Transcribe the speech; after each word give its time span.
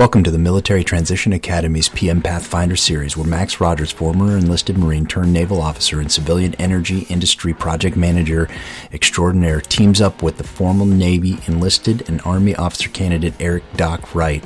Welcome 0.00 0.24
to 0.24 0.30
the 0.30 0.38
Military 0.38 0.82
Transition 0.82 1.34
Academy's 1.34 1.90
PM 1.90 2.22
Pathfinder 2.22 2.74
series, 2.74 3.18
where 3.18 3.26
Max 3.26 3.60
Rogers, 3.60 3.92
former 3.92 4.38
enlisted 4.38 4.78
Marine 4.78 5.04
turned 5.04 5.30
naval 5.30 5.60
officer 5.60 6.00
and 6.00 6.10
civilian 6.10 6.54
energy 6.54 7.00
industry 7.10 7.52
project 7.52 7.98
manager 7.98 8.48
extraordinaire, 8.94 9.60
teams 9.60 10.00
up 10.00 10.22
with 10.22 10.38
the 10.38 10.42
former 10.42 10.86
Navy 10.86 11.36
enlisted 11.46 12.08
and 12.08 12.22
Army 12.24 12.56
officer 12.56 12.88
candidate 12.88 13.34
Eric 13.38 13.62
Doc 13.76 14.14
Wright, 14.14 14.42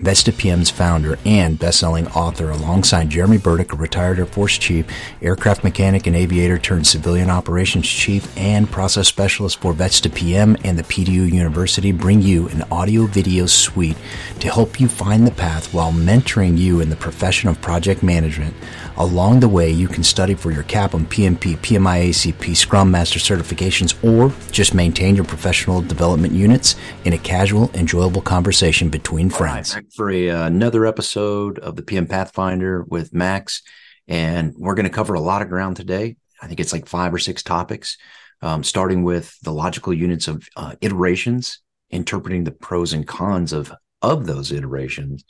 Vets2PM's 0.00 0.70
founder 0.70 1.18
and 1.26 1.58
best-selling 1.58 2.08
author, 2.08 2.48
alongside 2.48 3.10
Jeremy 3.10 3.36
Burdick, 3.36 3.74
a 3.74 3.76
retired 3.76 4.18
Air 4.18 4.24
Force 4.24 4.56
chief, 4.56 4.86
aircraft 5.20 5.64
mechanic 5.64 6.06
and 6.06 6.16
aviator 6.16 6.56
turned 6.56 6.86
civilian 6.86 7.28
operations 7.28 7.86
chief, 7.86 8.34
and 8.38 8.70
process 8.70 9.06
specialist 9.06 9.60
for 9.60 9.74
Vets2PM 9.74 10.62
and 10.64 10.78
the 10.78 10.82
PDU 10.82 11.30
University, 11.30 11.92
bring 11.92 12.22
you 12.22 12.48
an 12.48 12.62
audio-video 12.72 13.44
suite 13.44 13.98
to 14.40 14.48
help 14.48 14.80
you 14.80 14.88
find 14.94 15.26
the 15.26 15.32
path 15.32 15.74
while 15.74 15.92
mentoring 15.92 16.56
you 16.56 16.80
in 16.80 16.88
the 16.88 16.94
profession 16.96 17.48
of 17.48 17.60
project 17.60 18.04
management. 18.04 18.54
Along 18.96 19.40
the 19.40 19.48
way, 19.48 19.68
you 19.68 19.88
can 19.88 20.04
study 20.04 20.34
for 20.34 20.52
your 20.52 20.62
CAPM, 20.62 21.06
PMP, 21.06 21.56
PMI, 21.58 22.10
ACP, 22.10 22.56
Scrum 22.56 22.92
Master 22.92 23.18
certifications, 23.18 23.92
or 24.04 24.32
just 24.52 24.72
maintain 24.72 25.16
your 25.16 25.24
professional 25.24 25.82
development 25.82 26.32
units 26.32 26.76
in 27.04 27.12
a 27.12 27.18
casual, 27.18 27.72
enjoyable 27.74 28.22
conversation 28.22 28.88
between 28.88 29.30
friends. 29.30 29.74
Right, 29.74 29.92
for 29.92 30.10
a, 30.12 30.30
uh, 30.30 30.46
another 30.46 30.86
episode 30.86 31.58
of 31.58 31.74
the 31.74 31.82
PM 31.82 32.06
Pathfinder 32.06 32.84
with 32.84 33.12
Max, 33.12 33.62
and 34.06 34.54
we're 34.56 34.74
going 34.74 34.84
to 34.84 34.90
cover 34.90 35.14
a 35.14 35.20
lot 35.20 35.42
of 35.42 35.48
ground 35.48 35.76
today. 35.76 36.16
I 36.40 36.46
think 36.46 36.60
it's 36.60 36.72
like 36.72 36.86
five 36.86 37.12
or 37.12 37.18
six 37.18 37.42
topics, 37.42 37.98
um, 38.42 38.62
starting 38.62 39.02
with 39.02 39.36
the 39.42 39.52
logical 39.52 39.92
units 39.92 40.28
of 40.28 40.48
uh, 40.54 40.76
iterations, 40.80 41.58
interpreting 41.90 42.44
the 42.44 42.52
pros 42.52 42.92
and 42.92 43.04
cons 43.04 43.52
of 43.52 43.74
of 44.10 44.26
those 44.26 44.52
iterations, 44.52 45.24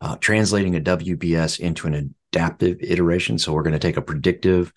uh, 0.00 0.16
translating 0.16 0.76
a 0.76 0.80
WBS 0.80 1.60
into 1.60 1.86
an 1.86 2.14
adaptive 2.32 2.78
iteration. 2.80 3.38
So 3.38 3.52
we're 3.52 3.62
going 3.62 3.72
to 3.72 3.78
take 3.78 3.96
a 3.96 4.02
predictive 4.02 4.72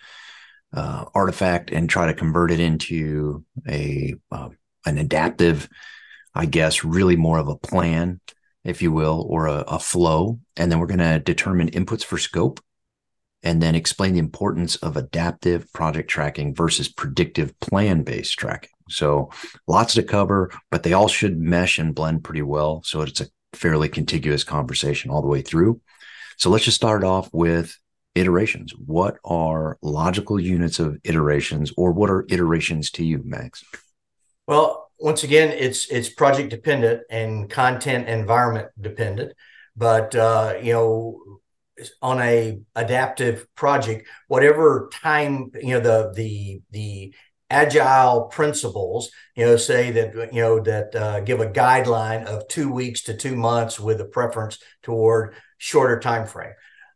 uh, 0.73 1.05
artifact 1.13 1.71
and 1.71 1.89
try 1.89 2.07
to 2.07 2.13
convert 2.13 2.51
it 2.51 2.59
into 2.59 3.45
a 3.67 4.15
uh, 4.31 4.49
an 4.85 4.97
adaptive, 4.97 5.69
I 6.35 6.45
guess, 6.45 6.83
really 6.83 7.15
more 7.15 7.37
of 7.37 7.47
a 7.47 7.55
plan, 7.55 8.19
if 8.63 8.81
you 8.81 8.91
will, 8.91 9.25
or 9.29 9.47
a, 9.47 9.63
a 9.67 9.79
flow. 9.79 10.39
And 10.57 10.71
then 10.71 10.79
we're 10.79 10.87
going 10.87 10.99
to 10.99 11.19
determine 11.19 11.71
inputs 11.71 12.03
for 12.03 12.17
scope 12.17 12.59
and 13.43 13.61
then 13.61 13.75
explain 13.75 14.13
the 14.13 14.19
importance 14.19 14.75
of 14.77 14.97
adaptive 14.97 15.71
project 15.73 16.09
tracking 16.09 16.55
versus 16.55 16.87
predictive 16.87 17.57
plan 17.59 18.03
based 18.03 18.37
tracking. 18.37 18.69
So 18.89 19.31
lots 19.67 19.93
to 19.93 20.03
cover, 20.03 20.51
but 20.71 20.83
they 20.83 20.93
all 20.93 21.07
should 21.07 21.37
mesh 21.37 21.77
and 21.77 21.95
blend 21.95 22.23
pretty 22.23 22.41
well. 22.41 22.81
So 22.83 23.01
it's 23.01 23.21
a 23.21 23.27
fairly 23.55 23.89
contiguous 23.89 24.43
conversation 24.43 25.11
all 25.11 25.21
the 25.21 25.27
way 25.27 25.41
through. 25.41 25.81
So 26.37 26.49
let's 26.49 26.65
just 26.65 26.77
start 26.77 27.03
off 27.03 27.29
with 27.31 27.77
iterations. 28.15 28.73
What 28.73 29.17
are 29.23 29.77
logical 29.81 30.39
units 30.39 30.79
of 30.79 30.99
iterations, 31.03 31.71
or 31.77 31.91
what 31.91 32.09
are 32.09 32.25
iterations 32.29 32.91
to 32.91 33.05
you, 33.05 33.21
Max? 33.23 33.63
Well, 34.47 34.89
once 34.99 35.23
again, 35.23 35.49
it's 35.51 35.87
it's 35.89 36.09
project 36.09 36.49
dependent 36.49 37.03
and 37.09 37.49
content 37.49 38.07
environment 38.09 38.69
dependent. 38.79 39.33
But 39.75 40.15
uh, 40.15 40.55
you 40.61 40.73
know, 40.73 41.39
on 42.01 42.21
a 42.21 42.59
adaptive 42.75 43.47
project, 43.55 44.07
whatever 44.27 44.89
time 44.93 45.51
you 45.61 45.75
know 45.75 45.79
the 45.79 46.13
the 46.15 46.61
the 46.71 47.15
agile 47.49 48.23
principles 48.23 49.11
you 49.35 49.45
know 49.45 49.57
say 49.57 49.91
that 49.91 50.33
you 50.33 50.41
know 50.41 50.59
that 50.59 50.95
uh, 50.95 51.19
give 51.19 51.39
a 51.39 51.47
guideline 51.47 52.25
of 52.25 52.47
two 52.47 52.71
weeks 52.71 53.03
to 53.03 53.15
two 53.15 53.35
months 53.35 53.79
with 53.79 54.01
a 54.01 54.05
preference 54.05 54.57
toward 54.81 55.35
shorter 55.57 55.99
time 55.99 56.25
frame 56.25 56.53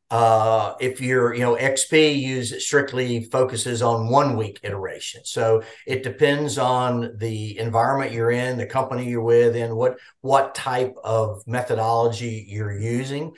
uh, 0.09 0.73
if 0.79 1.01
you're 1.01 1.33
you 1.33 1.41
know 1.41 1.55
xp 1.55 2.19
use 2.19 2.65
strictly 2.65 3.25
focuses 3.25 3.81
on 3.81 4.09
one 4.09 4.37
week 4.37 4.59
iteration. 4.63 5.21
So 5.25 5.63
it 5.85 6.03
depends 6.03 6.57
on 6.57 7.17
the 7.17 7.57
environment 7.59 8.13
you're 8.13 8.31
in 8.31 8.57
the 8.57 8.65
company 8.65 9.09
you're 9.09 9.21
with 9.21 9.55
and 9.55 9.75
what 9.75 9.97
what 10.21 10.55
type 10.55 10.95
of 11.03 11.43
methodology 11.45 12.45
you're 12.47 12.77
using. 12.77 13.33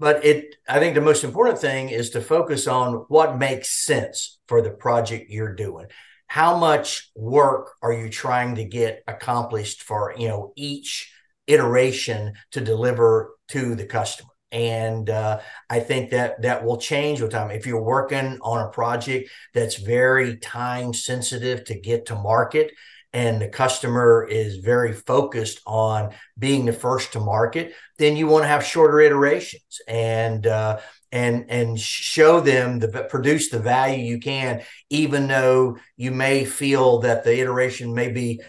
But 0.00 0.24
it 0.24 0.56
i 0.68 0.80
think 0.80 0.94
the 0.94 1.00
most 1.00 1.22
important 1.22 1.60
thing 1.60 1.90
is 1.90 2.10
to 2.10 2.20
focus 2.20 2.66
on 2.66 3.04
what 3.08 3.38
makes 3.38 3.68
sense 3.68 4.38
for 4.48 4.60
the 4.60 4.70
project 4.70 5.30
you're 5.30 5.54
doing 5.54 5.86
how 6.28 6.56
much 6.56 7.10
work 7.16 7.72
are 7.82 7.92
you 7.92 8.08
trying 8.08 8.54
to 8.56 8.64
get 8.64 9.02
accomplished 9.08 9.82
for 9.82 10.14
you 10.16 10.28
know 10.28 10.52
each 10.56 11.12
iteration 11.46 12.34
to 12.52 12.60
deliver 12.60 13.34
to 13.48 13.74
the 13.74 13.86
customer? 13.86 14.30
And 14.50 15.10
uh, 15.10 15.40
i 15.68 15.80
think 15.80 16.10
that 16.10 16.40
that 16.42 16.64
will 16.64 16.78
change 16.78 17.20
with 17.20 17.32
time. 17.32 17.50
If 17.50 17.66
you're 17.66 17.82
working 17.82 18.38
on 18.40 18.64
a 18.64 18.70
project 18.70 19.30
that's 19.52 19.76
very 19.76 20.36
time 20.38 20.94
sensitive 20.94 21.64
to 21.64 21.78
get 21.78 22.06
to 22.06 22.14
market 22.14 22.72
and 23.12 23.40
the 23.40 23.48
customer 23.48 24.26
is 24.30 24.56
very 24.56 24.92
focused 24.92 25.60
on 25.66 26.14
being 26.38 26.66
the 26.66 26.72
first 26.72 27.12
to 27.12 27.20
market 27.20 27.74
then 27.98 28.16
you 28.16 28.26
want 28.26 28.44
to 28.44 28.48
have 28.48 28.64
shorter 28.64 29.00
iterations. 29.00 29.80
And 29.86 30.46
uh, 30.46 30.78
and 31.10 31.46
and 31.48 31.80
show 31.80 32.40
them 32.40 32.78
the 32.78 32.88
produce 33.08 33.48
the 33.48 33.58
value 33.58 34.04
you 34.04 34.18
can 34.18 34.62
even 34.90 35.26
though 35.26 35.78
you 35.96 36.10
may 36.10 36.44
feel 36.44 36.98
that 37.00 37.24
the 37.24 37.40
iteration 37.40 37.94
may 37.94 38.10
be 38.10 38.40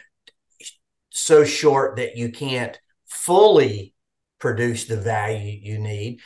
so 1.09 1.43
short 1.43 1.97
that 1.97 2.15
you 2.15 2.31
can't 2.31 2.79
fully 3.07 3.93
produce 4.39 4.85
the 4.85 4.97
value 4.97 5.59
you 5.61 5.79
need. 5.79 6.21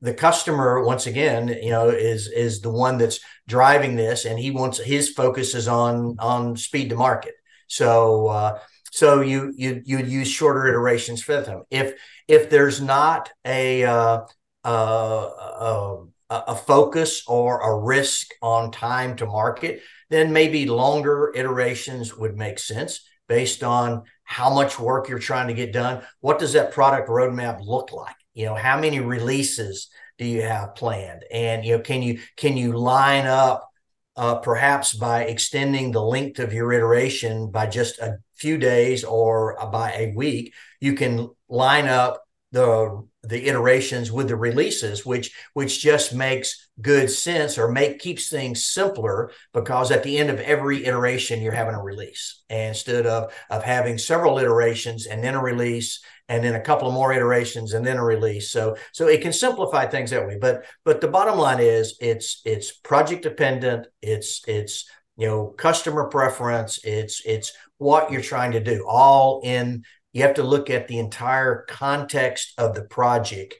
The 0.00 0.14
customer 0.14 0.84
once 0.84 1.06
again 1.06 1.48
you 1.48 1.70
know 1.70 1.88
is 1.88 2.28
is 2.28 2.60
the 2.60 2.70
one 2.70 2.98
that's 2.98 3.20
driving 3.48 3.96
this 3.96 4.24
and 4.24 4.38
he 4.38 4.50
wants 4.50 4.78
his 4.78 5.10
focus 5.10 5.54
is 5.54 5.68
on 5.68 6.16
on 6.18 6.56
speed 6.56 6.90
to 6.90 6.96
market. 6.96 7.34
So 7.66 8.28
uh, 8.28 8.58
so 8.92 9.20
you 9.20 9.52
you 9.56 9.82
you 9.84 9.98
use 9.98 10.28
shorter 10.28 10.68
iterations 10.68 11.22
for 11.22 11.40
them. 11.40 11.62
If 11.70 11.94
if 12.28 12.50
there's 12.50 12.80
not 12.80 13.30
a 13.44 13.84
uh, 13.84 14.20
uh, 14.66 16.02
a, 16.30 16.34
a 16.48 16.56
focus 16.56 17.22
or 17.28 17.60
a 17.60 17.78
risk 17.78 18.32
on 18.42 18.72
time 18.72 19.16
to 19.16 19.26
market, 19.26 19.80
then 20.10 20.32
maybe 20.32 20.66
longer 20.66 21.32
iterations 21.34 22.16
would 22.16 22.36
make 22.36 22.58
sense 22.58 23.00
based 23.28 23.62
on 23.62 24.02
how 24.24 24.52
much 24.52 24.78
work 24.78 25.08
you're 25.08 25.18
trying 25.20 25.48
to 25.48 25.54
get 25.54 25.72
done. 25.72 26.02
What 26.20 26.38
does 26.38 26.52
that 26.54 26.72
product 26.72 27.08
roadmap 27.08 27.64
look 27.64 27.92
like? 27.92 28.16
You 28.34 28.46
know, 28.46 28.54
how 28.56 28.78
many 28.78 28.98
releases 29.00 29.88
do 30.18 30.24
you 30.24 30.42
have 30.42 30.74
planned? 30.74 31.24
And 31.30 31.64
you 31.64 31.76
know, 31.76 31.82
can 31.82 32.02
you 32.02 32.20
can 32.36 32.56
you 32.56 32.76
line 32.76 33.26
up 33.26 33.68
uh, 34.16 34.36
perhaps 34.36 34.94
by 34.94 35.24
extending 35.24 35.92
the 35.92 36.02
length 36.02 36.40
of 36.40 36.52
your 36.52 36.72
iteration 36.72 37.50
by 37.50 37.66
just 37.66 37.98
a 37.98 38.18
few 38.34 38.58
days 38.58 39.04
or 39.04 39.56
by 39.70 39.92
a 39.92 40.12
week? 40.14 40.54
You 40.80 40.94
can 40.94 41.30
line 41.48 41.86
up 41.86 42.25
the 42.52 43.06
the 43.24 43.48
iterations 43.48 44.12
with 44.12 44.28
the 44.28 44.36
releases 44.36 45.04
which 45.04 45.34
which 45.54 45.80
just 45.80 46.14
makes 46.14 46.68
good 46.80 47.10
sense 47.10 47.58
or 47.58 47.72
make 47.72 47.98
keeps 47.98 48.28
things 48.28 48.66
simpler 48.66 49.30
because 49.52 49.90
at 49.90 50.02
the 50.02 50.18
end 50.18 50.30
of 50.30 50.38
every 50.40 50.84
iteration 50.84 51.40
you're 51.40 51.52
having 51.52 51.74
a 51.74 51.82
release. 51.82 52.42
Instead 52.48 53.06
of 53.06 53.32
of 53.50 53.64
having 53.64 53.98
several 53.98 54.38
iterations 54.38 55.06
and 55.06 55.24
then 55.24 55.34
a 55.34 55.42
release 55.42 56.00
and 56.28 56.44
then 56.44 56.54
a 56.54 56.60
couple 56.60 56.88
of 56.88 56.94
more 56.94 57.12
iterations 57.12 57.72
and 57.72 57.86
then 57.86 57.96
a 57.96 58.04
release. 58.04 58.50
So 58.50 58.76
so 58.92 59.08
it 59.08 59.22
can 59.22 59.32
simplify 59.32 59.86
things 59.86 60.10
that 60.10 60.26
way. 60.26 60.38
But 60.40 60.64
but 60.84 61.00
the 61.00 61.08
bottom 61.08 61.38
line 61.38 61.60
is 61.60 61.96
it's 62.00 62.42
it's 62.44 62.72
project 62.72 63.22
dependent. 63.22 63.86
It's 64.02 64.42
it's 64.46 64.88
you 65.16 65.26
know 65.26 65.48
customer 65.56 66.08
preference. 66.08 66.78
It's 66.84 67.22
it's 67.24 67.52
what 67.78 68.10
you're 68.10 68.22
trying 68.22 68.52
to 68.52 68.60
do 68.60 68.86
all 68.88 69.40
in 69.44 69.84
you 70.16 70.22
have 70.22 70.36
to 70.36 70.42
look 70.42 70.70
at 70.70 70.88
the 70.88 70.98
entire 70.98 71.66
context 71.68 72.54
of 72.56 72.74
the 72.74 72.84
project 72.84 73.52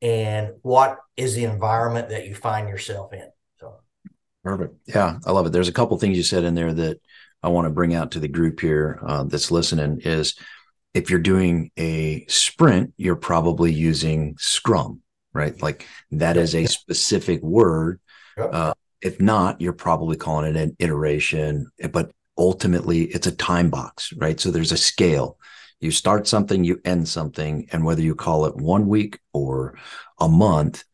and 0.00 0.52
what 0.62 0.98
is 1.16 1.34
the 1.34 1.42
environment 1.42 2.10
that 2.10 2.28
you 2.28 2.36
find 2.36 2.68
yourself 2.68 3.12
in. 3.12 3.28
So 3.58 3.80
perfect. 4.44 4.76
Yeah, 4.86 5.18
I 5.26 5.32
love 5.32 5.46
it. 5.46 5.52
There's 5.52 5.66
a 5.66 5.72
couple 5.72 5.98
things 5.98 6.16
you 6.16 6.22
said 6.22 6.44
in 6.44 6.54
there 6.54 6.72
that 6.72 7.00
I 7.42 7.48
want 7.48 7.66
to 7.66 7.70
bring 7.70 7.96
out 7.96 8.12
to 8.12 8.20
the 8.20 8.28
group 8.28 8.60
here 8.60 9.00
uh, 9.04 9.24
that's 9.24 9.50
listening 9.50 10.02
is 10.04 10.36
if 10.94 11.10
you're 11.10 11.18
doing 11.18 11.72
a 11.76 12.24
sprint, 12.28 12.94
you're 12.96 13.16
probably 13.16 13.72
using 13.72 14.36
Scrum, 14.38 15.02
right? 15.32 15.60
Like 15.60 15.84
that 16.12 16.36
is 16.36 16.54
a 16.54 16.66
specific 16.66 17.42
word. 17.42 17.98
Uh, 18.38 18.74
if 19.02 19.20
not, 19.20 19.60
you're 19.60 19.72
probably 19.72 20.16
calling 20.16 20.54
it 20.54 20.62
an 20.62 20.76
iteration, 20.78 21.72
but 21.90 22.12
ultimately 22.38 23.02
it's 23.02 23.26
a 23.26 23.34
time 23.34 23.68
box, 23.68 24.12
right? 24.16 24.38
So 24.38 24.52
there's 24.52 24.70
a 24.70 24.76
scale 24.76 25.38
you 25.84 25.90
start 25.90 26.26
something, 26.26 26.64
you 26.64 26.80
end 26.84 27.06
something, 27.08 27.68
and 27.70 27.84
whether 27.84 28.02
you 28.02 28.14
call 28.14 28.46
it 28.46 28.56
one 28.56 28.88
week 28.88 29.18
or 29.32 29.78
a 30.18 30.28
month, 30.28 30.84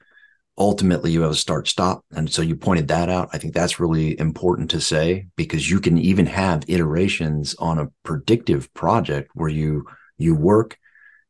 ultimately 0.59 1.11
you 1.13 1.23
have 1.23 1.31
a 1.31 1.37
start 1.37 1.69
stop. 1.69 2.05
And 2.11 2.31
so 2.31 2.43
you 2.43 2.57
pointed 2.57 2.89
that 2.89 3.09
out. 3.09 3.31
I 3.33 3.39
think 3.39 3.55
that's 3.55 3.81
really 3.81 4.19
important 4.19 4.71
to 4.73 4.81
say 4.81 5.29
because 5.37 5.71
you 5.71 5.81
can 5.81 5.97
even 5.97 6.27
have 6.27 6.65
iterations 6.69 7.55
on 7.55 7.79
a 7.79 7.91
predictive 8.03 8.73
project 8.75 9.31
where 9.35 9.49
you 9.49 9.87
you 10.19 10.35
work 10.35 10.77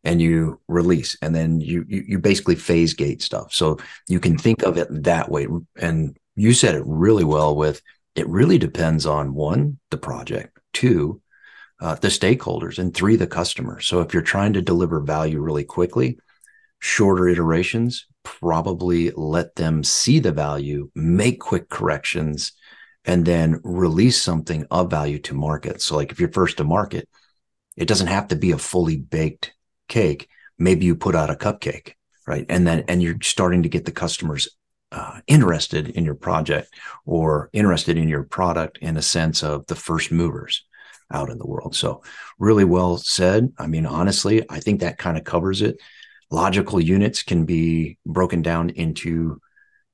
and 0.03 0.21
you 0.21 0.61
release 0.67 1.17
and 1.23 1.35
then 1.35 1.61
you, 1.61 1.85
you 1.87 2.03
you 2.09 2.19
basically 2.19 2.57
phase 2.57 2.95
gate 2.95 3.23
stuff 3.23 3.53
so 3.53 3.79
you 4.09 4.19
can 4.19 4.37
think 4.37 4.63
of 4.63 4.77
it 4.79 4.89
that 5.05 5.31
way 5.31 5.47
and 5.77 6.17
you 6.37 6.53
said 6.53 6.75
it 6.75 6.83
really 6.87 7.23
well 7.23 7.55
with 7.55 7.83
it 8.15 8.27
really 8.27 8.59
depends 8.59 9.07
on 9.07 9.35
one 9.35 9.79
the 9.91 9.99
project 9.99 10.59
two 10.73 11.21
uh, 11.81 11.95
the 11.97 12.09
stakeholders 12.09 12.79
and 12.79 12.95
three 12.95 13.17
the 13.17 13.27
customer 13.27 13.81
so 13.81 14.01
if 14.01 14.13
you're 14.13 14.23
trying 14.23 14.53
to 14.53 14.63
deliver 14.63 15.01
value 15.01 15.41
really 15.41 15.65
quickly 15.65 16.19
shorter 16.79 17.29
iterations 17.29 18.07
probably 18.23 19.11
let 19.13 19.55
them 19.57 19.83
see 19.83 20.19
the 20.19 20.33
value 20.33 20.91
make 20.95 21.41
quick 21.41 21.69
corrections 21.69 22.53
and 23.05 23.25
then 23.25 23.61
release 23.65 24.23
something 24.23 24.67
of 24.71 24.91
value 24.91 25.19
to 25.19 25.33
market. 25.35 25.81
So 25.81 25.97
like 25.97 26.13
if 26.13 26.21
you're 26.21 26.31
first 26.31 26.59
to 26.59 26.65
market 26.65 27.09
it 27.77 27.89
doesn't 27.89 28.09
have 28.09 28.29
to 28.29 28.37
be 28.37 28.53
a 28.53 28.59
fully 28.59 28.97
baked 28.97 29.53
cake, 29.89 30.29
maybe 30.59 30.85
you 30.85 30.95
put 30.95 31.15
out 31.15 31.31
a 31.31 31.35
cupcake, 31.35 31.93
right? 32.27 32.45
And 32.49 32.67
then, 32.67 32.85
and 32.89 33.03
you're 33.03 33.17
starting 33.23 33.63
to 33.63 33.71
get 33.71 33.87
the 33.87 33.93
customers 33.93 34.49
uh, 34.93 35.21
interested 35.27 35.89
in 35.89 36.05
your 36.05 36.15
project 36.15 36.75
or 37.07 37.49
interested 37.53 37.97
in 37.97 38.09
your 38.09 38.25
product 38.25 38.79
in 38.83 38.97
a 38.97 39.03
sense 39.03 39.43
of 39.43 39.67
the 39.67 39.75
first 39.75 40.13
movers 40.13 40.65
out 41.11 41.31
in 41.31 41.39
the 41.39 41.47
world. 41.47 41.75
So, 41.75 42.03
really 42.39 42.65
well 42.65 42.97
said. 42.97 43.53
I 43.59 43.67
mean, 43.67 43.87
honestly, 43.87 44.45
I 44.49 44.61
think 44.61 44.81
that 44.81 44.99
kind 44.99 45.17
of 45.17 45.25
covers 45.25 45.63
it. 45.63 45.77
Logical 46.31 46.81
units 46.81 47.23
can 47.23 47.45
be 47.45 47.99
broken 48.07 48.43
down 48.43 48.71
into, 48.71 49.41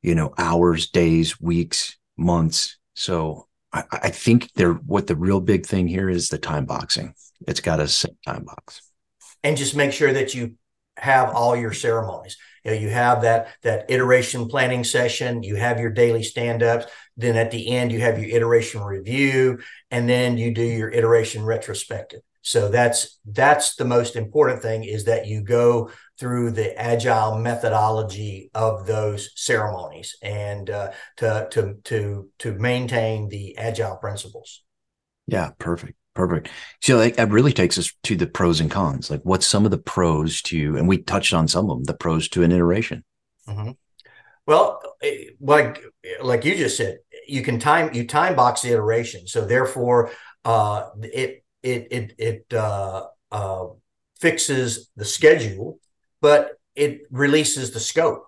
you 0.02 0.14
know, 0.14 0.34
hours, 0.36 0.90
days, 0.90 1.40
weeks, 1.40 1.96
months. 2.16 2.78
So, 2.94 3.48
I, 3.72 3.84
I 3.92 4.10
think 4.10 4.52
there, 4.54 4.72
what 4.72 5.06
the 5.06 5.16
real 5.16 5.40
big 5.40 5.66
thing 5.66 5.88
here 5.88 6.08
is 6.08 6.28
the 6.28 6.38
time 6.38 6.66
boxing. 6.66 7.14
It's 7.46 7.60
got 7.60 7.80
a 7.80 7.88
set 7.88 8.12
time 8.24 8.44
box 8.44 8.80
and 9.46 9.56
just 9.56 9.76
make 9.76 9.92
sure 9.92 10.12
that 10.12 10.34
you 10.34 10.56
have 10.96 11.34
all 11.34 11.54
your 11.54 11.72
ceremonies. 11.72 12.36
You 12.66 12.72
know, 12.72 12.78
you 12.78 12.88
have 12.90 13.22
that 13.22 13.54
that 13.62 13.88
iteration 13.88 14.48
planning 14.48 14.82
session, 14.82 15.44
you 15.44 15.54
have 15.54 15.78
your 15.78 15.90
daily 15.90 16.24
stand-ups, 16.24 16.86
then 17.16 17.36
at 17.36 17.52
the 17.52 17.68
end 17.68 17.92
you 17.92 18.00
have 18.00 18.18
your 18.18 18.36
iteration 18.36 18.82
review, 18.82 19.60
and 19.92 20.08
then 20.08 20.36
you 20.36 20.52
do 20.52 20.64
your 20.64 20.90
iteration 20.90 21.44
retrospective. 21.44 22.22
So 22.42 22.68
that's 22.68 23.20
that's 23.24 23.76
the 23.76 23.84
most 23.84 24.16
important 24.16 24.62
thing 24.62 24.82
is 24.82 25.04
that 25.04 25.28
you 25.28 25.42
go 25.42 25.90
through 26.18 26.52
the 26.52 26.76
agile 26.76 27.38
methodology 27.38 28.50
of 28.52 28.84
those 28.84 29.30
ceremonies 29.36 30.16
and 30.20 30.68
uh, 30.68 30.90
to 31.18 31.46
to 31.52 31.74
to 31.84 32.30
to 32.40 32.52
maintain 32.54 33.28
the 33.28 33.56
agile 33.58 33.96
principles. 33.96 34.64
Yeah, 35.28 35.50
perfect. 35.58 35.94
Perfect. 36.16 36.48
So 36.80 36.96
like, 36.96 37.16
that 37.16 37.30
really 37.30 37.52
takes 37.52 37.78
us 37.78 37.92
to 38.04 38.16
the 38.16 38.26
pros 38.26 38.60
and 38.60 38.70
cons. 38.70 39.10
Like, 39.10 39.20
what's 39.22 39.46
some 39.46 39.64
of 39.64 39.70
the 39.70 39.78
pros 39.78 40.42
to, 40.42 40.76
and 40.76 40.88
we 40.88 40.98
touched 40.98 41.34
on 41.34 41.46
some 41.46 41.70
of 41.70 41.76
them, 41.76 41.84
the 41.84 41.94
pros 41.94 42.28
to 42.30 42.42
an 42.42 42.52
iteration. 42.52 43.04
Mm-hmm. 43.46 43.72
Well, 44.46 44.80
eh, 45.02 45.30
like 45.40 45.82
like 46.22 46.44
you 46.44 46.56
just 46.56 46.76
said, 46.76 46.98
you 47.26 47.42
can 47.42 47.58
time 47.58 47.92
you 47.94 48.06
time 48.06 48.36
box 48.36 48.62
the 48.62 48.70
iteration. 48.70 49.26
So 49.26 49.44
therefore, 49.44 50.12
uh, 50.44 50.90
it 51.02 51.44
it 51.62 51.88
it 51.90 52.14
it 52.18 52.54
uh, 52.54 53.06
uh, 53.32 53.66
fixes 54.20 54.88
the 54.96 55.04
schedule, 55.04 55.80
but 56.20 56.52
it 56.74 57.02
releases 57.10 57.72
the 57.72 57.80
scope. 57.80 58.26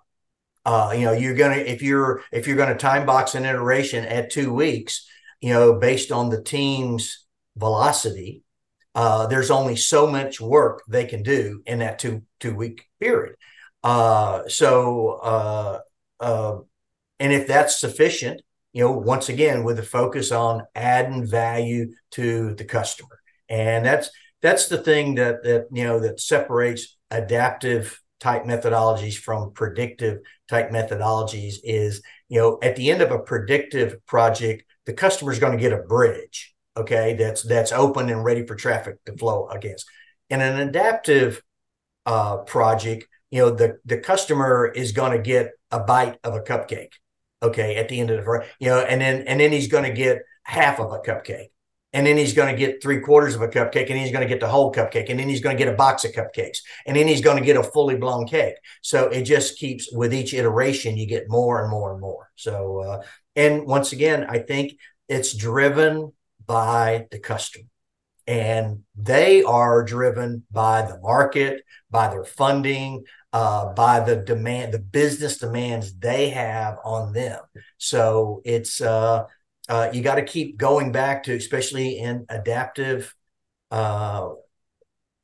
Uh, 0.64 0.92
you 0.94 1.04
know, 1.04 1.12
you're 1.12 1.34
gonna 1.36 1.56
if 1.56 1.82
you're 1.82 2.22
if 2.32 2.46
you're 2.46 2.56
gonna 2.56 2.76
time 2.76 3.06
box 3.06 3.34
an 3.34 3.44
iteration 3.44 4.04
at 4.04 4.30
two 4.30 4.52
weeks, 4.52 5.08
you 5.40 5.52
know, 5.52 5.74
based 5.74 6.10
on 6.10 6.30
the 6.30 6.42
team's 6.42 7.26
velocity, 7.58 8.42
uh, 8.94 9.26
there's 9.26 9.50
only 9.50 9.76
so 9.76 10.06
much 10.06 10.40
work 10.40 10.82
they 10.88 11.04
can 11.04 11.22
do 11.22 11.62
in 11.66 11.80
that 11.80 11.98
two 11.98 12.22
two 12.40 12.54
week 12.54 12.86
period. 13.00 13.36
Uh, 13.82 14.42
so, 14.48 15.20
uh, 15.22 15.78
uh, 16.20 16.58
and 17.20 17.32
if 17.32 17.46
that's 17.46 17.78
sufficient, 17.78 18.42
you 18.72 18.84
know, 18.84 18.92
once 18.92 19.28
again, 19.28 19.64
with 19.64 19.78
a 19.78 19.82
focus 19.82 20.32
on 20.32 20.62
adding 20.74 21.26
value 21.26 21.92
to 22.12 22.54
the 22.54 22.64
customer, 22.64 23.20
and 23.48 23.84
that's 23.84 24.10
that's 24.42 24.68
the 24.68 24.78
thing 24.78 25.14
that 25.16 25.42
that 25.44 25.66
you 25.72 25.84
know 25.84 26.00
that 26.00 26.20
separates 26.20 26.96
adaptive 27.10 28.00
type 28.20 28.44
methodologies 28.44 29.14
from 29.14 29.52
predictive 29.52 30.18
type 30.48 30.70
methodologies 30.70 31.56
is 31.62 32.02
you 32.28 32.40
know 32.40 32.58
at 32.62 32.76
the 32.76 32.90
end 32.90 33.00
of 33.00 33.10
a 33.10 33.18
predictive 33.18 34.04
project 34.06 34.64
the 34.86 34.92
customer 34.92 35.32
is 35.32 35.38
going 35.38 35.56
to 35.56 35.62
get 35.62 35.72
a 35.72 35.82
bridge 35.82 36.54
okay 36.78 37.14
that's 37.14 37.42
that's 37.42 37.72
open 37.72 38.08
and 38.08 38.24
ready 38.24 38.46
for 38.46 38.54
traffic 38.54 39.02
to 39.04 39.16
flow 39.16 39.48
against 39.48 39.86
in 40.30 40.40
an 40.40 40.68
adaptive 40.68 41.42
uh, 42.06 42.38
project 42.38 43.06
you 43.30 43.40
know 43.40 43.50
the 43.50 43.78
the 43.84 43.98
customer 43.98 44.66
is 44.66 44.92
going 44.92 45.12
to 45.12 45.22
get 45.22 45.50
a 45.70 45.80
bite 45.80 46.18
of 46.24 46.34
a 46.34 46.40
cupcake 46.40 46.92
okay 47.42 47.76
at 47.76 47.88
the 47.88 48.00
end 48.00 48.10
of 48.10 48.24
the 48.24 48.44
you 48.58 48.68
know 48.68 48.80
and 48.80 49.00
then 49.00 49.22
and 49.26 49.40
then 49.40 49.52
he's 49.52 49.68
going 49.68 49.84
to 49.84 49.92
get 49.92 50.22
half 50.48 50.80
of 50.80 50.92
a 50.92 50.98
cupcake. 50.98 51.50
And 51.94 52.06
then 52.06 52.18
he's 52.18 52.34
going 52.34 52.54
to 52.54 52.58
get 52.58 52.82
three 52.82 53.00
quarters 53.00 53.34
of 53.34 53.40
a 53.40 53.48
cupcake 53.48 53.88
and 53.88 53.98
he's 53.98 54.12
going 54.12 54.22
to 54.22 54.28
get 54.28 54.40
the 54.40 54.48
whole 54.48 54.70
cupcake 54.70 55.08
and 55.08 55.18
then 55.18 55.26
he's 55.26 55.40
going 55.40 55.56
to 55.56 55.64
get 55.64 55.72
a 55.72 55.76
box 55.76 56.04
of 56.04 56.12
cupcakes 56.12 56.58
and 56.86 56.94
then 56.94 57.08
he's 57.08 57.22
going 57.22 57.38
to 57.38 57.44
get 57.44 57.56
a 57.56 57.62
fully 57.62 57.96
blown 57.96 58.26
cake. 58.26 58.56
So 58.82 59.08
it 59.08 59.22
just 59.22 59.58
keeps 59.58 59.90
with 59.90 60.12
each 60.12 60.34
iteration 60.34 60.98
you 60.98 61.06
get 61.06 61.30
more 61.30 61.62
and 61.62 61.70
more 61.70 61.92
and 61.92 62.00
more. 62.00 62.30
So 62.36 62.80
uh, 62.80 63.02
and 63.38 63.66
once 63.66 63.92
again 63.92 64.26
i 64.28 64.38
think 64.38 64.76
it's 65.08 65.34
driven 65.34 66.12
by 66.48 67.06
the 67.12 67.20
customer. 67.20 67.66
And 68.26 68.82
they 68.96 69.44
are 69.44 69.84
driven 69.84 70.42
by 70.50 70.82
the 70.82 70.98
market, 70.98 71.62
by 71.90 72.08
their 72.08 72.24
funding, 72.24 73.04
uh, 73.32 73.72
by 73.74 74.00
the 74.00 74.16
demand, 74.16 74.72
the 74.72 74.80
business 74.80 75.38
demands 75.38 75.94
they 75.94 76.30
have 76.30 76.78
on 76.84 77.12
them. 77.12 77.40
So 77.78 78.42
it's 78.44 78.80
uh, 78.80 79.24
uh, 79.68 79.90
you 79.92 80.02
got 80.02 80.16
to 80.16 80.24
keep 80.24 80.56
going 80.56 80.92
back 80.92 81.24
to, 81.24 81.36
especially 81.36 81.98
in 81.98 82.26
adaptive 82.28 83.14
uh, 83.70 84.30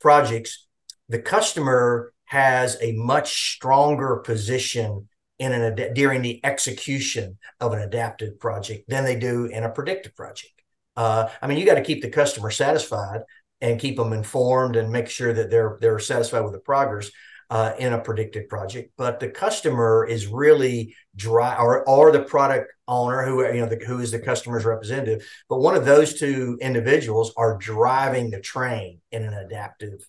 projects, 0.01 0.67
the 1.09 1.19
customer 1.19 2.13
has 2.27 2.79
a 2.81 2.93
much 2.93 3.55
stronger 3.55 4.17
position 4.17 5.09
in 5.39 5.53
an 5.53 5.95
during 5.95 6.23
the 6.23 6.41
execution 6.45 7.39
of 7.61 7.73
an 7.73 7.81
adaptive 7.81 8.39
project 8.39 8.89
than 8.89 9.05
they 9.05 9.17
do 9.17 9.47
in 9.47 9.65
a 9.65 9.71
predictive 9.71 10.15
project. 10.15 10.54
Uh, 10.97 11.29
I 11.43 11.47
mean, 11.47 11.59
you 11.59 11.67
got 11.67 11.75
to 11.75 11.83
keep 11.83 12.03
the 12.03 12.11
customer 12.11 12.51
satisfied 12.51 13.23
and 13.61 13.81
keep 13.81 13.97
them 13.97 14.13
informed 14.13 14.77
and 14.77 14.93
make 14.93 15.09
sure 15.09 15.33
that 15.33 15.51
they're 15.51 15.79
they're 15.81 15.99
satisfied 15.99 16.41
with 16.43 16.53
the 16.53 16.59
progress 16.59 17.11
uh, 17.51 17.73
in 17.79 17.93
a 17.93 18.01
predicted 18.01 18.49
project. 18.49 18.93
But 18.97 19.21
the 19.21 19.29
customer 19.29 20.07
is 20.07 20.27
really 20.27 20.95
dry, 21.17 21.57
or 21.57 21.89
or 21.89 22.13
the 22.13 22.23
product 22.23 22.73
owner 22.87 23.25
who 23.25 23.45
you 23.47 23.61
know 23.61 23.69
the, 23.69 23.77
who 23.85 24.01
is 24.01 24.11
the 24.11 24.19
customer's 24.19 24.65
representative. 24.65 25.27
But 25.49 25.61
one 25.61 25.75
of 25.75 25.85
those 25.85 26.19
two 26.19 26.59
individuals 26.61 27.33
are 27.37 27.57
driving 27.59 28.31
the 28.31 28.41
train 28.41 29.01
in 29.11 29.25
an 29.25 29.35
adaptive 29.35 30.07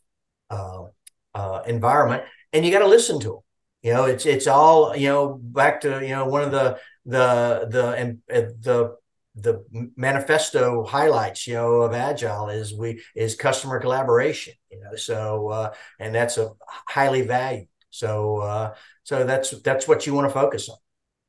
uh, 0.50 0.84
uh 1.34 1.62
environment, 1.66 2.24
and 2.54 2.66
you 2.66 2.72
got 2.72 2.80
to 2.80 2.88
listen 2.88 3.20
to 3.22 3.28
them. 3.28 3.40
You 3.84 3.94
know, 3.94 4.06
it's 4.06 4.26
it's 4.26 4.48
all 4.48 4.96
you 4.96 5.10
know 5.10 5.40
back 5.42 5.82
to 5.82 6.02
you 6.02 6.16
know 6.16 6.26
one 6.26 6.42
of 6.42 6.52
the 6.52 6.80
the 7.06 7.68
the 7.70 7.96
and 7.96 8.22
the 8.28 8.96
the 9.36 9.66
manifesto 9.98 10.84
highlights, 10.86 11.46
you 11.48 11.56
know, 11.56 11.82
of 11.82 11.94
agile 11.94 12.50
is 12.50 12.74
we 12.74 13.02
is 13.16 13.36
customer 13.36 13.80
collaboration, 13.80 14.54
you 14.72 14.80
know, 14.80 14.96
so 14.96 15.50
uh, 15.50 15.74
and 16.00 16.16
that's 16.16 16.38
a 16.38 16.52
highly 16.88 17.22
valued. 17.22 17.68
So 17.90 18.38
uh, 18.38 18.76
so 19.04 19.26
that's 19.26 19.52
that's 19.62 19.88
what 19.88 20.08
you 20.08 20.14
want 20.14 20.28
to 20.30 20.34
focus 20.34 20.70
on. 20.70 20.78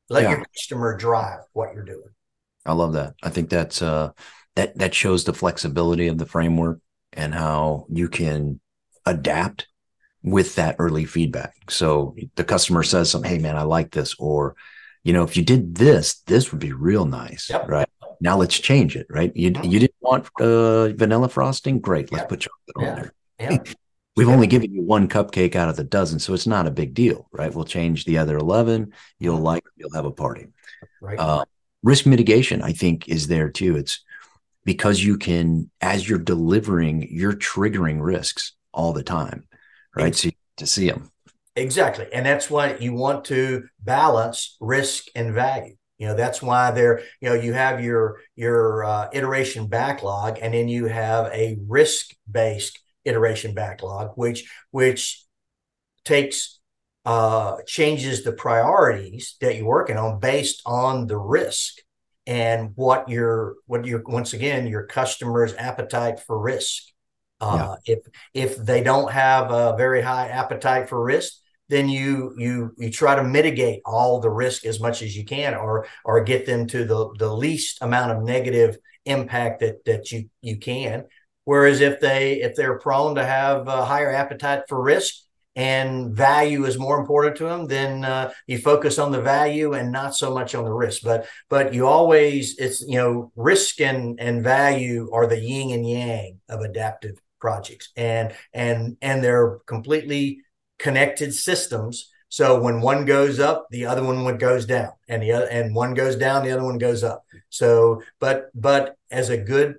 Let 0.08 0.24
yeah. 0.24 0.30
your 0.30 0.44
customer 0.54 0.96
drive 0.96 1.40
what 1.52 1.74
you're 1.74 1.84
doing. 1.84 2.10
I 2.64 2.72
love 2.72 2.92
that. 2.92 3.14
I 3.22 3.30
think 3.30 3.50
that's 3.50 3.82
uh, 3.82 4.10
that 4.54 4.78
that 4.78 4.94
shows 4.94 5.24
the 5.24 5.34
flexibility 5.34 6.06
of 6.06 6.18
the 6.18 6.26
framework 6.26 6.80
and 7.12 7.34
how 7.34 7.86
you 7.90 8.08
can 8.08 8.60
adapt 9.04 9.68
with 10.22 10.56
that 10.56 10.76
early 10.78 11.04
feedback. 11.04 11.54
So 11.70 12.16
the 12.36 12.44
customer 12.44 12.82
says 12.82 13.10
something, 13.10 13.30
"Hey, 13.30 13.38
man, 13.38 13.56
I 13.56 13.62
like 13.62 13.90
this," 13.90 14.14
or 14.18 14.54
you 15.02 15.12
know, 15.12 15.22
if 15.22 15.36
you 15.36 15.44
did 15.44 15.76
this, 15.76 16.20
this 16.26 16.50
would 16.50 16.60
be 16.60 16.72
real 16.72 17.04
nice, 17.04 17.48
yep. 17.48 17.68
right? 17.68 17.85
Now 18.20 18.36
let's 18.36 18.58
change 18.58 18.96
it, 18.96 19.06
right? 19.10 19.34
You 19.34 19.52
you 19.62 19.78
didn't 19.78 19.94
want 20.00 20.28
uh, 20.40 20.88
vanilla 20.88 21.28
frosting? 21.28 21.80
Great, 21.80 22.12
let's 22.12 22.22
yeah. 22.22 22.26
put 22.26 22.40
chocolate 22.40 22.76
yeah. 22.78 22.88
on 22.88 22.96
there. 22.96 23.12
Yeah. 23.38 23.72
We've 24.16 24.28
only 24.30 24.46
given 24.46 24.72
you 24.72 24.82
one 24.82 25.08
cupcake 25.08 25.54
out 25.56 25.68
of 25.68 25.76
the 25.76 25.84
dozen, 25.84 26.18
so 26.18 26.32
it's 26.32 26.46
not 26.46 26.66
a 26.66 26.70
big 26.70 26.94
deal, 26.94 27.28
right? 27.32 27.54
We'll 27.54 27.66
change 27.66 28.06
the 28.06 28.16
other 28.16 28.38
11. 28.38 28.94
You'll 29.18 29.36
mm-hmm. 29.36 29.44
like, 29.44 29.64
you'll 29.76 29.92
have 29.92 30.06
a 30.06 30.10
party. 30.10 30.46
Right. 31.02 31.18
Uh, 31.18 31.44
risk 31.82 32.06
mitigation, 32.06 32.62
I 32.62 32.72
think, 32.72 33.10
is 33.10 33.26
there 33.26 33.50
too. 33.50 33.76
It's 33.76 34.02
because 34.64 35.04
you 35.04 35.18
can, 35.18 35.70
as 35.82 36.08
you're 36.08 36.18
delivering, 36.18 37.06
you're 37.10 37.34
triggering 37.34 38.02
risks 38.02 38.52
all 38.72 38.94
the 38.94 39.02
time, 39.02 39.46
right? 39.94 40.14
So 40.14 40.30
to 40.56 40.66
see 40.66 40.88
them. 40.88 41.10
Exactly. 41.54 42.06
And 42.12 42.24
that's 42.24 42.50
why 42.50 42.76
you 42.76 42.94
want 42.94 43.26
to 43.26 43.68
balance 43.80 44.56
risk 44.60 45.06
and 45.14 45.34
value. 45.34 45.76
You 45.98 46.08
know, 46.08 46.14
that's 46.14 46.42
why 46.42 46.70
there, 46.72 47.00
you 47.20 47.30
know, 47.30 47.34
you 47.34 47.54
have 47.54 47.82
your 47.82 48.20
your 48.34 48.84
uh, 48.84 49.08
iteration 49.12 49.66
backlog, 49.66 50.38
and 50.40 50.52
then 50.52 50.68
you 50.68 50.86
have 50.86 51.26
a 51.32 51.58
risk 51.66 52.14
based 52.30 52.78
iteration 53.04 53.54
backlog, 53.54 54.12
which 54.14 54.50
which 54.70 55.24
takes 56.04 56.60
uh, 57.06 57.56
changes 57.66 58.24
the 58.24 58.32
priorities 58.32 59.36
that 59.40 59.56
you're 59.56 59.64
working 59.64 59.96
on 59.96 60.18
based 60.20 60.60
on 60.66 61.06
the 61.06 61.16
risk 61.16 61.76
and 62.26 62.72
what 62.74 63.08
your 63.08 63.54
what 63.66 63.86
your 63.86 64.02
once 64.04 64.32
again 64.32 64.66
your 64.66 64.82
customers' 64.82 65.54
appetite 65.54 66.20
for 66.20 66.38
risk. 66.38 66.82
Uh, 67.40 67.76
yeah. 67.86 67.94
If 67.94 67.98
if 68.34 68.56
they 68.56 68.82
don't 68.82 69.12
have 69.12 69.50
a 69.50 69.76
very 69.76 70.02
high 70.02 70.28
appetite 70.28 70.88
for 70.88 71.02
risk, 71.02 71.34
then 71.68 71.88
you 71.88 72.34
you 72.36 72.72
you 72.76 72.90
try 72.90 73.14
to 73.14 73.24
mitigate 73.24 73.82
all 73.84 74.20
the 74.20 74.30
risk 74.30 74.64
as 74.64 74.80
much 74.80 75.02
as 75.02 75.16
you 75.16 75.24
can, 75.24 75.54
or 75.54 75.86
or 76.04 76.22
get 76.22 76.46
them 76.46 76.66
to 76.68 76.84
the 76.84 77.14
the 77.18 77.32
least 77.32 77.78
amount 77.80 78.12
of 78.12 78.22
negative 78.22 78.78
impact 79.04 79.60
that 79.60 79.84
that 79.84 80.12
you 80.12 80.28
you 80.42 80.58
can. 80.58 81.04
Whereas 81.44 81.80
if 81.80 82.00
they 82.00 82.40
if 82.42 82.56
they're 82.56 82.78
prone 82.78 83.14
to 83.16 83.24
have 83.24 83.68
a 83.68 83.84
higher 83.84 84.12
appetite 84.12 84.62
for 84.68 84.82
risk, 84.82 85.14
and 85.56 86.14
value 86.14 86.66
is 86.66 86.78
more 86.78 87.00
important 87.00 87.34
to 87.36 87.44
them, 87.44 87.66
then 87.66 88.04
uh, 88.04 88.30
you 88.46 88.58
focus 88.58 88.98
on 88.98 89.10
the 89.10 89.22
value 89.22 89.72
and 89.72 89.90
not 89.90 90.14
so 90.14 90.32
much 90.32 90.54
on 90.54 90.64
the 90.64 90.72
risk. 90.72 91.02
But 91.02 91.26
but 91.48 91.72
you 91.72 91.86
always 91.86 92.58
it's 92.58 92.82
you 92.82 92.98
know 92.98 93.32
risk 93.34 93.80
and 93.80 94.20
and 94.20 94.44
value 94.44 95.10
are 95.12 95.26
the 95.26 95.40
yin 95.40 95.70
and 95.70 95.88
yang 95.88 96.40
of 96.48 96.60
adaptive 96.60 97.16
projects, 97.40 97.90
and 97.96 98.34
and 98.52 98.98
and 99.00 99.24
they're 99.24 99.60
completely 99.66 100.42
connected 100.78 101.34
systems. 101.34 102.10
So 102.28 102.60
when 102.60 102.80
one 102.80 103.04
goes 103.04 103.38
up, 103.38 103.66
the 103.70 103.86
other 103.86 104.02
one 104.02 104.36
goes 104.38 104.66
down, 104.66 104.92
and 105.08 105.22
the 105.22 105.32
other 105.32 105.46
and 105.46 105.74
one 105.74 105.94
goes 105.94 106.16
down, 106.16 106.44
the 106.44 106.50
other 106.50 106.64
one 106.64 106.78
goes 106.78 107.04
up. 107.04 107.24
So 107.50 108.02
but 108.18 108.50
but 108.54 108.96
as 109.10 109.30
a 109.30 109.38
good 109.38 109.76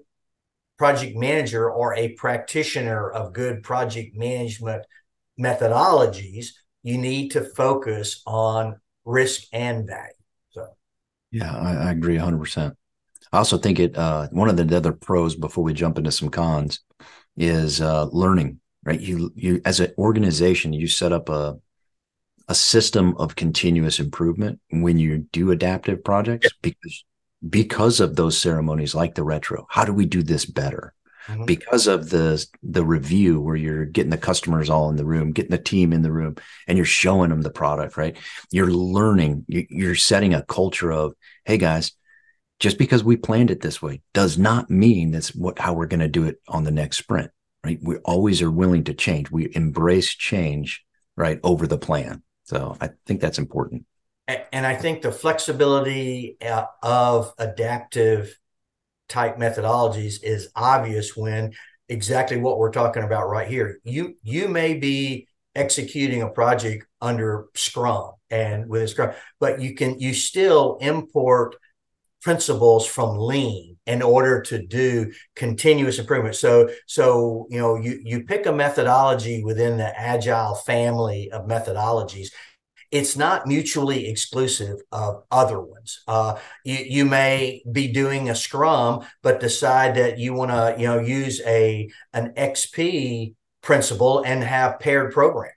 project 0.78 1.18
manager 1.18 1.70
or 1.70 1.96
a 1.96 2.10
practitioner 2.14 3.10
of 3.10 3.34
good 3.34 3.64
project 3.64 4.16
management 4.16 4.84
methodologies, 5.40 6.48
you 6.84 6.98
need 6.98 7.32
to 7.32 7.44
focus 7.44 8.22
on 8.26 8.80
risk 9.06 9.44
and 9.52 9.88
value. 9.88 10.14
So, 10.52 10.68
yeah, 11.32 11.56
I, 11.56 11.88
I 11.88 11.92
agree 11.92 12.18
100%. 12.18 12.74
I 13.34 13.38
also 13.38 13.58
think 13.58 13.80
it, 13.80 13.98
uh, 13.98 14.28
one 14.32 14.50
of 14.50 14.56
the 14.56 14.78
other 14.78 14.94
pros 14.94 15.36
before 15.36 15.64
we 15.64 15.74
jump 15.74 15.98
into 15.98 16.12
some 16.12 16.30
cons 16.30 16.80
is 17.36 17.82
uh, 17.82 18.06
learning, 18.06 18.60
right? 18.84 19.00
You, 19.00 19.32
you, 19.36 19.62
as 19.66 19.80
an 19.80 19.94
organization, 19.98 20.74
you 20.74 20.88
set 20.88 21.12
up 21.12 21.30
a, 21.30 21.58
a 22.48 22.56
system 22.56 23.16
of 23.18 23.36
continuous 23.36 24.00
improvement 24.00 24.60
when 24.70 24.98
you 24.98 25.20
do 25.32 25.52
adaptive 25.52 26.04
projects 26.04 26.50
because 26.62 27.04
because 27.48 28.00
of 28.00 28.16
those 28.16 28.36
ceremonies 28.36 28.96
like 28.96 29.14
the 29.14 29.24
retro 29.24 29.68
how 29.70 29.86
do 29.86 29.94
we 29.94 30.08
do 30.08 30.24
this 30.24 30.44
better 30.44 30.96
mm-hmm. 31.28 31.46
because 31.46 31.88
of 31.88 32.10
the 32.10 32.46
the 32.64 32.84
review 32.84 33.40
where 33.40 33.56
you're 33.56 33.86
getting 33.86 34.10
the 34.10 34.18
customers 34.18 34.70
all 34.70 34.90
in 34.90 34.96
the 34.96 35.06
room, 35.06 35.32
getting 35.32 35.52
the 35.52 35.58
team 35.58 35.94
in 35.94 36.02
the 36.02 36.12
room, 36.12 36.36
and 36.68 36.78
you're 36.78 36.86
showing 36.86 37.30
them 37.30 37.42
the 37.42 37.50
product, 37.50 37.98
right? 37.98 38.18
You're 38.52 38.72
learning. 38.72 39.46
You're 39.48 39.96
setting 39.96 40.34
a 40.34 40.44
culture 40.44 40.92
of, 40.92 41.14
hey 41.46 41.58
guys, 41.58 41.92
just 42.60 42.78
because 42.78 43.04
we 43.04 43.18
planned 43.18 43.52
it 43.52 43.62
this 43.62 43.82
way 43.82 44.02
does 44.14 44.38
not 44.38 44.70
mean 44.70 45.12
that's 45.12 45.36
what 45.36 45.60
how 45.60 45.74
we're 45.74 45.88
going 45.88 46.00
to 46.00 46.08
do 46.08 46.24
it 46.26 46.42
on 46.48 46.64
the 46.64 46.72
next 46.72 46.98
sprint, 46.98 47.32
right? 47.68 47.80
We 47.82 47.98
always 47.98 48.42
are 48.42 48.52
willing 48.52 48.86
to 48.86 48.94
change. 48.94 49.30
We 49.30 49.52
embrace 49.54 50.16
change, 50.16 50.86
right, 51.18 51.40
over 51.44 51.68
the 51.68 51.78
plan. 51.78 52.24
So 52.46 52.78
I 52.80 52.92
think 53.06 53.20
that's 53.20 53.40
important. 53.40 53.86
And 54.54 54.66
I 54.66 54.76
think 54.76 55.02
the 55.02 55.12
flexibility 55.12 56.38
uh, 56.42 56.66
of 56.82 57.34
adaptive 57.38 58.38
type 59.10 59.38
methodologies 59.38 60.24
is 60.24 60.50
obvious 60.56 61.16
when 61.16 61.54
exactly 61.90 62.38
what 62.38 62.58
we're 62.58 62.72
talking 62.72 63.04
about 63.04 63.30
right 63.30 63.48
here. 63.48 63.80
You 63.84 64.16
you 64.24 64.48
may 64.50 64.74
be 64.74 65.28
executing 65.56 66.22
a 66.22 66.30
project 66.30 66.86
under 67.02 67.48
Scrum 67.56 68.12
and 68.30 68.68
with 68.70 68.90
Scrum, 68.90 69.12
but 69.40 69.62
you 69.62 69.76
can 69.76 70.00
you 70.00 70.14
still 70.14 70.78
import 70.82 71.56
principles 72.22 72.86
from 72.86 73.18
lean 73.18 73.77
in 73.88 74.02
order 74.02 74.42
to 74.42 74.66
do 74.66 75.12
continuous 75.36 75.98
improvement. 75.98 76.36
So 76.36 76.70
so 76.86 77.48
you 77.50 77.60
know 77.60 77.76
you 77.76 78.00
you 78.04 78.24
pick 78.24 78.46
a 78.46 78.52
methodology 78.52 79.44
within 79.44 79.78
the 79.78 79.98
agile 80.00 80.56
family 80.56 81.32
of 81.32 81.48
methodologies. 81.48 82.28
It's 82.90 83.18
not 83.18 83.48
mutually 83.48 84.08
exclusive 84.08 84.78
of 84.94 85.24
other 85.30 85.60
ones. 85.60 86.04
Uh, 86.08 86.38
you, 86.64 86.78
you 86.78 87.06
may 87.06 87.62
be 87.70 87.92
doing 87.92 88.30
a 88.30 88.36
Scrum, 88.36 89.06
but 89.22 89.42
decide 89.42 89.96
that 89.96 90.18
you 90.18 90.34
want 90.34 90.52
to, 90.52 90.76
you 90.80 90.88
know, 90.88 91.00
use 91.00 91.42
a 91.46 91.90
an 92.14 92.34
XP 92.38 93.34
principle 93.62 94.24
and 94.26 94.44
have 94.44 94.80
paired 94.80 95.12
programming 95.12 95.52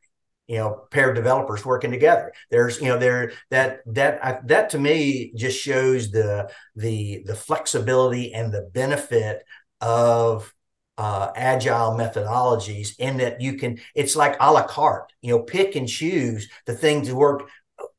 you 0.50 0.56
know 0.56 0.84
paired 0.90 1.14
developers 1.14 1.64
working 1.64 1.92
together. 1.92 2.32
There's 2.50 2.80
you 2.80 2.88
know 2.88 2.98
there 2.98 3.32
that 3.50 3.82
that 3.86 4.48
that 4.48 4.70
to 4.70 4.78
me 4.80 5.32
just 5.36 5.56
shows 5.60 6.10
the 6.10 6.50
the 6.74 7.22
the 7.24 7.36
flexibility 7.36 8.34
and 8.34 8.52
the 8.52 8.68
benefit 8.74 9.44
of 9.80 10.52
uh, 10.98 11.30
agile 11.36 11.92
methodologies 11.96 12.94
in 12.98 13.18
that 13.18 13.40
you 13.40 13.58
can 13.58 13.78
it's 13.94 14.16
like 14.16 14.36
a 14.40 14.52
la 14.52 14.66
carte. 14.66 15.12
You 15.22 15.36
know 15.36 15.42
pick 15.44 15.76
and 15.76 15.88
choose 15.88 16.48
the 16.66 16.74
things 16.74 17.06
that 17.06 17.14
work. 17.14 17.48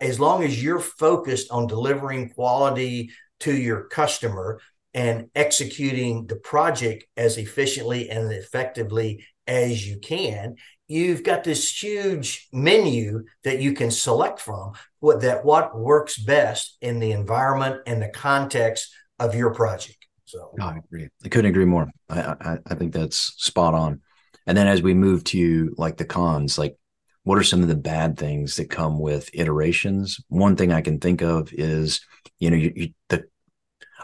As 0.01 0.19
long 0.19 0.43
as 0.43 0.61
you're 0.61 0.79
focused 0.79 1.49
on 1.51 1.67
delivering 1.67 2.31
quality 2.31 3.11
to 3.39 3.55
your 3.55 3.85
customer 3.85 4.59
and 4.93 5.29
executing 5.35 6.27
the 6.27 6.35
project 6.35 7.05
as 7.15 7.37
efficiently 7.37 8.09
and 8.09 8.29
effectively 8.33 9.25
as 9.47 9.87
you 9.87 9.99
can 9.99 10.55
you've 10.91 11.23
got 11.23 11.43
this 11.43 11.81
huge 11.81 12.47
menu 12.51 13.25
that 13.43 13.61
you 13.61 13.73
can 13.73 13.89
select 13.89 14.39
from 14.39 14.73
what 14.99 15.21
that 15.21 15.45
what 15.45 15.77
works 15.77 16.17
best 16.17 16.77
in 16.81 16.99
the 16.99 17.11
environment 17.11 17.81
and 17.87 18.01
the 18.01 18.09
context 18.09 18.93
of 19.19 19.35
your 19.35 19.53
project 19.53 20.01
so 20.31 20.55
I 20.61 20.77
agree. 20.77 21.09
I 21.25 21.27
couldn't 21.27 21.51
agree 21.51 21.65
more. 21.65 21.91
I, 22.09 22.35
I, 22.39 22.57
I 22.65 22.75
think 22.75 22.93
that's 22.93 23.17
spot 23.17 23.73
on. 23.73 23.99
And 24.47 24.57
then 24.57 24.65
as 24.65 24.81
we 24.81 24.93
move 24.93 25.25
to 25.25 25.75
like 25.77 25.97
the 25.97 26.05
cons, 26.05 26.57
like 26.57 26.77
what 27.23 27.37
are 27.37 27.43
some 27.43 27.61
of 27.61 27.67
the 27.67 27.75
bad 27.75 28.17
things 28.17 28.55
that 28.55 28.69
come 28.69 28.97
with 28.97 29.29
iterations? 29.33 30.21
One 30.29 30.55
thing 30.55 30.71
I 30.71 30.79
can 30.79 30.99
think 30.99 31.21
of 31.21 31.51
is, 31.51 31.99
you 32.39 32.49
know, 32.49 32.55
you, 32.55 32.71
you, 32.73 32.89
the, 33.09 33.25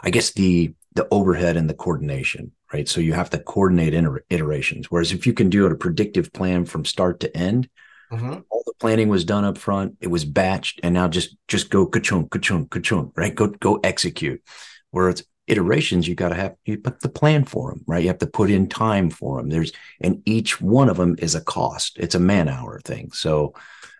I 0.02 0.10
guess 0.10 0.32
the 0.34 0.74
the 0.94 1.06
overhead 1.10 1.56
and 1.56 1.68
the 1.68 1.74
coordination, 1.74 2.52
right? 2.72 2.88
So 2.88 3.00
you 3.00 3.12
have 3.12 3.30
to 3.30 3.38
coordinate 3.38 3.94
inter- 3.94 4.24
iterations. 4.30 4.90
Whereas 4.90 5.12
if 5.12 5.26
you 5.26 5.32
can 5.32 5.50
do 5.50 5.66
a 5.66 5.74
predictive 5.74 6.32
plan 6.32 6.64
from 6.64 6.84
start 6.84 7.20
to 7.20 7.36
end, 7.36 7.68
mm-hmm. 8.10 8.40
all 8.50 8.62
the 8.66 8.72
planning 8.80 9.08
was 9.08 9.24
done 9.24 9.44
up 9.44 9.58
front, 9.58 9.96
it 10.00 10.08
was 10.08 10.24
batched, 10.24 10.80
and 10.82 10.94
now 10.94 11.08
just 11.08 11.36
just 11.46 11.70
go 11.70 11.86
ka-chung, 11.86 12.28
ka-chung, 12.28 12.66
ka-chung, 12.68 13.12
right? 13.16 13.34
Go 13.34 13.48
go 13.48 13.80
execute. 13.84 14.42
Where 14.90 15.10
it's 15.10 15.22
iterations 15.48 16.06
you 16.06 16.14
got 16.14 16.28
to 16.28 16.34
have 16.34 16.54
you 16.66 16.76
put 16.76 17.00
the 17.00 17.08
plan 17.08 17.42
for 17.42 17.70
them 17.70 17.82
right 17.86 18.02
you 18.02 18.08
have 18.08 18.18
to 18.18 18.26
put 18.26 18.50
in 18.50 18.68
time 18.68 19.08
for 19.08 19.38
them 19.38 19.48
there's 19.48 19.72
and 20.00 20.22
each 20.26 20.60
one 20.60 20.90
of 20.90 20.98
them 20.98 21.16
is 21.18 21.34
a 21.34 21.40
cost 21.40 21.96
it's 21.98 22.14
a 22.14 22.20
man 22.20 22.50
hour 22.50 22.78
thing 22.80 23.10
so 23.12 23.54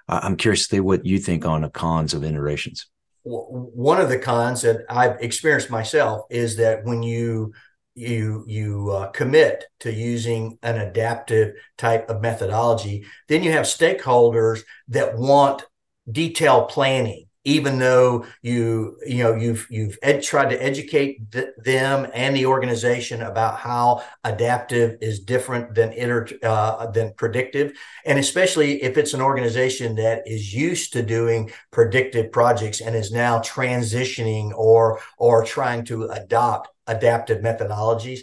uh, 0.08 0.20
i'm 0.22 0.36
curious 0.36 0.68
to 0.68 0.76
see 0.76 0.80
what 0.80 1.06
you 1.06 1.18
think 1.18 1.46
on 1.46 1.62
the 1.62 1.70
cons 1.70 2.12
of 2.12 2.22
iterations 2.22 2.86
one 3.24 4.00
of 4.00 4.08
the 4.08 4.18
cons 4.18 4.62
that 4.62 4.84
i've 4.88 5.20
experienced 5.20 5.70
myself 5.70 6.22
is 6.30 6.56
that 6.56 6.84
when 6.84 7.02
you 7.02 7.52
you 7.94 8.44
you 8.46 8.90
uh, 8.90 9.08
commit 9.10 9.64
to 9.80 9.92
using 9.92 10.56
an 10.62 10.78
adaptive 10.78 11.54
type 11.76 12.08
of 12.08 12.22
methodology 12.22 13.04
then 13.28 13.42
you 13.42 13.52
have 13.52 13.64
stakeholders 13.64 14.62
that 14.88 15.16
want 15.16 15.64
detailed 16.10 16.68
planning 16.68 17.27
even 17.54 17.78
though 17.78 18.26
you 18.42 18.98
you 19.06 19.22
know 19.22 19.34
you've 19.34 19.66
you've 19.70 19.96
ed- 20.02 20.22
tried 20.22 20.50
to 20.50 20.62
educate 20.62 21.32
th- 21.32 21.54
them 21.64 22.06
and 22.12 22.36
the 22.36 22.44
organization 22.44 23.22
about 23.22 23.58
how 23.58 24.02
adaptive 24.24 24.98
is 25.00 25.20
different 25.20 25.74
than 25.74 25.90
iter- 25.92 26.38
uh, 26.42 26.90
than 26.90 27.12
predictive. 27.14 27.72
And 28.04 28.18
especially 28.18 28.82
if 28.82 28.98
it's 28.98 29.14
an 29.14 29.22
organization 29.22 29.94
that 29.96 30.22
is 30.26 30.54
used 30.54 30.92
to 30.92 31.02
doing 31.02 31.50
predictive 31.70 32.30
projects 32.32 32.80
and 32.80 32.94
is 32.94 33.10
now 33.12 33.38
transitioning 33.38 34.52
or 34.54 35.00
or 35.16 35.44
trying 35.44 35.84
to 35.86 36.04
adopt 36.04 36.68
adaptive 36.86 37.38
methodologies 37.42 38.20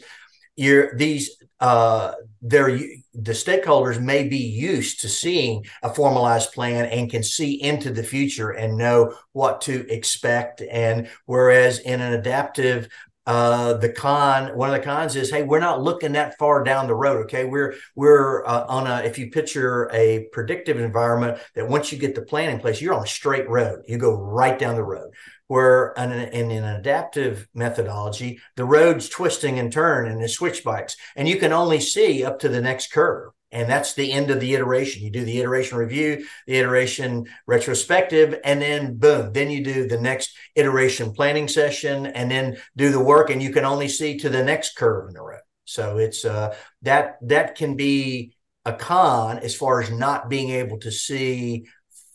you're 0.55 0.95
these 0.95 1.41
uh, 1.59 2.13
they're 2.41 2.79
the 3.15 3.31
stakeholders 3.31 4.01
may 4.01 4.27
be 4.27 4.37
used 4.37 5.01
to 5.01 5.09
seeing 5.09 5.65
a 5.83 5.93
formalized 5.93 6.51
plan 6.51 6.85
and 6.85 7.09
can 7.09 7.23
see 7.23 7.61
into 7.61 7.91
the 7.91 8.03
future 8.03 8.51
and 8.51 8.77
know 8.77 9.15
what 9.31 9.61
to 9.61 9.89
expect. 9.91 10.61
And 10.61 11.07
whereas 11.25 11.79
in 11.79 12.01
an 12.01 12.13
adaptive 12.13 12.89
uh, 13.27 13.73
the 13.73 13.89
con 13.89 14.55
one 14.55 14.69
of 14.69 14.75
the 14.75 14.85
cons 14.85 15.15
is 15.15 15.31
hey 15.31 15.41
we're 15.41 15.59
not 15.59 15.81
looking 15.81 16.11
that 16.11 16.37
far 16.37 16.63
down 16.63 16.85
the 16.85 16.93
road 16.93 17.23
okay? 17.23 17.43
We're 17.43 17.73
we're 17.95 18.45
uh, 18.45 18.65
on 18.67 18.85
a 18.85 18.97
if 18.99 19.17
you 19.17 19.31
picture 19.31 19.89
a 19.91 20.27
predictive 20.31 20.79
environment 20.79 21.39
that 21.55 21.67
once 21.67 21.91
you 21.91 21.97
get 21.97 22.13
the 22.13 22.21
plan 22.21 22.51
in 22.51 22.59
place 22.59 22.79
you're 22.79 22.93
on 22.93 23.03
a 23.03 23.07
straight 23.07 23.49
road. 23.49 23.81
You 23.87 23.97
go 23.97 24.15
right 24.15 24.59
down 24.59 24.75
the 24.75 24.83
road 24.83 25.11
where 25.47 25.93
in 25.97 26.11
an, 26.11 26.29
in 26.29 26.51
an 26.51 26.75
adaptive 26.75 27.47
methodology, 27.53 28.39
the 28.55 28.65
road's 28.65 29.09
twisting 29.09 29.59
and 29.59 29.71
turn 29.71 30.07
and 30.07 30.21
the 30.21 30.27
switch 30.27 30.63
bikes, 30.63 30.95
and 31.15 31.27
you 31.27 31.37
can 31.37 31.53
only 31.53 31.79
see 31.79 32.23
up 32.23 32.39
to 32.39 32.49
the 32.49 32.61
next 32.61 32.91
curve. 32.91 33.31
and 33.55 33.69
that's 33.69 33.93
the 33.93 34.11
end 34.11 34.31
of 34.31 34.41
the 34.41 34.53
iteration. 34.53 35.01
You 35.03 35.11
do 35.11 35.23
the 35.23 35.39
iteration 35.39 35.77
review, 35.77 36.25
the 36.45 36.57
iteration 36.57 37.25
retrospective, 37.47 38.37
and 38.43 38.61
then 38.61 38.97
boom, 38.97 39.31
then 39.31 39.49
you 39.49 39.63
do 39.63 39.87
the 39.87 39.99
next 39.99 40.35
iteration 40.55 41.13
planning 41.13 41.47
session, 41.47 42.05
and 42.05 42.29
then 42.29 42.57
do 42.75 42.91
the 42.91 42.99
work, 42.99 43.29
and 43.29 43.41
you 43.41 43.53
can 43.53 43.63
only 43.63 43.87
see 43.87 44.17
to 44.17 44.29
the 44.29 44.43
next 44.43 44.75
curve 44.75 45.07
in 45.07 45.13
the 45.13 45.21
road. 45.21 45.39
So 45.63 45.97
it's 45.97 46.25
uh, 46.25 46.53
that 46.81 47.17
that 47.21 47.55
can 47.55 47.75
be 47.75 48.33
a 48.65 48.73
con 48.73 49.39
as 49.39 49.55
far 49.55 49.81
as 49.81 49.89
not 49.89 50.29
being 50.29 50.49
able 50.49 50.79
to 50.79 50.91
see 50.91 51.65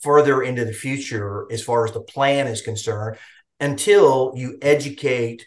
further 0.03 0.43
into 0.43 0.65
the 0.65 0.73
future 0.73 1.47
as 1.51 1.63
far 1.63 1.85
as 1.85 1.93
the 1.93 2.01
plan 2.01 2.47
is 2.47 2.63
concerned 2.63 3.19
until 3.61 4.33
you 4.37 4.59
educate 4.63 5.47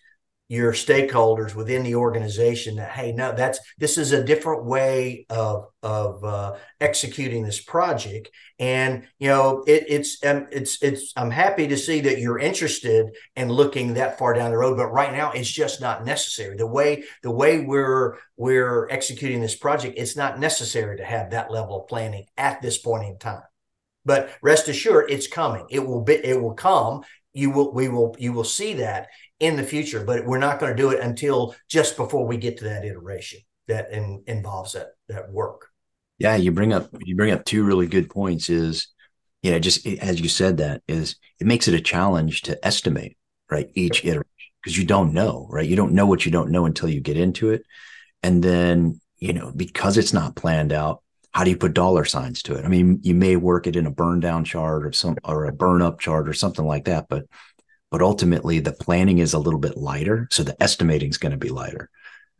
your 0.49 0.73
stakeholders 0.73 1.55
within 1.55 1.83
the 1.83 1.95
organization 1.95 2.75
that 2.75 2.91
hey 2.91 3.11
no 3.13 3.33
that's 3.33 3.59
this 3.79 3.97
is 3.97 4.11
a 4.11 4.23
different 4.23 4.65
way 4.65 5.25
of 5.29 5.67
of 5.81 6.23
uh, 6.23 6.55
executing 6.79 7.43
this 7.43 7.61
project. 7.61 8.29
And 8.59 9.07
you 9.19 9.29
know 9.29 9.63
it, 9.65 9.85
it's 9.87 10.23
um, 10.23 10.47
it's 10.51 10.81
it's 10.83 11.11
i'm 11.15 11.31
happy 11.31 11.67
to 11.67 11.77
see 11.77 12.01
that 12.01 12.19
you're 12.19 12.39
interested 12.39 13.07
in 13.35 13.49
looking 13.49 13.95
that 13.95 14.19
far 14.19 14.33
down 14.33 14.51
the 14.51 14.57
road 14.57 14.77
but 14.77 14.87
right 14.87 15.11
now 15.11 15.31
it's 15.31 15.49
just 15.49 15.81
not 15.81 16.05
necessary. 16.05 16.55
The 16.57 16.67
way 16.67 17.05
the 17.23 17.31
way 17.31 17.61
we're 17.61 18.17
we're 18.37 18.87
executing 18.89 19.41
this 19.41 19.55
project 19.55 19.97
it's 19.97 20.17
not 20.17 20.39
necessary 20.39 20.97
to 20.97 21.05
have 21.05 21.31
that 21.31 21.51
level 21.51 21.81
of 21.81 21.87
planning 21.87 22.25
at 22.37 22.61
this 22.61 22.77
point 22.77 23.05
in 23.05 23.17
time 23.17 23.41
but 24.05 24.29
rest 24.41 24.67
assured 24.67 25.09
it's 25.09 25.27
coming. 25.27 25.65
It 25.69 25.85
will 25.85 26.01
be 26.01 26.13
it 26.13 26.41
will 26.41 26.53
come. 26.53 27.03
You 27.33 27.49
will 27.51 27.73
we 27.73 27.89
will 27.89 28.15
you 28.19 28.33
will 28.33 28.43
see 28.43 28.75
that 28.75 29.07
in 29.39 29.55
the 29.55 29.63
future 29.63 30.03
but 30.05 30.25
we're 30.25 30.37
not 30.37 30.59
going 30.59 30.75
to 30.75 30.81
do 30.81 30.91
it 30.91 31.01
until 31.01 31.55
just 31.67 31.97
before 31.97 32.25
we 32.25 32.37
get 32.37 32.57
to 32.57 32.65
that 32.65 32.85
iteration 32.85 33.39
that 33.67 33.91
in, 33.91 34.23
involves 34.27 34.73
that 34.73 34.89
that 35.09 35.31
work. 35.31 35.69
Yeah 36.19 36.35
you 36.35 36.51
bring 36.51 36.73
up 36.73 36.89
you 37.01 37.15
bring 37.15 37.31
up 37.31 37.45
two 37.45 37.63
really 37.63 37.87
good 37.87 38.09
points 38.09 38.49
is 38.49 38.87
you 39.41 39.51
know 39.51 39.59
just 39.59 39.85
as 39.87 40.21
you 40.21 40.29
said 40.29 40.57
that 40.57 40.81
is 40.87 41.15
it 41.39 41.47
makes 41.47 41.67
it 41.67 41.73
a 41.73 41.81
challenge 41.81 42.43
to 42.43 42.65
estimate 42.65 43.17
right 43.49 43.69
each 43.73 44.05
iteration 44.05 44.29
because 44.61 44.77
you 44.77 44.85
don't 44.85 45.13
know 45.13 45.47
right? 45.49 45.67
You 45.67 45.75
don't 45.75 45.93
know 45.93 46.05
what 46.05 46.25
you 46.25 46.31
don't 46.31 46.51
know 46.51 46.65
until 46.65 46.89
you 46.89 47.01
get 47.01 47.17
into 47.17 47.49
it. 47.49 47.63
And 48.21 48.43
then 48.43 49.01
you 49.17 49.33
know 49.33 49.51
because 49.55 49.97
it's 49.97 50.13
not 50.13 50.35
planned 50.35 50.71
out 50.71 51.01
how 51.33 51.43
do 51.43 51.49
you 51.49 51.57
put 51.57 51.73
dollar 51.73 52.05
signs 52.05 52.43
to 52.43 52.55
it? 52.55 52.65
I 52.65 52.67
mean, 52.67 52.99
you 53.03 53.15
may 53.15 53.35
work 53.35 53.67
it 53.67 53.75
in 53.75 53.87
a 53.87 53.91
burn 53.91 54.19
down 54.19 54.45
chart 54.45 54.85
or 54.85 54.91
some 54.91 55.17
or 55.23 55.45
a 55.45 55.51
burn 55.51 55.81
up 55.81 55.99
chart 55.99 56.29
or 56.29 56.33
something 56.33 56.65
like 56.65 56.85
that, 56.85 57.07
but 57.09 57.25
but 57.91 58.01
ultimately 58.01 58.59
the 58.59 58.71
planning 58.71 59.19
is 59.19 59.33
a 59.33 59.39
little 59.39 59.59
bit 59.59 59.77
lighter, 59.77 60.27
so 60.31 60.43
the 60.43 60.61
estimating 60.61 61.09
is 61.09 61.17
going 61.17 61.31
to 61.31 61.37
be 61.37 61.49
lighter. 61.49 61.89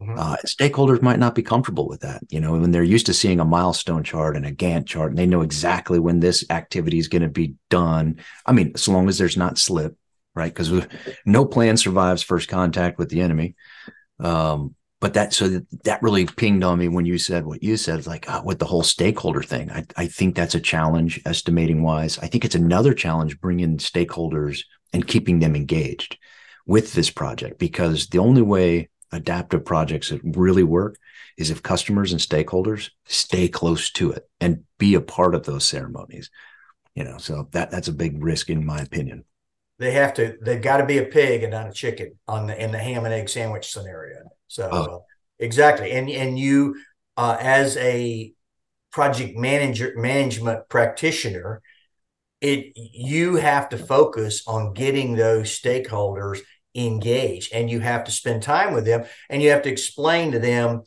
Mm-hmm. 0.02 0.18
Uh, 0.18 0.36
stakeholders 0.46 1.02
might 1.02 1.20
not 1.20 1.36
be 1.36 1.44
comfortable 1.44 1.88
with 1.88 2.02
that. 2.02 2.22
You 2.30 2.40
know, 2.40 2.54
when 2.54 2.72
they're 2.72 2.84
used 2.84 3.06
to 3.06 3.14
seeing 3.14 3.40
a 3.40 3.46
milestone 3.46 4.04
chart 4.04 4.36
and 4.36 4.46
a 4.46 4.52
Gantt 4.52 4.88
chart, 4.88 5.12
and 5.12 5.18
they 5.18 5.26
know 5.26 5.42
exactly 5.42 6.00
when 6.00 6.20
this 6.20 6.46
activity 6.50 6.98
is 6.98 7.08
going 7.08 7.22
to 7.22 7.30
be 7.30 7.56
done. 7.70 8.20
I 8.46 8.52
mean, 8.52 8.72
as 8.76 8.88
long 8.88 9.08
as 9.10 9.18
there's 9.18 9.38
not 9.38 9.58
slip, 9.58 9.96
right? 10.36 10.54
Because 10.54 10.88
no 11.26 11.46
plan 11.46 11.78
survives 11.78 12.24
first 12.24 12.50
contact 12.50 12.98
with 12.98 13.10
the 13.10 13.22
enemy. 13.22 13.56
Um, 14.20 14.76
but 15.04 15.16
that 15.16 15.34
so 15.34 15.50
that, 15.50 15.84
that 15.84 16.02
really 16.02 16.26
pinged 16.26 16.64
on 16.64 16.80
me 16.80 16.88
when 16.88 17.04
you 17.04 17.18
said 17.18 17.46
what 17.46 17.62
you 17.62 17.76
said 17.76 18.08
like 18.08 18.30
uh, 18.30 18.42
with 18.46 18.58
the 18.60 18.66
whole 18.66 18.84
stakeholder 18.84 19.44
thing. 19.44 19.70
I, 19.70 19.84
I 19.98 20.08
think 20.08 20.34
that's 20.34 20.56
a 20.56 20.62
challenge 20.62 21.22
estimating 21.26 21.84
wise. 21.84 22.18
I 22.20 22.28
think 22.28 22.46
it's 22.46 22.56
another 22.56 22.94
challenge 22.94 23.42
bringing 23.42 23.80
stakeholders 23.80 24.64
and 24.94 25.06
keeping 25.06 25.40
them 25.40 25.58
engaged 25.58 26.18
with 26.66 26.94
this 26.94 27.10
project 27.10 27.60
because 27.60 28.08
the 28.08 28.20
only 28.20 28.42
way 28.42 28.88
adaptive 29.12 29.66
projects 29.66 30.14
really 30.24 30.64
work 30.64 30.98
is 31.38 31.52
if 31.52 31.62
customers 31.62 32.14
and 32.14 32.22
stakeholders 32.22 32.90
stay 33.04 33.50
close 33.50 33.92
to 33.92 34.10
it 34.14 34.30
and 34.40 34.64
be 34.78 34.96
a 34.96 35.02
part 35.02 35.36
of 35.36 35.44
those 35.44 35.66
ceremonies 35.66 36.32
you 36.96 37.04
know 37.04 37.18
so 37.18 37.50
that 37.52 37.70
that's 37.70 37.90
a 37.90 37.94
big 37.94 38.24
risk 38.24 38.50
in 38.50 38.66
my 38.66 38.80
opinion 38.80 39.26
they 39.80 39.92
have 39.92 40.14
to 40.16 40.38
they've 40.42 40.62
got 40.62 40.78
to 40.78 40.86
be 40.86 41.00
a 41.00 41.06
pig 41.06 41.44
and 41.44 41.52
not 41.52 41.70
a 41.70 41.74
chicken 41.74 42.14
on 42.28 42.48
the 42.48 42.62
in 42.62 42.72
the 42.72 42.78
ham 42.78 43.06
and 43.06 43.14
egg 43.14 43.30
sandwich 43.30 43.72
scenario. 43.72 44.30
So 44.48 44.70
oh. 44.72 44.84
uh, 44.84 45.00
exactly, 45.40 45.92
and 45.92 46.10
and 46.10 46.38
you 46.38 46.76
uh, 47.18 47.38
as 47.40 47.78
a 47.78 48.34
project 48.92 49.38
manager 49.38 49.94
management 49.96 50.70
practitioner, 50.70 51.62
it 52.42 52.74
you 52.76 53.36
have 53.36 53.70
to 53.70 53.78
focus 53.78 54.44
on 54.48 54.74
getting 54.74 55.16
those 55.16 55.60
stakeholders 55.60 56.40
engaged, 56.76 57.54
and 57.54 57.70
you 57.70 57.80
have 57.80 58.04
to 58.06 58.12
spend 58.12 58.44
time 58.44 58.74
with 58.74 58.86
them, 58.86 59.06
and 59.30 59.42
you 59.42 59.50
have 59.50 59.64
to 59.64 59.72
explain 59.72 60.32
to 60.32 60.40
them 60.40 60.84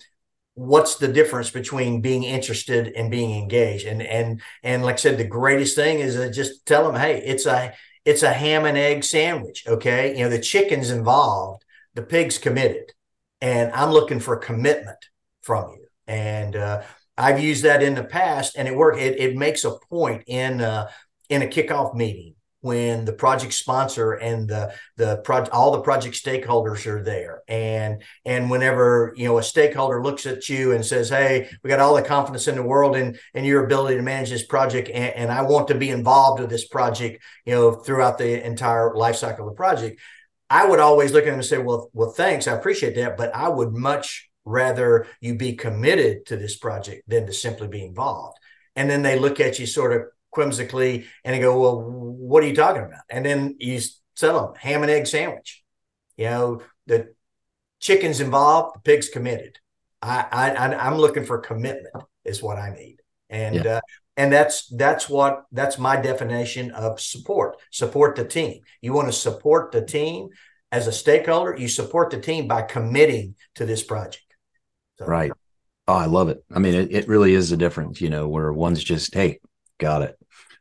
what's 0.54 0.96
the 0.96 1.08
difference 1.08 1.50
between 1.50 2.00
being 2.00 2.22
interested 2.22 2.88
and 2.96 3.10
being 3.10 3.38
engaged. 3.38 3.86
And 3.86 4.00
and 4.00 4.40
and 4.62 4.84
like 4.84 4.94
i 4.94 4.98
said 4.98 5.18
the 5.18 5.24
greatest 5.24 5.74
thing 5.76 5.98
is 5.98 6.14
to 6.14 6.30
just 6.30 6.64
tell 6.66 6.84
them 6.86 6.98
hey 6.98 7.20
it's 7.22 7.46
a 7.46 7.74
it's 8.06 8.22
a 8.22 8.32
ham 8.32 8.64
and 8.64 8.78
egg 8.78 9.04
sandwich 9.04 9.64
okay 9.68 10.16
you 10.16 10.24
know 10.24 10.30
the 10.30 10.38
chicken's 10.38 10.90
involved 10.90 11.64
the 11.94 12.02
pig's 12.02 12.38
committed 12.38 12.92
and 13.40 13.72
I'm 13.72 13.90
looking 13.90 14.20
for 14.20 14.36
commitment 14.36 14.98
from 15.42 15.72
you. 15.72 15.86
And 16.06 16.56
uh, 16.56 16.82
I've 17.18 17.40
used 17.40 17.64
that 17.64 17.82
in 17.82 17.94
the 17.94 18.04
past, 18.04 18.56
and 18.56 18.68
it 18.68 18.76
worked. 18.76 18.98
It, 18.98 19.18
it 19.18 19.36
makes 19.36 19.64
a 19.64 19.78
point 19.90 20.24
in 20.26 20.60
uh, 20.60 20.90
in 21.28 21.42
a 21.42 21.46
kickoff 21.46 21.94
meeting 21.94 22.34
when 22.60 23.04
the 23.04 23.12
project 23.12 23.52
sponsor 23.52 24.12
and 24.12 24.48
the 24.48 24.72
the 24.96 25.18
project 25.18 25.54
all 25.54 25.72
the 25.72 25.80
project 25.80 26.14
stakeholders 26.14 26.86
are 26.86 27.02
there 27.02 27.42
and 27.48 28.02
and 28.24 28.50
whenever 28.50 29.12
you 29.16 29.26
know 29.26 29.38
a 29.38 29.42
stakeholder 29.42 30.02
looks 30.02 30.26
at 30.26 30.48
you 30.48 30.72
and 30.72 30.84
says 30.84 31.08
hey 31.08 31.48
we 31.62 31.68
got 31.68 31.80
all 31.80 31.94
the 31.94 32.02
confidence 32.02 32.48
in 32.48 32.56
the 32.56 32.62
world 32.62 32.96
in 32.96 33.16
in 33.34 33.44
your 33.44 33.64
ability 33.64 33.96
to 33.96 34.02
manage 34.02 34.30
this 34.30 34.46
project 34.46 34.88
and, 34.88 35.14
and 35.14 35.30
i 35.30 35.42
want 35.42 35.68
to 35.68 35.74
be 35.74 35.90
involved 35.90 36.40
with 36.40 36.50
this 36.50 36.66
project 36.66 37.22
you 37.44 37.54
know 37.54 37.72
throughout 37.72 38.18
the 38.18 38.44
entire 38.44 38.94
life 38.94 39.16
cycle 39.16 39.46
of 39.46 39.52
the 39.52 39.56
project 39.56 40.00
I 40.48 40.64
would 40.66 40.78
always 40.78 41.12
look 41.12 41.24
at 41.24 41.30
them 41.30 41.40
and 41.40 41.44
say, 41.44 41.58
well, 41.58 41.90
well, 41.92 42.10
thanks. 42.10 42.46
I 42.46 42.54
appreciate 42.54 42.94
that. 42.94 43.16
But 43.16 43.34
I 43.34 43.48
would 43.48 43.72
much 43.72 44.30
rather 44.44 45.06
you 45.20 45.34
be 45.34 45.54
committed 45.54 46.26
to 46.26 46.36
this 46.36 46.56
project 46.56 47.02
than 47.08 47.26
to 47.26 47.32
simply 47.32 47.68
be 47.68 47.84
involved. 47.84 48.38
And 48.76 48.88
then 48.88 49.02
they 49.02 49.18
look 49.18 49.40
at 49.40 49.58
you 49.58 49.66
sort 49.66 49.92
of 49.92 50.02
whimsically 50.34 51.06
and 51.24 51.34
they 51.34 51.40
go, 51.40 51.58
well, 51.58 52.05
what 52.26 52.42
are 52.42 52.46
you 52.46 52.56
talking 52.56 52.82
about? 52.82 53.02
And 53.08 53.24
then 53.24 53.56
you 53.58 53.80
tell 54.16 54.40
them 54.40 54.54
ham 54.58 54.82
and 54.82 54.90
egg 54.90 55.06
sandwich. 55.06 55.62
You 56.16 56.26
know, 56.26 56.62
the 56.86 57.14
chicken's 57.80 58.20
involved, 58.20 58.76
the 58.76 58.80
pig's 58.80 59.08
committed. 59.08 59.58
I, 60.02 60.26
I 60.32 60.74
I'm 60.86 60.96
looking 60.96 61.24
for 61.24 61.38
commitment 61.38 61.94
is 62.24 62.42
what 62.42 62.58
I 62.58 62.70
need. 62.70 62.96
And 63.28 63.56
yeah. 63.56 63.76
uh, 63.76 63.80
and 64.16 64.32
that's 64.32 64.66
that's 64.68 65.08
what 65.08 65.44
that's 65.52 65.78
my 65.78 65.96
definition 65.96 66.70
of 66.72 67.00
support 67.00 67.56
support 67.70 68.16
the 68.16 68.24
team 68.24 68.60
you 68.80 68.92
want 68.92 69.08
to 69.08 69.12
support 69.12 69.72
the 69.72 69.84
team 69.84 70.28
as 70.72 70.86
a 70.86 70.92
stakeholder 70.92 71.56
you 71.56 71.68
support 71.68 72.10
the 72.10 72.20
team 72.20 72.48
by 72.48 72.62
committing 72.62 73.34
to 73.54 73.66
this 73.66 73.82
project 73.82 74.24
so, 74.98 75.06
right 75.06 75.32
oh 75.88 75.94
i 75.94 76.06
love 76.06 76.28
it 76.28 76.42
i 76.54 76.58
mean 76.58 76.74
it, 76.74 76.92
it 76.92 77.08
really 77.08 77.34
is 77.34 77.52
a 77.52 77.56
difference 77.56 78.00
you 78.00 78.10
know 78.10 78.28
where 78.28 78.52
one's 78.52 78.82
just 78.82 79.14
hey 79.14 79.38
got 79.78 80.02
it 80.02 80.16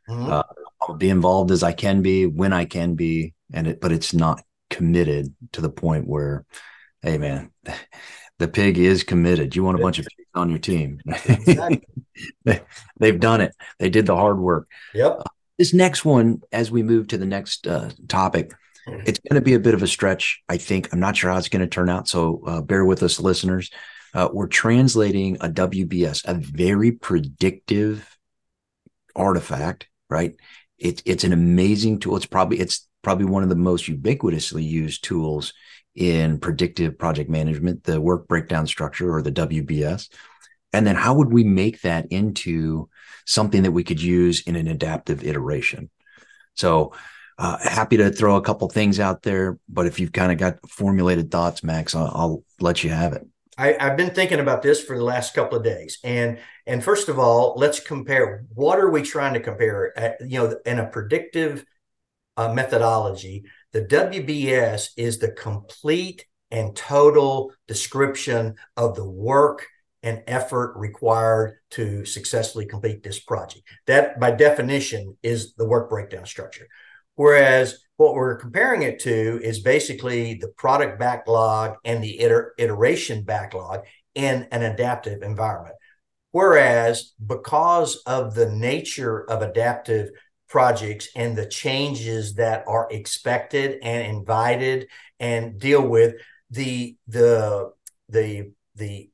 mm-hmm. 0.08 0.30
uh, 0.30 0.42
i'll 0.86 0.94
be 0.94 1.10
involved 1.10 1.50
as 1.50 1.62
i 1.62 1.72
can 1.72 2.02
be 2.02 2.26
when 2.26 2.52
i 2.52 2.64
can 2.64 2.94
be 2.94 3.34
and 3.52 3.66
it 3.66 3.80
but 3.80 3.92
it's 3.92 4.14
not 4.14 4.42
committed 4.70 5.34
to 5.52 5.60
the 5.60 5.70
point 5.70 6.06
where 6.06 6.44
hey 7.02 7.18
man 7.18 7.50
the 8.38 8.48
pig 8.48 8.78
is 8.78 9.04
committed 9.04 9.56
you 9.56 9.62
want 9.64 9.78
a 9.78 9.82
bunch 9.82 9.98
of 9.98 10.06
pigs 10.06 10.28
on 10.34 10.50
your 10.50 10.58
team 10.58 11.00
exactly. 11.06 11.82
they, 12.44 12.60
have 13.00 13.20
done 13.20 13.40
it. 13.40 13.54
They 13.78 13.90
did 13.90 14.06
the 14.06 14.16
hard 14.16 14.38
work. 14.38 14.68
Yep. 14.94 15.16
Uh, 15.20 15.24
this 15.58 15.72
next 15.72 16.04
one, 16.04 16.42
as 16.52 16.70
we 16.70 16.82
move 16.82 17.08
to 17.08 17.18
the 17.18 17.26
next 17.26 17.66
uh, 17.66 17.90
topic, 18.08 18.52
mm-hmm. 18.86 19.02
it's 19.06 19.18
going 19.18 19.40
to 19.40 19.44
be 19.44 19.54
a 19.54 19.60
bit 19.60 19.74
of 19.74 19.82
a 19.82 19.86
stretch. 19.86 20.42
I 20.48 20.58
think 20.58 20.92
I'm 20.92 21.00
not 21.00 21.16
sure 21.16 21.30
how 21.30 21.38
it's 21.38 21.48
going 21.48 21.60
to 21.60 21.66
turn 21.66 21.88
out. 21.88 22.08
So 22.08 22.42
uh, 22.46 22.60
bear 22.60 22.84
with 22.84 23.02
us, 23.02 23.20
listeners. 23.20 23.70
Uh, 24.14 24.28
we're 24.32 24.46
translating 24.46 25.36
a 25.36 25.48
WBS, 25.48 26.24
a 26.26 26.34
very 26.34 26.92
predictive 26.92 28.16
artifact, 29.14 29.88
right? 30.08 30.34
It's 30.78 31.02
it's 31.06 31.24
an 31.24 31.32
amazing 31.32 32.00
tool. 32.00 32.16
It's 32.16 32.26
probably 32.26 32.60
it's 32.60 32.88
probably 33.02 33.26
one 33.26 33.42
of 33.42 33.48
the 33.48 33.54
most 33.54 33.86
ubiquitously 33.86 34.66
used 34.66 35.04
tools 35.04 35.52
in 35.94 36.38
predictive 36.38 36.98
project 36.98 37.30
management, 37.30 37.84
the 37.84 38.00
work 38.00 38.28
breakdown 38.28 38.66
structure 38.66 39.12
or 39.14 39.22
the 39.22 39.32
WBS. 39.32 40.08
And 40.72 40.86
then 40.86 40.96
how 40.96 41.14
would 41.14 41.32
we 41.32 41.44
make 41.44 41.80
that 41.82 42.06
into 42.10 42.88
something 43.24 43.62
that 43.62 43.72
we 43.72 43.84
could 43.84 44.02
use 44.02 44.42
in 44.42 44.56
an 44.56 44.68
adaptive 44.68 45.24
iteration? 45.24 45.88
So 46.54 46.92
uh, 47.38 47.58
happy 47.62 47.96
to 47.98 48.10
throw 48.10 48.36
a 48.36 48.42
couple 48.42 48.68
things 48.68 49.00
out 49.00 49.22
there, 49.22 49.58
but 49.68 49.86
if 49.86 50.00
you've 50.00 50.12
kind 50.12 50.32
of 50.32 50.38
got 50.38 50.68
formulated 50.68 51.30
thoughts, 51.30 51.62
Max, 51.62 51.94
I'll, 51.94 52.12
I'll 52.14 52.44
let 52.60 52.82
you 52.84 52.90
have 52.90 53.12
it. 53.12 53.26
I, 53.58 53.76
have 53.78 53.96
been 53.96 54.10
thinking 54.10 54.40
about 54.40 54.62
this 54.62 54.82
for 54.84 54.96
the 54.96 55.04
last 55.04 55.34
couple 55.34 55.56
of 55.56 55.64
days, 55.64 55.98
and 56.04 56.38
and 56.66 56.84
first 56.84 57.08
of 57.08 57.18
all, 57.18 57.54
let's 57.56 57.80
compare. 57.80 58.44
What 58.54 58.78
are 58.78 58.90
we 58.90 59.02
trying 59.02 59.34
to 59.34 59.40
compare? 59.40 59.92
Uh, 59.98 60.24
you 60.24 60.38
know, 60.38 60.56
in 60.66 60.78
a 60.78 60.86
predictive 60.86 61.64
uh, 62.36 62.52
methodology, 62.52 63.44
the 63.72 63.82
WBS 63.82 64.90
is 64.96 65.18
the 65.18 65.30
complete 65.32 66.26
and 66.50 66.76
total 66.76 67.52
description 67.66 68.56
of 68.76 68.94
the 68.94 69.08
work 69.08 69.66
and 70.02 70.22
effort 70.26 70.74
required 70.76 71.58
to 71.70 72.04
successfully 72.04 72.66
complete 72.66 73.02
this 73.02 73.18
project. 73.18 73.66
That, 73.86 74.20
by 74.20 74.30
definition, 74.32 75.16
is 75.22 75.54
the 75.54 75.66
work 75.66 75.90
breakdown 75.90 76.26
structure. 76.26 76.68
Whereas 77.14 77.80
what 77.96 78.14
we're 78.14 78.36
comparing 78.36 78.82
it 78.82 79.00
to 79.00 79.40
is 79.42 79.60
basically 79.60 80.34
the 80.34 80.48
product 80.48 80.98
backlog 80.98 81.76
and 81.84 82.02
the 82.02 82.22
iter- 82.22 82.52
iteration 82.58 83.24
backlog 83.24 83.84
in 84.14 84.46
an 84.52 84.62
adaptive 84.62 85.22
environment. 85.22 85.76
Whereas, 86.32 87.14
because 87.24 88.02
of 88.04 88.34
the 88.34 88.50
nature 88.50 89.28
of 89.30 89.40
adaptive 89.40 90.10
projects 90.48 91.08
and 91.16 91.36
the 91.36 91.46
changes 91.46 92.34
that 92.34 92.64
are 92.66 92.88
expected 92.90 93.78
and 93.82 94.16
invited 94.16 94.88
and 95.18 95.58
deal 95.58 95.86
with 95.86 96.16
the 96.50 96.96
the 97.08 97.72
the 98.08 98.52
the 98.76 99.10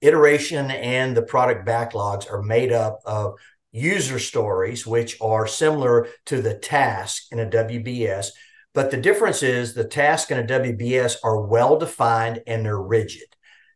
iteration 0.00 0.70
and 0.70 1.16
the 1.16 1.22
product 1.22 1.66
backlogs 1.66 2.30
are 2.30 2.42
made 2.42 2.72
up 2.72 3.00
of 3.04 3.34
user 3.74 4.18
stories 4.18 4.86
which 4.86 5.20
are 5.20 5.46
similar 5.46 6.08
to 6.26 6.40
the 6.40 6.54
task 6.54 7.24
in 7.30 7.40
a 7.40 7.46
WBS 7.46 8.28
but 8.72 8.90
the 8.90 8.96
difference 8.96 9.42
is 9.42 9.74
the 9.74 9.84
task 9.84 10.30
in 10.30 10.38
a 10.38 10.42
WBS 10.44 11.16
are 11.22 11.40
well 11.40 11.78
defined 11.78 12.42
and 12.46 12.64
they're 12.64 12.80
rigid 12.80 13.34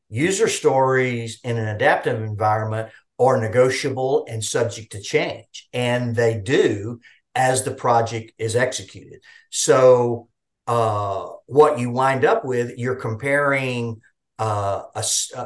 user 0.09 0.49
stories 0.49 1.41
in 1.45 1.59
an 1.59 1.69
adaptive 1.69 2.23
environment 2.23 2.91
are 3.19 3.41
negotiable 3.41 4.27
and 4.29 4.43
subject 4.43 4.93
to 4.93 5.01
change. 5.01 5.69
And 5.73 6.15
they 6.15 6.39
do 6.39 7.01
as 7.35 7.63
the 7.63 7.75
project 7.75 8.33
is 8.39 8.57
executed. 8.57 9.21
So, 9.51 10.29
uh, 10.67 11.27
what 11.47 11.79
you 11.79 11.91
wind 11.91 12.25
up 12.25 12.45
with, 12.45 12.77
you're 12.77 12.97
comparing 12.97 14.03
uh, 14.39 14.83
a, 14.95 15.01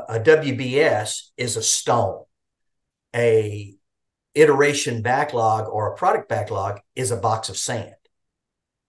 a 0.09 0.21
WBS 0.21 1.31
is 1.37 1.57
a 1.57 1.63
stone, 1.63 2.25
a 3.15 3.75
iteration 4.35 5.03
backlog 5.03 5.69
or 5.69 5.93
a 5.93 5.97
product 5.97 6.29
backlog 6.29 6.81
is 6.95 7.11
a 7.11 7.17
box 7.17 7.49
of 7.49 7.57
sand 7.57 7.95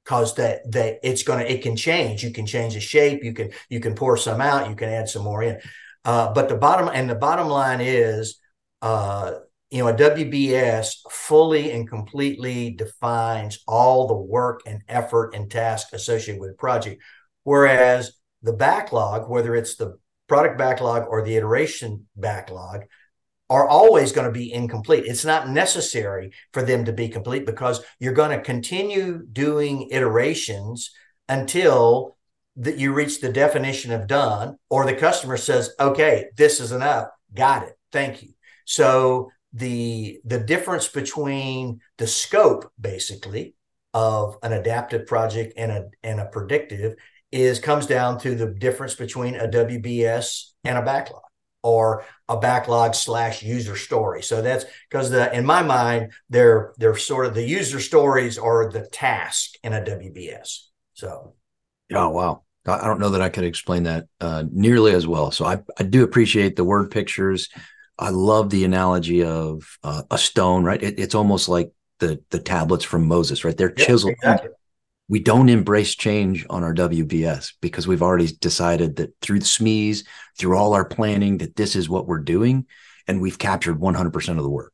because 0.04 0.36
that 0.36 0.70
that 0.72 1.00
it's 1.04 1.24
gonna 1.24 1.44
it 1.44 1.62
can 1.62 1.76
change. 1.76 2.24
You 2.24 2.32
can 2.32 2.46
change 2.46 2.74
the 2.74 2.80
shape. 2.80 3.24
You 3.24 3.34
can 3.34 3.52
you 3.70 3.80
can 3.80 3.96
pour 3.96 4.18
some 4.18 4.42
out. 4.42 4.70
You 4.70 4.76
can 4.76 4.90
add 4.90 5.10
some 5.10 5.24
more 5.24 5.44
in. 5.44 5.60
Uh, 6.06 6.34
but 6.34 6.50
the 6.50 6.56
bottom 6.56 6.90
and 6.94 7.10
the 7.10 7.16
bottom 7.16 7.48
line 7.48 7.80
is 7.82 8.40
uh, 8.82 9.40
you 9.74 9.80
know, 9.80 9.88
a 9.88 9.94
WBS 9.96 10.98
fully 11.10 11.72
and 11.72 11.90
completely 11.90 12.70
defines 12.72 13.64
all 13.68 14.08
the 14.08 14.14
work 14.14 14.62
and 14.68 14.84
effort 14.88 15.34
and 15.34 15.50
task 15.50 15.88
associated 15.94 16.40
with 16.40 16.52
a 16.52 16.54
project. 16.54 17.02
Whereas 17.44 18.14
the 18.44 18.54
backlog, 18.54 19.28
whether 19.28 19.56
it's 19.56 19.76
the 19.76 19.98
product 20.28 20.60
backlog 20.60 21.08
or 21.10 21.24
the 21.24 21.36
iteration 21.36 22.06
backlog, 22.16 22.84
are 23.50 23.68
always 23.68 24.12
going 24.12 24.26
to 24.26 24.32
be 24.32 24.52
incomplete. 24.52 25.06
It's 25.06 25.26
not 25.26 25.50
necessary 25.50 26.32
for 26.54 26.64
them 26.64 26.86
to 26.86 26.94
be 26.94 27.10
complete 27.10 27.46
because 27.46 27.84
you're 28.00 28.14
going 28.14 28.38
to 28.38 28.44
continue 28.44 29.24
doing 29.32 29.90
iterations 29.92 30.92
until 31.30 32.18
that 32.56 32.78
you 32.78 32.94
reach 32.94 33.20
the 33.20 33.32
definition 33.32 33.92
of 33.92 34.08
done 34.08 34.58
or 34.70 34.86
the 34.86 34.94
customer 34.94 35.38
says, 35.38 35.74
okay, 35.80 36.28
this 36.36 36.60
is 36.60 36.72
enough. 36.72 37.08
Got 37.34 37.64
it. 37.64 37.78
Thank 37.92 38.24
you. 38.24 38.30
So 38.66 39.32
the 39.54 40.20
the 40.26 40.40
difference 40.40 40.88
between 40.88 41.80
the 41.98 42.08
scope 42.08 42.72
basically 42.80 43.56
of 43.94 44.38
an 44.42 44.54
adaptive 44.54 45.06
project 45.06 45.54
and 45.58 45.72
a 45.72 45.86
and 46.02 46.20
a 46.20 46.26
predictive 46.26 46.96
is 47.32 47.60
comes 47.60 47.86
down 47.86 48.20
to 48.20 48.36
the 48.36 48.48
difference 48.48 48.96
between 48.96 49.36
a 49.36 49.48
WBS 49.48 50.52
and 50.64 50.78
a 50.78 50.82
backlog 50.82 51.23
or 51.64 52.06
a 52.30 52.38
backlog 52.38 52.94
slash 52.94 53.42
user 53.42 53.76
story. 53.76 54.22
So 54.22 54.42
that's 54.42 54.66
because 54.90 55.10
the 55.10 55.36
in 55.36 55.46
my 55.46 55.64
mind 55.64 56.12
they're 56.30 56.74
they're 56.78 56.98
sort 56.98 57.26
of 57.26 57.34
the 57.34 57.44
user 57.44 57.80
stories 57.80 58.38
are 58.38 58.70
the 58.70 58.86
task 58.88 59.56
in 59.64 59.74
a 59.74 59.82
WBS. 59.82 60.68
So 60.94 61.34
oh 61.94 62.10
wow. 62.10 62.44
I 62.66 62.88
don't 62.88 63.00
know 63.00 63.10
that 63.10 63.22
I 63.22 63.28
could 63.28 63.44
explain 63.44 63.84
that 63.84 64.08
uh, 64.22 64.46
nearly 64.50 64.94
as 64.94 65.06
well. 65.06 65.32
So 65.32 65.44
I, 65.44 65.62
I 65.78 65.84
do 65.84 66.04
appreciate 66.04 66.56
the 66.56 66.64
word 66.64 66.92
pictures. 66.92 67.50
I 68.00 68.10
love 68.10 68.50
the 68.50 68.64
analogy 68.64 69.22
of 69.22 69.78
uh, 69.84 70.04
a 70.10 70.18
stone, 70.18 70.64
right? 70.64 70.82
It, 70.82 70.98
it's 70.98 71.16
almost 71.16 71.50
like 71.50 71.74
the 72.00 72.22
the 72.30 72.40
tablets 72.40 72.86
from 72.86 73.08
Moses, 73.08 73.44
right? 73.44 73.56
They're 73.56 73.74
yeah, 73.78 73.86
chiseled. 73.86 74.14
Exactly. 74.14 74.52
We 75.14 75.20
don't 75.20 75.50
embrace 75.50 75.94
change 75.94 76.44
on 76.50 76.64
our 76.64 76.74
WBS 76.74 77.54
because 77.62 77.88
we've 77.88 78.02
already 78.02 78.26
decided 78.26 78.96
that 78.96 79.14
through 79.22 79.42
the 79.42 79.46
SMEs, 79.46 80.08
through 80.40 80.58
all 80.58 80.74
our 80.74 80.86
planning, 80.86 81.38
that 81.38 81.56
this 81.56 81.76
is 81.76 81.88
what 81.88 82.08
we're 82.08 82.18
doing, 82.18 82.66
and 83.08 83.22
we've 83.22 83.38
captured 83.38 83.80
100% 83.80 84.30
of 84.30 84.44
the 84.44 84.50
work. 84.50 84.74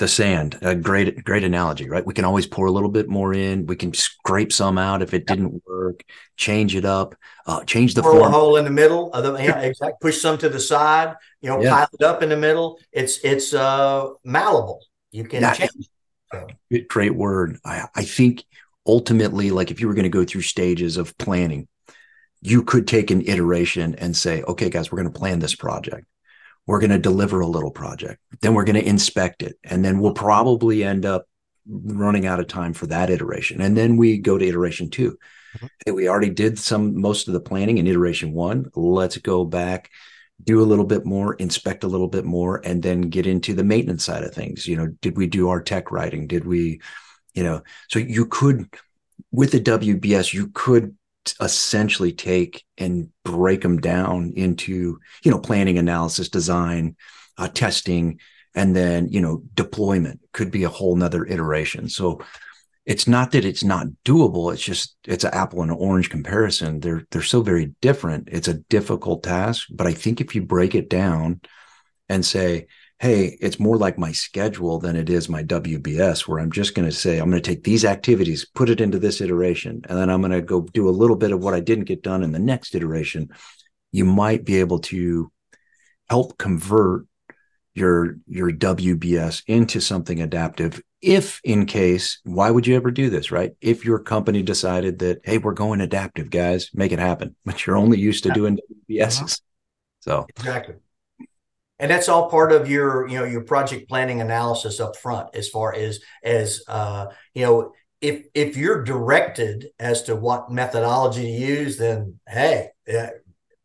The 0.00 0.08
sand 0.08 0.58
a 0.62 0.74
great 0.74 1.22
great 1.24 1.44
analogy 1.44 1.88
right? 1.88 2.04
We 2.04 2.12
can 2.12 2.24
always 2.24 2.46
pour 2.46 2.66
a 2.66 2.72
little 2.72 2.88
bit 2.88 3.08
more 3.08 3.32
in. 3.32 3.66
We 3.66 3.76
can 3.76 3.94
scrape 3.94 4.52
some 4.52 4.78
out 4.78 5.00
if 5.00 5.14
it 5.14 5.26
didn't 5.26 5.62
work 5.64 6.02
change 6.36 6.74
it 6.74 6.84
up 6.84 7.14
uh, 7.46 7.62
change 7.64 7.94
the 7.94 8.02
pour 8.02 8.10
form. 8.10 8.24
a 8.24 8.30
hole 8.30 8.56
in 8.56 8.64
the 8.64 8.70
middle 8.70 9.12
of 9.12 9.22
the 9.22 9.32
yeah, 9.42 9.60
exactly 9.60 9.96
push 10.00 10.20
some 10.20 10.36
to 10.38 10.50
the 10.50 10.60
side 10.60 11.14
you 11.40 11.48
know 11.48 11.62
yeah. 11.62 11.70
pile 11.70 11.88
it 11.98 12.04
up 12.04 12.22
in 12.22 12.28
the 12.30 12.36
middle. 12.36 12.78
It's 12.92 13.18
it's 13.18 13.54
uh 13.54 14.08
malleable. 14.24 14.80
You 15.12 15.24
can 15.24 15.42
yeah. 15.42 15.54
change. 15.54 15.88
Great 16.88 17.14
word. 17.14 17.58
I, 17.64 17.86
I 17.94 18.02
think 18.02 18.44
ultimately 18.86 19.50
like 19.50 19.70
if 19.70 19.80
you 19.80 19.88
were 19.88 19.94
going 19.94 20.04
to 20.04 20.08
go 20.08 20.24
through 20.24 20.42
stages 20.42 20.96
of 20.96 21.16
planning 21.18 21.68
you 22.40 22.62
could 22.62 22.86
take 22.86 23.10
an 23.10 23.22
iteration 23.22 23.94
and 23.96 24.16
say 24.16 24.42
okay 24.42 24.70
guys 24.70 24.90
we're 24.90 25.00
going 25.00 25.12
to 25.12 25.18
plan 25.18 25.38
this 25.38 25.54
project. 25.54 26.06
We're 26.66 26.80
going 26.80 26.90
to 26.90 26.98
deliver 26.98 27.40
a 27.40 27.46
little 27.46 27.70
project. 27.70 28.20
Then 28.40 28.54
we're 28.54 28.64
going 28.64 28.80
to 28.80 28.88
inspect 28.88 29.42
it. 29.42 29.56
And 29.62 29.84
then 29.84 30.00
we'll 30.00 30.14
probably 30.14 30.82
end 30.82 31.06
up 31.06 31.26
running 31.68 32.26
out 32.26 32.40
of 32.40 32.48
time 32.48 32.72
for 32.72 32.86
that 32.88 33.10
iteration. 33.10 33.60
And 33.60 33.76
then 33.76 33.96
we 33.96 34.18
go 34.18 34.36
to 34.38 34.46
iteration 34.46 34.90
2 34.90 35.10
mm-hmm. 35.10 35.66
hey, 35.84 35.92
we 35.92 36.08
already 36.08 36.30
did 36.30 36.58
some 36.58 37.00
most 37.00 37.28
of 37.28 37.34
the 37.34 37.40
planning 37.40 37.78
in 37.78 37.86
iteration 37.86 38.32
one. 38.32 38.70
Let's 38.74 39.16
go 39.18 39.44
back 39.44 39.90
do 40.44 40.60
a 40.60 40.64
little 40.64 40.84
bit 40.84 41.06
more 41.06 41.32
inspect 41.34 41.82
a 41.82 41.88
little 41.88 42.08
bit 42.08 42.26
more 42.26 42.60
and 42.62 42.82
then 42.82 43.00
get 43.00 43.26
into 43.26 43.54
the 43.54 43.64
maintenance 43.64 44.04
side 44.04 44.22
of 44.22 44.34
things. 44.34 44.66
You 44.66 44.76
know 44.76 44.88
did 45.00 45.16
we 45.16 45.26
do 45.26 45.48
our 45.48 45.62
tech 45.62 45.90
writing? 45.90 46.26
Did 46.26 46.44
we 46.44 46.80
you 47.36 47.44
know 47.44 47.62
so 47.88 47.98
you 47.98 48.26
could 48.26 48.68
with 49.30 49.52
the 49.52 49.60
wbs 49.60 50.32
you 50.32 50.48
could 50.48 50.96
essentially 51.40 52.12
take 52.12 52.64
and 52.78 53.08
break 53.24 53.62
them 53.62 53.78
down 53.78 54.32
into 54.36 54.98
you 55.22 55.30
know 55.30 55.38
planning 55.38 55.78
analysis 55.78 56.28
design 56.28 56.96
uh, 57.38 57.48
testing 57.48 58.18
and 58.54 58.74
then 58.74 59.08
you 59.08 59.20
know 59.20 59.42
deployment 59.54 60.20
could 60.32 60.50
be 60.50 60.64
a 60.64 60.68
whole 60.68 60.96
nother 60.96 61.24
iteration. 61.26 61.88
So 61.88 62.20
it's 62.84 63.08
not 63.08 63.32
that 63.32 63.44
it's 63.44 63.64
not 63.64 63.88
doable 64.04 64.52
it's 64.52 64.62
just 64.62 64.96
it's 65.04 65.24
an 65.24 65.34
apple 65.34 65.62
and 65.62 65.70
an 65.70 65.76
orange 65.76 66.10
comparison. 66.10 66.80
They're 66.80 67.04
they're 67.10 67.22
so 67.22 67.42
very 67.42 67.74
different. 67.80 68.28
It's 68.32 68.48
a 68.48 68.54
difficult 68.54 69.22
task 69.22 69.68
but 69.70 69.86
i 69.86 69.92
think 69.92 70.20
if 70.20 70.34
you 70.34 70.42
break 70.42 70.74
it 70.74 70.88
down 70.88 71.40
and 72.08 72.24
say 72.24 72.66
hey, 72.98 73.36
it's 73.40 73.60
more 73.60 73.76
like 73.76 73.98
my 73.98 74.12
schedule 74.12 74.78
than 74.78 74.96
it 74.96 75.10
is 75.10 75.28
my 75.28 75.42
WBS, 75.42 76.26
where 76.26 76.38
I'm 76.38 76.50
just 76.50 76.74
going 76.74 76.88
to 76.88 76.94
say, 76.94 77.18
I'm 77.18 77.30
going 77.30 77.42
to 77.42 77.46
take 77.50 77.62
these 77.62 77.84
activities, 77.84 78.46
put 78.46 78.70
it 78.70 78.80
into 78.80 78.98
this 78.98 79.20
iteration, 79.20 79.82
and 79.88 79.98
then 79.98 80.08
I'm 80.08 80.20
going 80.22 80.32
to 80.32 80.40
go 80.40 80.62
do 80.62 80.88
a 80.88 80.90
little 80.90 81.16
bit 81.16 81.32
of 81.32 81.42
what 81.42 81.54
I 81.54 81.60
didn't 81.60 81.84
get 81.84 82.02
done 82.02 82.22
in 82.22 82.32
the 82.32 82.38
next 82.38 82.74
iteration. 82.74 83.28
You 83.92 84.06
might 84.06 84.44
be 84.44 84.60
able 84.60 84.78
to 84.80 85.30
help 86.08 86.38
convert 86.38 87.06
your 87.74 88.16
your 88.26 88.50
WBS 88.50 89.42
into 89.46 89.80
something 89.80 90.22
adaptive 90.22 90.82
if 91.02 91.40
in 91.44 91.66
case 91.66 92.20
why 92.24 92.50
would 92.50 92.66
you 92.66 92.74
ever 92.74 92.90
do 92.90 93.10
this 93.10 93.30
right 93.30 93.52
if 93.60 93.84
your 93.84 93.98
company 93.98 94.42
decided 94.42 94.98
that 95.00 95.20
hey 95.24 95.36
we're 95.36 95.52
going 95.52 95.82
adaptive 95.82 96.30
guys 96.30 96.70
make 96.72 96.90
it 96.90 96.98
happen 96.98 97.36
but 97.44 97.66
you're 97.66 97.76
only 97.76 97.98
used 97.98 98.22
to 98.22 98.30
doing 98.30 98.58
WBSs 98.88 99.20
uh-huh. 99.20 99.34
so 100.00 100.26
exactly 100.30 100.76
and 101.78 101.90
that's 101.90 102.08
all 102.08 102.30
part 102.30 102.52
of 102.52 102.70
your 102.70 103.06
you 103.08 103.18
know 103.18 103.24
your 103.24 103.42
project 103.42 103.88
planning 103.88 104.20
analysis 104.20 104.80
up 104.80 104.96
front 104.96 105.28
as 105.34 105.48
far 105.48 105.74
as 105.74 106.00
as 106.22 106.62
uh, 106.68 107.06
you 107.34 107.44
know 107.44 107.72
if 108.00 108.26
if 108.34 108.56
you're 108.56 108.84
directed 108.84 109.68
as 109.78 110.02
to 110.02 110.16
what 110.16 110.50
methodology 110.50 111.22
to 111.22 111.28
use 111.28 111.78
then 111.78 112.18
hey 112.28 112.68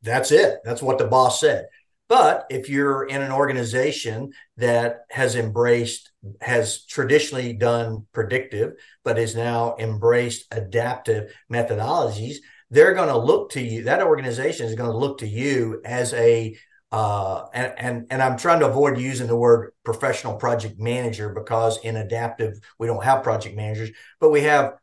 that's 0.01 0.31
it. 0.31 0.59
That's 0.63 0.81
what 0.81 0.97
the 0.97 1.07
boss 1.07 1.39
said. 1.39 1.67
But 2.07 2.45
if 2.49 2.69
you're 2.69 3.05
in 3.05 3.21
an 3.21 3.31
organization 3.31 4.33
that 4.57 5.05
has 5.09 5.35
embraced 5.35 6.11
has 6.41 6.85
traditionally 6.85 7.53
done 7.53 8.05
predictive 8.13 8.73
but 9.03 9.17
is 9.17 9.35
now 9.35 9.75
embraced 9.79 10.45
adaptive 10.51 11.33
methodologies 11.51 12.35
they're 12.69 12.93
going 12.93 13.07
to 13.09 13.17
look 13.17 13.49
to 13.49 13.59
you 13.59 13.85
that 13.85 14.03
organization 14.03 14.67
is 14.67 14.75
going 14.75 14.91
to 14.91 14.95
look 14.95 15.17
to 15.17 15.27
you 15.27 15.81
as 15.83 16.13
a 16.13 16.55
uh, 16.91 17.45
and, 17.53 17.73
and 17.77 18.07
and 18.09 18.21
I'm 18.21 18.37
trying 18.37 18.59
to 18.59 18.67
avoid 18.67 18.97
using 18.97 19.27
the 19.27 19.35
word 19.35 19.71
professional 19.83 20.35
project 20.35 20.79
manager 20.79 21.29
because 21.29 21.79
in 21.83 21.95
adaptive 21.95 22.59
we 22.79 22.87
don't 22.87 23.03
have 23.03 23.23
project 23.23 23.55
managers, 23.55 23.91
but 24.19 24.29
we 24.29 24.41
have 24.41 24.73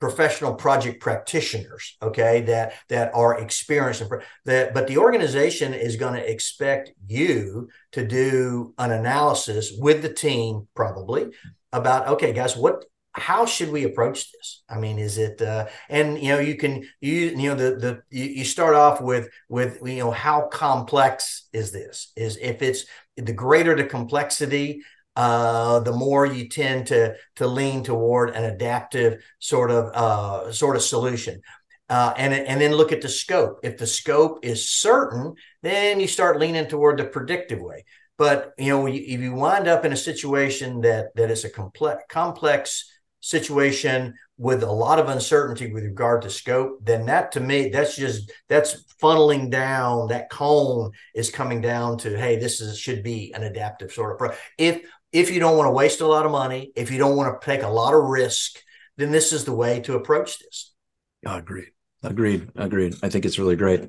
professional 0.00 0.54
project 0.54 0.98
practitioners 1.02 1.98
okay 2.00 2.40
that 2.40 2.72
that 2.88 3.14
are 3.14 3.38
experienced. 3.38 4.02
That 4.46 4.72
but 4.72 4.88
the 4.88 4.96
organization 4.96 5.74
is 5.74 5.96
going 5.96 6.14
to 6.14 6.30
expect 6.30 6.92
you 7.06 7.68
to 7.92 8.06
do 8.06 8.72
an 8.78 8.90
analysis 8.90 9.70
with 9.78 10.00
the 10.00 10.12
team 10.12 10.66
probably 10.74 11.28
about 11.72 12.08
okay 12.08 12.32
guys 12.32 12.56
what 12.56 12.86
how 13.12 13.44
should 13.44 13.70
we 13.70 13.84
approach 13.84 14.30
this 14.32 14.62
i 14.68 14.78
mean 14.78 14.98
is 14.98 15.18
it 15.18 15.42
uh, 15.42 15.66
and 15.88 16.18
you 16.22 16.28
know 16.28 16.38
you 16.38 16.56
can 16.56 16.82
you 17.00 17.12
you 17.12 17.48
know 17.48 17.54
the 17.54 17.76
the 17.76 18.02
you, 18.10 18.44
start 18.44 18.74
off 18.74 19.00
with 19.00 19.28
with 19.48 19.78
you 19.84 19.98
know 19.98 20.10
how 20.12 20.46
complex 20.48 21.48
is 21.52 21.72
this 21.72 22.12
is 22.16 22.38
if 22.40 22.62
it's 22.62 22.84
the 23.16 23.32
greater 23.32 23.74
the 23.74 23.84
complexity 23.84 24.80
uh, 25.16 25.80
the 25.80 25.92
more 25.92 26.24
you 26.24 26.48
tend 26.48 26.86
to 26.86 27.14
to 27.36 27.46
lean 27.46 27.82
toward 27.82 28.30
an 28.30 28.44
adaptive 28.44 29.22
sort 29.38 29.70
of 29.70 29.90
uh, 29.94 30.52
sort 30.52 30.76
of 30.76 30.82
solution. 30.82 31.42
Uh, 31.88 32.14
and 32.16 32.32
and 32.32 32.60
then 32.60 32.72
look 32.72 32.92
at 32.92 33.00
the 33.02 33.08
scope. 33.08 33.58
If 33.64 33.76
the 33.76 33.86
scope 33.86 34.44
is 34.44 34.70
certain, 34.70 35.34
then 35.62 35.98
you 35.98 36.06
start 36.06 36.38
leaning 36.38 36.68
toward 36.68 36.98
the 36.98 37.04
predictive 37.04 37.60
way. 37.60 37.84
But 38.16 38.52
you 38.58 38.68
know, 38.68 38.86
if 38.86 39.20
you 39.20 39.34
wind 39.34 39.66
up 39.66 39.84
in 39.84 39.92
a 39.92 39.96
situation 39.96 40.82
that 40.82 41.14
that 41.16 41.30
is 41.32 41.44
a 41.44 41.50
complex 41.50 42.04
complex 42.08 42.88
situation 43.20 44.14
with 44.38 44.62
a 44.62 44.72
lot 44.72 44.98
of 44.98 45.08
uncertainty 45.08 45.72
with 45.72 45.84
regard 45.84 46.22
to 46.22 46.30
scope, 46.30 46.78
then 46.82 47.06
that 47.06 47.32
to 47.32 47.40
me, 47.40 47.68
that's 47.68 47.96
just 47.96 48.32
that's 48.48 48.84
funneling 49.00 49.50
down. 49.50 50.08
That 50.08 50.30
cone 50.30 50.92
is 51.14 51.30
coming 51.30 51.60
down 51.60 51.98
to, 51.98 52.18
hey, 52.18 52.36
this 52.36 52.60
is 52.60 52.78
should 52.78 53.02
be 53.02 53.32
an 53.34 53.42
adaptive 53.42 53.92
sort 53.92 54.12
of. 54.12 54.18
Pro- 54.18 54.36
if 54.58 54.82
if 55.12 55.30
you 55.30 55.40
don't 55.40 55.56
want 55.56 55.66
to 55.66 55.72
waste 55.72 56.00
a 56.00 56.06
lot 56.06 56.24
of 56.24 56.32
money, 56.32 56.72
if 56.74 56.90
you 56.90 56.98
don't 56.98 57.16
want 57.16 57.40
to 57.40 57.44
take 57.44 57.62
a 57.62 57.68
lot 57.68 57.94
of 57.94 58.04
risk, 58.04 58.58
then 58.96 59.10
this 59.10 59.32
is 59.32 59.44
the 59.44 59.52
way 59.52 59.80
to 59.80 59.94
approach 59.94 60.38
this. 60.38 60.72
I 61.26 61.38
agree. 61.38 61.68
Agreed. 62.02 62.50
Agreed. 62.56 62.96
I 63.02 63.10
think 63.10 63.24
it's 63.24 63.38
really 63.38 63.56
great. 63.56 63.88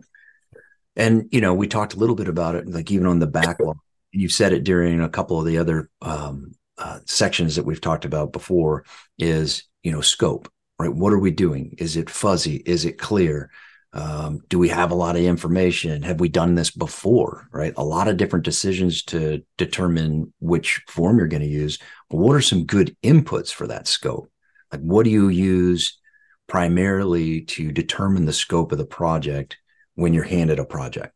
And 0.96 1.30
you 1.32 1.40
know, 1.40 1.54
we 1.54 1.68
talked 1.68 1.94
a 1.94 1.98
little 1.98 2.16
bit 2.16 2.28
about 2.28 2.56
it, 2.56 2.68
like 2.68 2.92
even 2.92 3.08
on 3.08 3.20
the 3.20 3.28
backlog. 3.28 3.78
You 4.12 4.28
said 4.28 4.52
it 4.52 4.66
during 4.66 5.00
a 5.00 5.08
couple 5.08 5.40
of 5.40 5.46
the 5.46 5.58
other 5.58 5.90
um, 6.02 6.54
uh, 6.82 7.00
sections 7.06 7.56
that 7.56 7.66
we've 7.66 7.82
talked 7.82 8.06
about 8.06 8.34
before. 8.34 8.86
Is 9.18 9.64
you 9.84 9.92
know 9.92 10.02
scope, 10.02 10.52
right? 10.80 10.94
What 10.94 11.14
are 11.14 11.20
we 11.20 11.32
doing? 11.32 11.76
Is 11.78 11.96
it 11.96 12.10
fuzzy? 12.10 12.56
Is 12.66 12.86
it 12.86 12.98
clear? 12.98 13.52
Um, 13.94 14.40
do 14.48 14.58
we 14.58 14.70
have 14.70 14.92
a 14.92 14.96
lot 14.96 15.16
of 15.18 15.22
information? 15.22 16.02
Have 16.04 16.20
we 16.20 16.30
done 16.30 16.56
this 16.56 16.72
before? 16.72 17.48
Right. 17.52 17.74
A 17.76 17.84
lot 17.84 18.08
of 18.08 18.18
different 18.18 18.46
decisions 18.46 19.04
to 19.06 19.44
determine 19.58 20.34
which 20.40 20.82
form 20.88 21.18
you're 21.18 21.28
going 21.28 21.44
to 21.44 21.48
use. 21.48 21.78
But 22.10 22.18
what 22.18 22.36
are 22.36 22.42
some 22.42 22.66
good 22.66 22.96
inputs 23.04 23.52
for 23.52 23.68
that 23.68 23.88
scope? 23.88 24.32
Like, 24.72 24.82
what 24.82 25.04
do 25.04 25.10
you 25.10 25.28
use 25.28 26.00
primarily 26.48 27.42
to 27.42 27.72
determine 27.72 28.26
the 28.26 28.34
scope 28.34 28.72
of 28.72 28.78
the 28.78 28.86
project 28.86 29.58
when 29.96 30.14
you're 30.14 30.24
handed 30.24 30.58
a 30.58 30.66
project? 30.66 31.14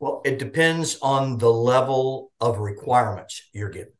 Well, 0.00 0.20
it 0.24 0.38
depends 0.38 0.98
on 1.02 1.38
the 1.38 1.52
level 1.52 2.30
of 2.40 2.58
requirements 2.58 3.42
you're 3.52 3.70
given. 3.70 3.92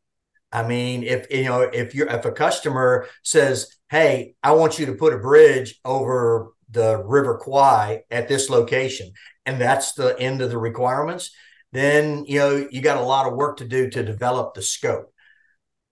I 0.52 0.66
mean, 0.66 1.02
if 1.02 1.30
you 1.30 1.44
know, 1.44 1.60
if 1.62 1.94
you're 1.94 2.08
if 2.08 2.24
a 2.24 2.32
customer 2.32 3.06
says, 3.22 3.76
"Hey, 3.90 4.34
I 4.42 4.52
want 4.52 4.78
you 4.78 4.86
to 4.86 4.94
put 4.94 5.12
a 5.12 5.18
bridge 5.18 5.78
over 5.84 6.52
the 6.70 7.02
River 7.04 7.38
Kwai 7.38 8.02
at 8.10 8.28
this 8.28 8.48
location, 8.50 9.12
and 9.46 9.60
that's 9.60 9.92
the 9.92 10.18
end 10.18 10.40
of 10.42 10.50
the 10.50 10.58
requirements, 10.58 11.30
then 11.72 12.24
you 12.26 12.38
know 12.38 12.68
you 12.70 12.80
got 12.80 12.96
a 12.98 13.02
lot 13.02 13.26
of 13.26 13.34
work 13.34 13.58
to 13.58 13.66
do 13.66 13.90
to 13.90 14.02
develop 14.02 14.54
the 14.54 14.62
scope. 14.62 15.12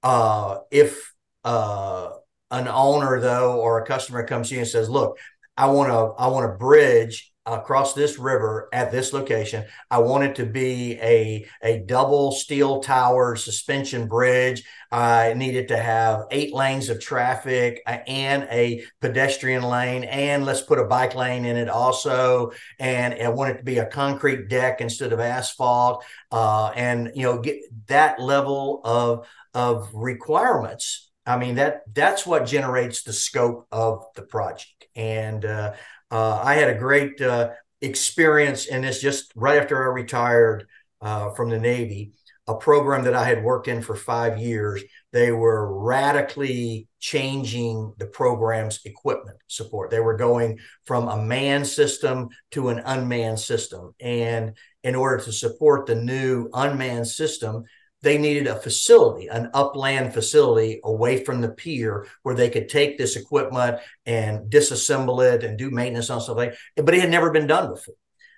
Uh, 0.03 0.59
if 0.71 1.13
uh, 1.45 2.11
an 2.51 2.69
owner 2.69 3.21
though 3.21 3.61
or 3.61 3.81
a 3.81 3.87
customer 3.87 4.27
comes 4.27 4.49
to 4.49 4.55
you 4.55 4.61
and 4.61 4.69
says, 4.69 4.89
"Look, 4.89 5.19
I 5.57 5.67
want 5.67 5.91
to 5.91 6.23
I 6.23 6.29
want 6.29 6.47
a 6.47 6.57
bridge 6.57 7.33
across 7.47 7.95
this 7.95 8.19
river 8.19 8.69
at 8.73 8.91
this 8.91 9.13
location. 9.13 9.65
I 9.91 9.99
want 9.99 10.25
it 10.25 10.35
to 10.37 10.47
be 10.47 10.99
a, 11.01 11.47
a 11.63 11.79
double 11.87 12.33
steel 12.33 12.81
tower 12.81 13.37
suspension 13.37 14.09
bridge. 14.09 14.65
I 14.91 15.35
needed 15.35 15.69
to 15.69 15.77
have 15.77 16.25
eight 16.31 16.53
lanes 16.53 16.89
of 16.89 17.01
traffic 17.01 17.83
uh, 17.87 17.99
and 18.07 18.49
a 18.51 18.85
pedestrian 19.01 19.63
lane, 19.63 20.05
and 20.05 20.45
let's 20.45 20.63
put 20.63 20.79
a 20.79 20.85
bike 20.85 21.15
lane 21.15 21.45
in 21.45 21.57
it 21.57 21.69
also. 21.69 22.53
And 22.79 23.15
I 23.15 23.29
want 23.29 23.51
it 23.51 23.59
to 23.59 23.65
be 23.65 23.79
a 23.79 23.87
concrete 23.87 24.49
deck 24.49 24.81
instead 24.81 25.13
of 25.13 25.21
asphalt. 25.21 26.05
Uh, 26.33 26.73
and 26.75 27.13
you 27.15 27.23
know, 27.23 27.39
get 27.39 27.61
that 27.87 28.21
level 28.21 28.81
of 28.85 29.27
of 29.55 29.89
requirements. 29.95 31.11
I 31.25 31.39
mean 31.39 31.57
that 31.57 31.83
that's 31.93 32.25
what 32.25 32.47
generates 32.47 33.03
the 33.03 33.13
scope 33.13 33.67
of 33.73 34.05
the 34.15 34.23
project. 34.23 34.87
And 34.95 35.45
uh, 35.45 35.73
uh, 36.11 36.41
I 36.43 36.55
had 36.55 36.69
a 36.69 36.79
great 36.79 37.21
uh, 37.21 37.51
experience 37.81 38.67
in 38.67 38.83
this 38.83 39.01
just 39.01 39.33
right 39.35 39.61
after 39.61 39.83
I 39.83 39.95
retired 39.95 40.67
uh, 41.01 41.31
from 41.31 41.51
the 41.51 41.59
Navy, 41.59 42.13
a 42.47 42.55
program 42.55 43.05
that 43.05 43.15
I 43.15 43.25
had 43.25 43.43
worked 43.43 43.69
in 43.69 43.83
for 43.83 43.97
five 43.97 44.39
years. 44.39 44.83
They 45.13 45.33
were 45.33 45.83
radically 45.83 46.89
changing 47.01 47.95
the 47.99 48.07
program's 48.07 48.81
equipment 48.85 49.39
support. 49.49 49.91
They 49.91 50.01
were 50.01 50.17
going 50.17 50.59
from 50.85 51.09
a 51.09 51.23
manned 51.23 51.67
system 51.67 52.29
to 52.53 52.69
an 52.69 52.81
unmanned 52.85 53.41
system. 53.41 53.95
And 54.01 54.57
in 54.83 54.95
order 54.95 55.23
to 55.25 55.33
support 55.33 55.87
the 55.87 55.97
new 55.97 56.49
unmanned 56.53 57.09
system, 57.09 57.65
they 58.07 58.19
needed 58.19 58.47
a 58.47 58.55
facility, 58.55 59.27
an 59.27 59.51
upland 59.53 60.15
facility 60.15 60.81
away 60.85 61.25
from 61.25 61.41
the 61.41 61.49
pier 61.49 62.07
where 62.23 62.37
they 62.37 62.49
could 62.49 62.69
take 62.69 62.97
this 62.97 63.17
equipment 63.17 63.81
and 64.07 64.49
disassemble 64.49 65.27
it 65.29 65.43
and 65.43 65.59
do 65.59 65.73
maintenance 65.73 66.09
on 66.09 66.21
stuff 66.21 66.37
like 66.37 66.55
that. 66.77 66.85
But 66.85 66.95
it 66.95 67.01
had 67.01 67.11
never 67.11 67.33
been 67.33 67.49
done 67.49 67.71
before. 67.71 67.97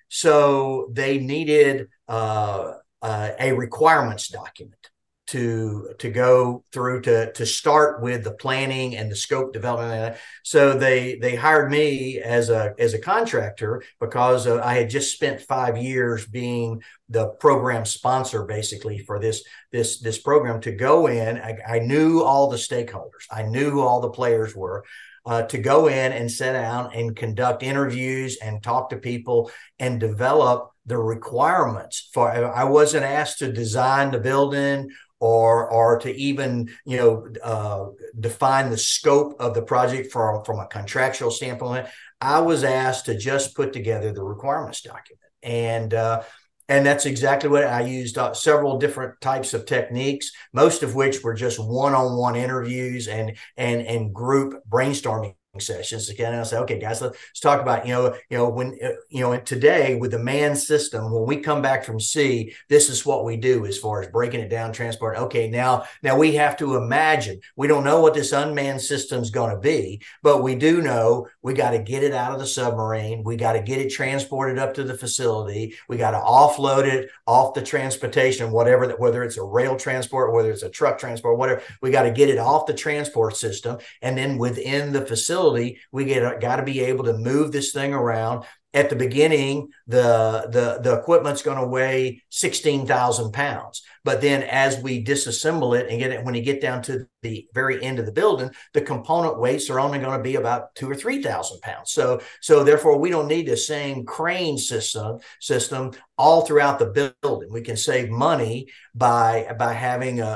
So 0.08 0.88
they 0.94 1.18
needed 1.18 1.88
uh, 2.08 2.76
uh, 3.02 3.30
a 3.38 3.52
requirements 3.52 4.28
document 4.28 4.88
to 5.28 5.92
to 5.98 6.10
go 6.10 6.64
through 6.72 7.02
to 7.02 7.30
to 7.32 7.44
start 7.44 8.02
with 8.02 8.24
the 8.24 8.32
planning 8.32 8.96
and 8.96 9.10
the 9.10 9.16
scope 9.16 9.52
development. 9.52 10.16
So 10.42 10.76
they 10.78 11.16
they 11.16 11.36
hired 11.36 11.70
me 11.70 12.18
as 12.18 12.48
a 12.48 12.74
as 12.78 12.94
a 12.94 12.98
contractor 12.98 13.82
because 14.00 14.46
uh, 14.46 14.60
I 14.64 14.74
had 14.74 14.90
just 14.90 15.14
spent 15.14 15.42
five 15.42 15.76
years 15.76 16.26
being 16.26 16.82
the 17.10 17.28
program 17.28 17.84
sponsor 17.84 18.44
basically 18.44 18.98
for 19.00 19.18
this 19.18 19.44
this 19.70 20.00
this 20.00 20.18
program 20.18 20.60
to 20.62 20.72
go 20.72 21.06
in. 21.08 21.36
I, 21.36 21.58
I 21.66 21.78
knew 21.80 22.22
all 22.22 22.48
the 22.48 22.56
stakeholders. 22.56 23.26
I 23.30 23.42
knew 23.42 23.70
who 23.70 23.82
all 23.82 24.00
the 24.00 24.10
players 24.10 24.56
were. 24.56 24.84
Uh, 25.26 25.42
to 25.42 25.58
go 25.58 25.88
in 25.88 26.12
and 26.12 26.30
sit 26.30 26.54
down 26.54 26.90
and 26.94 27.14
conduct 27.14 27.62
interviews 27.62 28.38
and 28.40 28.62
talk 28.62 28.88
to 28.88 28.96
people 28.96 29.50
and 29.78 30.00
develop 30.00 30.70
the 30.86 30.96
requirements 30.96 32.08
for 32.14 32.30
i 32.30 32.64
wasn't 32.64 33.04
asked 33.04 33.38
to 33.38 33.52
design 33.52 34.10
the 34.10 34.18
building 34.18 34.88
or 35.20 35.70
or 35.70 35.98
to 35.98 36.14
even 36.14 36.70
you 36.84 36.96
know 36.96 37.28
uh, 37.42 37.86
define 38.18 38.70
the 38.70 38.78
scope 38.78 39.36
of 39.40 39.54
the 39.54 39.62
project 39.62 40.12
from 40.12 40.44
from 40.44 40.58
a 40.58 40.66
contractual 40.66 41.30
standpoint. 41.30 41.86
I 42.20 42.40
was 42.40 42.64
asked 42.64 43.06
to 43.06 43.16
just 43.16 43.54
put 43.54 43.72
together 43.72 44.12
the 44.12 44.22
requirements 44.22 44.82
document, 44.82 45.20
and 45.42 45.94
uh, 45.94 46.22
and 46.68 46.84
that's 46.84 47.06
exactly 47.06 47.48
what 47.48 47.64
I 47.64 47.82
used. 47.82 48.18
Uh, 48.18 48.34
several 48.34 48.78
different 48.78 49.20
types 49.20 49.54
of 49.54 49.66
techniques, 49.66 50.32
most 50.52 50.82
of 50.82 50.94
which 50.94 51.22
were 51.22 51.34
just 51.34 51.58
one-on-one 51.58 52.36
interviews 52.36 53.08
and 53.08 53.36
and 53.56 53.82
and 53.82 54.14
group 54.14 54.54
brainstorming 54.68 55.34
sessions 55.60 56.08
again 56.08 56.32
and 56.32 56.40
i 56.40 56.44
say 56.44 56.56
okay 56.56 56.78
guys 56.78 57.00
let's 57.00 57.40
talk 57.40 57.60
about 57.60 57.86
you 57.86 57.92
know 57.92 58.14
you 58.30 58.36
know 58.36 58.48
when 58.48 58.78
uh, 58.82 58.90
you 59.08 59.20
know 59.20 59.38
today 59.40 59.96
with 59.96 60.10
the 60.10 60.18
man 60.18 60.54
system 60.56 61.10
when 61.12 61.24
we 61.24 61.38
come 61.38 61.62
back 61.62 61.84
from 61.84 62.00
sea 62.00 62.54
this 62.68 62.88
is 62.88 63.06
what 63.06 63.24
we 63.24 63.36
do 63.36 63.66
as 63.66 63.78
far 63.78 64.00
as 64.00 64.08
breaking 64.08 64.40
it 64.40 64.48
down 64.48 64.72
transport 64.72 65.16
okay 65.16 65.48
now 65.48 65.84
now 66.02 66.16
we 66.16 66.34
have 66.34 66.56
to 66.58 66.76
imagine. 66.76 67.40
We 67.56 67.66
don't 67.66 67.84
know 67.84 68.00
what 68.00 68.14
this 68.14 68.32
unmanned 68.32 68.80
system 68.80 69.22
is 69.22 69.30
going 69.30 69.50
to 69.50 69.60
be 69.60 70.02
but 70.22 70.42
we 70.42 70.54
do 70.54 70.80
know 70.82 71.28
we 71.48 71.54
got 71.54 71.70
to 71.70 71.78
get 71.78 72.02
it 72.02 72.12
out 72.12 72.32
of 72.32 72.38
the 72.38 72.46
submarine. 72.46 73.24
We 73.24 73.36
got 73.36 73.54
to 73.54 73.62
get 73.62 73.80
it 73.80 73.88
transported 73.88 74.58
up 74.58 74.74
to 74.74 74.84
the 74.84 74.92
facility. 74.92 75.74
We 75.88 75.96
got 75.96 76.10
to 76.10 76.18
offload 76.18 76.84
it 76.84 77.08
off 77.26 77.54
the 77.54 77.62
transportation 77.62 78.52
whatever 78.52 78.86
that 78.86 79.00
whether 79.00 79.22
it's 79.22 79.38
a 79.38 79.42
rail 79.42 79.74
transport 79.78 80.34
whether 80.34 80.50
it's 80.50 80.62
a 80.62 80.68
truck 80.68 80.98
transport 80.98 81.38
whatever. 81.38 81.62
We 81.80 81.90
got 81.90 82.02
to 82.02 82.10
get 82.10 82.28
it 82.28 82.36
off 82.36 82.66
the 82.66 82.74
transport 82.74 83.34
system. 83.34 83.78
And 84.02 84.18
then 84.18 84.36
within 84.36 84.92
the 84.92 85.06
facility 85.06 85.78
we 85.90 86.04
get 86.04 86.38
got 86.38 86.56
to 86.56 86.64
be 86.64 86.80
able 86.80 87.04
to 87.04 87.16
move 87.16 87.50
this 87.50 87.72
thing 87.72 87.94
around. 87.94 88.44
At 88.74 88.90
the 88.90 88.96
beginning, 88.96 89.68
the 89.86 90.46
the 90.52 90.80
the 90.82 90.98
equipment's 90.98 91.40
going 91.40 91.58
to 91.58 91.66
weigh 91.66 92.22
sixteen 92.28 92.86
thousand 92.86 93.32
pounds, 93.32 93.82
but 94.04 94.20
then 94.20 94.42
as 94.42 94.82
we 94.82 95.02
disassemble 95.02 95.78
it 95.78 95.88
and 95.88 95.98
get 95.98 96.12
it 96.12 96.22
when 96.22 96.34
you 96.34 96.42
get 96.42 96.60
down 96.60 96.82
to 96.82 97.06
the 97.22 97.48
very 97.54 97.82
end 97.82 97.98
of 97.98 98.04
the 98.04 98.12
building, 98.12 98.50
the 98.74 98.82
component 98.82 99.40
weights 99.40 99.70
are 99.70 99.80
only 99.80 99.98
going 99.98 100.16
to 100.16 100.22
be 100.22 100.36
about 100.36 100.74
two 100.74 100.88
or 100.88 100.94
three 100.94 101.22
thousand 101.22 101.60
pounds. 101.62 101.92
So, 101.92 102.20
so 102.42 102.62
therefore, 102.62 102.98
we 102.98 103.08
don't 103.08 103.26
need 103.26 103.48
the 103.48 103.56
same 103.56 104.04
crane 104.04 104.58
system 104.58 105.18
system 105.40 105.92
all 106.18 106.42
throughout 106.42 106.78
the 106.78 107.14
building. 107.22 107.48
We 107.50 107.62
can 107.62 107.76
save 107.76 108.10
money 108.10 108.66
by 108.98 109.54
by 109.58 109.72
having 109.72 110.20
a, 110.20 110.26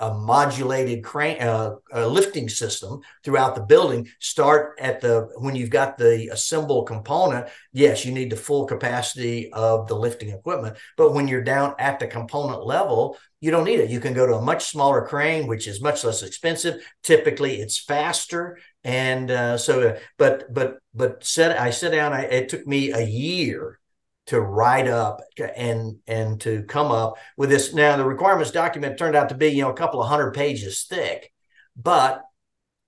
a, 0.00 0.06
a 0.06 0.14
modulated 0.14 1.02
crane 1.02 1.40
uh, 1.40 1.74
a 1.92 2.06
lifting 2.06 2.48
system 2.48 3.00
throughout 3.24 3.54
the 3.56 3.62
building. 3.62 4.08
Start 4.20 4.78
at 4.80 5.00
the 5.00 5.28
when 5.36 5.56
you've 5.56 5.70
got 5.70 5.98
the 5.98 6.28
assembled 6.28 6.86
component. 6.86 7.48
Yes, 7.72 8.04
you 8.04 8.12
need 8.12 8.30
the 8.30 8.36
full 8.36 8.64
capacity 8.66 9.52
of 9.52 9.88
the 9.88 9.96
lifting 9.96 10.30
equipment, 10.30 10.76
but 10.96 11.12
when 11.12 11.26
you're 11.26 11.42
down 11.42 11.74
at 11.78 11.98
the 11.98 12.06
component 12.06 12.64
level, 12.64 13.18
you 13.40 13.50
don't 13.50 13.64
need 13.64 13.80
it. 13.80 13.90
You 13.90 13.98
can 13.98 14.14
go 14.14 14.26
to 14.26 14.36
a 14.36 14.42
much 14.42 14.66
smaller 14.66 15.04
crane, 15.04 15.48
which 15.48 15.66
is 15.66 15.82
much 15.82 16.04
less 16.04 16.22
expensive. 16.22 16.80
Typically, 17.02 17.60
it's 17.60 17.76
faster, 17.76 18.58
and 18.84 19.30
uh, 19.30 19.58
so. 19.58 19.98
But 20.16 20.54
but 20.54 20.78
but 20.94 21.24
set 21.24 21.58
I 21.58 21.70
sit 21.70 21.90
down. 21.90 22.12
I, 22.12 22.22
it 22.22 22.48
took 22.48 22.66
me 22.68 22.92
a 22.92 23.02
year 23.02 23.80
to 24.26 24.40
write 24.40 24.88
up 24.88 25.20
and 25.56 25.96
and 26.06 26.40
to 26.42 26.62
come 26.64 26.90
up 26.90 27.14
with 27.36 27.50
this. 27.50 27.74
Now 27.74 27.96
the 27.96 28.04
requirements 28.04 28.50
document 28.50 28.98
turned 28.98 29.16
out 29.16 29.28
to 29.30 29.34
be 29.34 29.48
you 29.48 29.62
know 29.62 29.70
a 29.70 29.76
couple 29.76 30.02
of 30.02 30.08
hundred 30.08 30.32
pages 30.32 30.86
thick, 30.88 31.32
but 31.76 32.22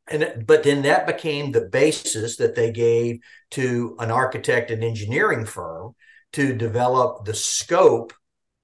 and 0.09 0.45
but 0.47 0.63
then 0.63 0.83
that 0.83 1.07
became 1.07 1.51
the 1.51 1.63
basis 1.63 2.37
that 2.37 2.55
they 2.55 2.71
gave 2.71 3.21
to 3.53 3.97
an 3.99 4.11
architect 4.11 4.71
and 4.71 4.85
engineering 4.85 5.45
firm 5.45 5.95
to 6.33 6.55
develop 6.55 7.25
the 7.25 7.35
scope 7.35 8.13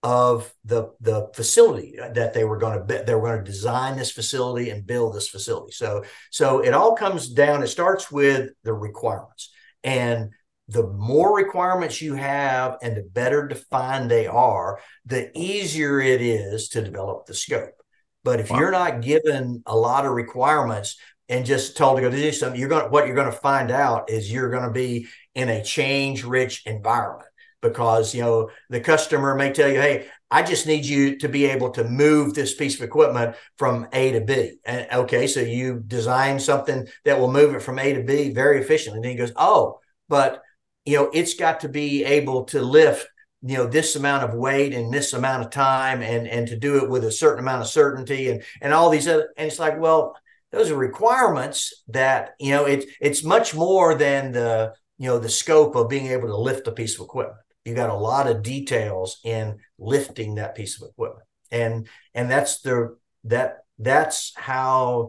of 0.03 0.53
the 0.65 0.91
the 1.01 1.29
facility 1.35 1.97
that 2.15 2.33
they 2.33 2.45
were 2.45 2.57
going 2.57 2.87
to 2.87 3.05
they 3.05 3.15
were 3.15 3.29
going 3.29 3.45
to 3.45 3.51
design 3.51 3.97
this 3.97 4.11
facility 4.11 4.71
and 4.71 4.87
build 4.87 5.15
this 5.15 5.29
facility. 5.29 5.73
So 5.73 6.05
so 6.31 6.61
it 6.61 6.73
all 6.73 6.95
comes 6.95 7.29
down. 7.29 7.63
It 7.63 7.69
starts 7.69 8.11
with 8.11 8.51
the 8.63 8.73
requirements, 8.73 9.51
and 9.85 10.31
the 10.71 10.87
more 10.87 11.37
requirements 11.37 12.01
you 12.01 12.15
have, 12.15 12.77
and 12.83 12.97
the 12.97 13.03
better 13.03 13.47
defined 13.49 14.11
they 14.11 14.27
are, 14.27 14.81
the 15.05 15.31
easier 15.37 16.01
it 16.01 16.21
is 16.21 16.69
to 16.71 16.83
develop 16.83 17.27
the 17.27 17.35
scope. 17.35 17.75
But 18.23 18.41
if 18.41 18.51
wow. 18.51 18.59
you're 18.59 18.71
not 18.71 19.03
given 19.03 19.63
a 19.67 19.77
lot 19.77 20.07
of 20.07 20.13
requirements 20.13 20.97
and 21.29 21.47
just 21.47 21.77
told 21.77 21.97
to 21.97 22.03
go 22.03 22.11
do 22.11 22.33
something, 22.33 22.59
you're 22.59 22.69
going 22.69 22.85
to, 22.85 22.91
what 22.91 23.07
you're 23.07 23.17
going 23.17 23.31
to 23.31 23.37
find 23.37 23.71
out 23.71 24.11
is 24.11 24.31
you're 24.31 24.51
going 24.51 24.65
to 24.65 24.71
be 24.71 25.09
in 25.35 25.49
a 25.49 25.63
change 25.63 26.25
rich 26.25 26.63
environment 26.67 27.31
because 27.63 28.15
you 28.15 28.23
know 28.23 28.51
the 28.69 28.81
customer 28.81 29.35
may 29.35 29.53
tell 29.53 29.69
you 29.69 29.81
hey 29.81 30.07
i 30.31 30.43
just 30.43 30.67
need 30.67 30.85
you 30.85 31.19
to 31.19 31.29
be 31.29 31.45
able 31.45 31.71
to 31.71 31.85
move 31.85 32.35
this 32.35 32.55
piece 32.55 32.75
of 32.77 32.83
equipment 32.83 33.37
from 33.59 33.87
a 33.93 34.13
to 34.13 34.21
b 34.23 34.53
and 34.65 34.87
okay 34.93 35.27
so 35.27 35.41
you 35.41 35.83
design 35.87 36.39
something 36.41 36.89
that 37.05 37.19
will 37.19 37.31
move 37.31 37.55
it 37.55 37.63
from 37.63 37.79
a 37.79 37.93
to 37.93 38.03
b 38.03 38.31
very 38.31 38.61
efficiently 38.61 38.97
and 38.97 39.05
then 39.05 39.13
he 39.13 39.19
goes 39.19 39.33
oh 39.37 39.79
but 40.09 40.43
you 40.85 40.97
know 40.97 41.11
it's 41.13 41.35
got 41.35 41.61
to 41.61 41.69
be 41.69 42.05
able 42.05 42.45
to 42.45 42.61
lift 42.63 43.07
you 43.43 43.57
know 43.57 43.67
this 43.67 43.97
amount 43.97 44.25
of 44.25 44.35
weight 44.35 44.75
and 44.75 44.93
this 44.93 45.13
amount 45.13 45.45
of 45.45 45.51
time 45.51 46.03
and 46.03 46.27
and 46.27 46.49
to 46.49 46.57
do 46.57 46.77
it 46.83 46.91
with 46.91 47.05
a 47.05 47.13
certain 47.13 47.41
amount 47.41 47.63
of 47.63 47.69
certainty 47.69 48.29
and 48.29 48.43
and 48.61 48.73
all 48.73 48.91
these 48.91 49.09
other 49.09 49.33
and 49.37 49.47
it's 49.47 49.59
like 49.59 49.79
well 49.79 50.17
those 50.53 50.71
are 50.71 50.77
requirements 50.77 51.85
that 51.89 52.35
you 52.39 52.51
know 52.51 52.65
it's 52.65 52.87
it's 53.01 53.25
much 53.25 53.55
more 53.55 53.95
than 53.95 54.33
the 54.33 54.75
you 55.01 55.07
know 55.07 55.19
the 55.19 55.31
scope 55.31 55.75
of 55.77 55.89
being 55.89 56.09
able 56.09 56.29
to 56.29 56.37
lift 56.37 56.69
a 56.69 56.73
piece 56.73 56.97
of 56.97 57.05
equipment. 57.05 57.41
You 57.65 57.75
got 57.75 57.89
a 57.89 57.95
lot 57.95 58.29
of 58.29 58.43
details 58.43 59.19
in 59.25 59.59
lifting 59.79 60.35
that 60.35 60.55
piece 60.55 60.81
of 60.81 60.91
equipment. 60.91 61.27
And 61.51 61.89
and 62.15 62.31
that's 62.31 62.61
the 62.61 62.99
that 63.25 63.65
that's 63.79 64.33
how 64.37 65.09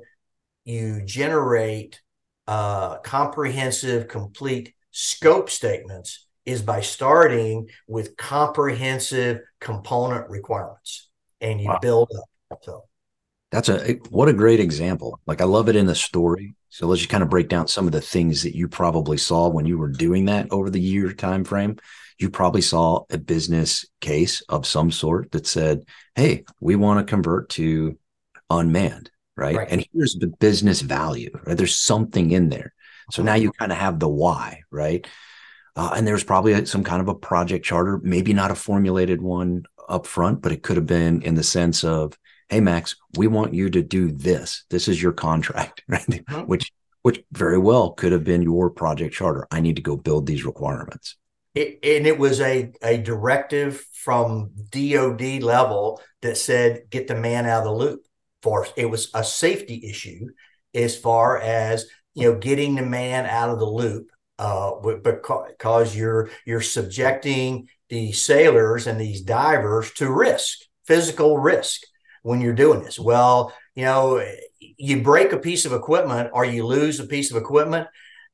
you 0.63 1.01
generate 1.03 2.01
uh, 2.47 2.99
comprehensive 2.99 4.07
complete 4.07 4.73
scope 4.91 5.49
statements 5.49 6.27
is 6.45 6.61
by 6.61 6.81
starting 6.81 7.69
with 7.87 8.17
comprehensive 8.17 9.41
component 9.59 10.29
requirements 10.29 11.09
and 11.39 11.61
you 11.61 11.67
wow. 11.67 11.79
build 11.81 12.11
up 12.51 12.59
so 12.63 12.83
that's 13.51 13.69
a 13.69 13.93
what 14.09 14.27
a 14.27 14.33
great 14.33 14.59
example 14.59 15.19
like 15.27 15.41
i 15.41 15.45
love 15.45 15.69
it 15.69 15.75
in 15.75 15.85
the 15.85 15.95
story 15.95 16.53
so 16.69 16.87
let's 16.87 17.01
just 17.01 17.09
kind 17.09 17.23
of 17.23 17.29
break 17.29 17.47
down 17.47 17.67
some 17.67 17.85
of 17.85 17.91
the 17.91 18.01
things 18.01 18.43
that 18.43 18.55
you 18.55 18.67
probably 18.67 19.17
saw 19.17 19.47
when 19.47 19.65
you 19.65 19.77
were 19.77 19.89
doing 19.89 20.25
that 20.25 20.47
over 20.51 20.69
the 20.69 20.81
year 20.81 21.13
time 21.13 21.43
frame 21.43 21.77
you 22.21 22.29
probably 22.29 22.61
saw 22.61 23.03
a 23.09 23.17
business 23.17 23.85
case 23.99 24.41
of 24.41 24.67
some 24.67 24.91
sort 24.91 25.31
that 25.31 25.47
said, 25.47 25.83
Hey, 26.15 26.45
we 26.59 26.75
want 26.75 26.99
to 26.99 27.09
convert 27.09 27.49
to 27.51 27.97
unmanned, 28.49 29.09
right? 29.35 29.55
right. 29.55 29.67
And 29.69 29.85
here's 29.91 30.15
the 30.15 30.27
business 30.27 30.81
value, 30.81 31.31
right? 31.45 31.57
There's 31.57 31.77
something 31.77 32.31
in 32.31 32.49
there. 32.49 32.73
So 33.11 33.23
now 33.23 33.35
you 33.35 33.51
kind 33.51 33.71
of 33.71 33.77
have 33.77 33.99
the 33.99 34.09
why, 34.09 34.61
right? 34.71 35.05
Uh, 35.75 35.93
and 35.95 36.05
there's 36.05 36.23
probably 36.23 36.65
some 36.65 36.83
kind 36.83 37.01
of 37.01 37.07
a 37.07 37.15
project 37.15 37.65
charter, 37.65 37.99
maybe 38.03 38.33
not 38.33 38.51
a 38.51 38.55
formulated 38.55 39.21
one 39.21 39.63
up 39.87 40.05
front, 40.05 40.41
but 40.41 40.51
it 40.51 40.63
could 40.63 40.75
have 40.75 40.85
been 40.85 41.21
in 41.21 41.35
the 41.35 41.43
sense 41.43 41.83
of, 41.83 42.17
Hey, 42.49 42.59
Max, 42.59 42.95
we 43.15 43.27
want 43.27 43.53
you 43.53 43.69
to 43.69 43.81
do 43.81 44.11
this. 44.11 44.65
This 44.69 44.89
is 44.89 45.01
your 45.01 45.13
contract, 45.13 45.83
right? 45.87 46.05
Mm-hmm. 46.05 46.41
Which, 46.41 46.71
which 47.01 47.23
very 47.31 47.57
well 47.57 47.91
could 47.91 48.11
have 48.11 48.25
been 48.25 48.41
your 48.41 48.69
project 48.69 49.13
charter. 49.13 49.47
I 49.51 49.61
need 49.61 49.77
to 49.77 49.81
go 49.81 49.95
build 49.95 50.25
these 50.25 50.45
requirements 50.45 51.15
it, 51.53 51.79
and 51.83 52.07
it 52.07 52.17
was 52.17 52.39
a, 52.39 52.71
a 52.81 52.97
directive 52.97 53.85
from 53.93 54.51
DOD 54.69 55.41
level 55.41 56.01
that 56.21 56.37
said 56.37 56.83
get 56.89 57.07
the 57.07 57.15
man 57.15 57.45
out 57.45 57.59
of 57.59 57.65
the 57.65 57.73
loop 57.73 58.05
for 58.41 58.67
it 58.75 58.85
was 58.85 59.09
a 59.13 59.23
safety 59.23 59.81
issue 59.87 60.27
as 60.73 60.97
far 60.97 61.37
as 61.37 61.85
you 62.13 62.23
know 62.31 62.37
getting 62.37 62.75
the 62.75 62.81
man 62.81 63.25
out 63.25 63.49
of 63.49 63.59
the 63.59 63.65
loop 63.65 64.09
uh, 64.39 64.71
because 65.03 65.95
you're 65.95 66.29
you're 66.45 66.61
subjecting 66.61 67.67
the 67.89 68.11
sailors 68.11 68.87
and 68.87 68.99
these 68.99 69.21
divers 69.21 69.91
to 69.91 70.11
risk 70.11 70.59
physical 70.85 71.37
risk 71.37 71.81
when 72.23 72.41
you're 72.41 72.53
doing 72.53 72.83
this 72.83 72.99
well 72.99 73.53
you 73.75 73.85
know 73.85 74.23
you 74.59 75.01
break 75.01 75.31
a 75.31 75.37
piece 75.37 75.65
of 75.65 75.73
equipment 75.73 76.29
or 76.33 76.43
you 76.43 76.65
lose 76.65 76.99
a 76.99 77.07
piece 77.07 77.31
of 77.31 77.37
equipment 77.37 77.87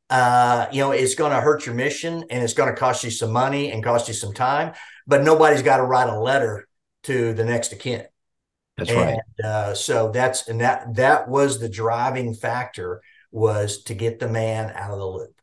uh, 0.10 0.68
you 0.72 0.82
know, 0.82 0.92
it's 0.92 1.16
going 1.16 1.32
to 1.32 1.42
hurt 1.42 1.66
your 1.66 1.76
mission 1.76 2.24
and 2.30 2.44
it's 2.44 2.54
going 2.54 2.74
to 2.74 2.80
cost 2.80 3.04
you 3.04 3.12
some 3.12 3.32
money 3.32 3.72
and 3.72 3.84
cost 3.84 4.08
you 4.08 4.14
some 4.14 4.34
time, 4.34 4.74
but 5.06 5.24
nobody's 5.24 5.62
got 5.62 5.78
to 5.78 5.84
write 5.84 6.10
a 6.10 6.20
letter 6.20 6.68
to 7.04 7.34
the 7.34 7.44
next 7.44 7.74
of 7.74 7.80
kin. 7.80 8.06
That's 8.78 8.90
and, 8.90 9.00
right. 9.00 9.20
Uh, 9.44 9.74
so 9.74 10.12
that's, 10.12 10.48
and 10.48 10.62
that, 10.62 10.96
that 10.96 11.28
was 11.28 11.60
the 11.60 11.70
driving 11.70 12.34
factor 12.34 13.02
was 13.38 13.84
to 13.84 13.94
get 13.94 14.20
the 14.20 14.28
man 14.28 14.72
out 14.76 14.92
of 14.92 15.00
the 15.00 15.06
loop. 15.06 15.34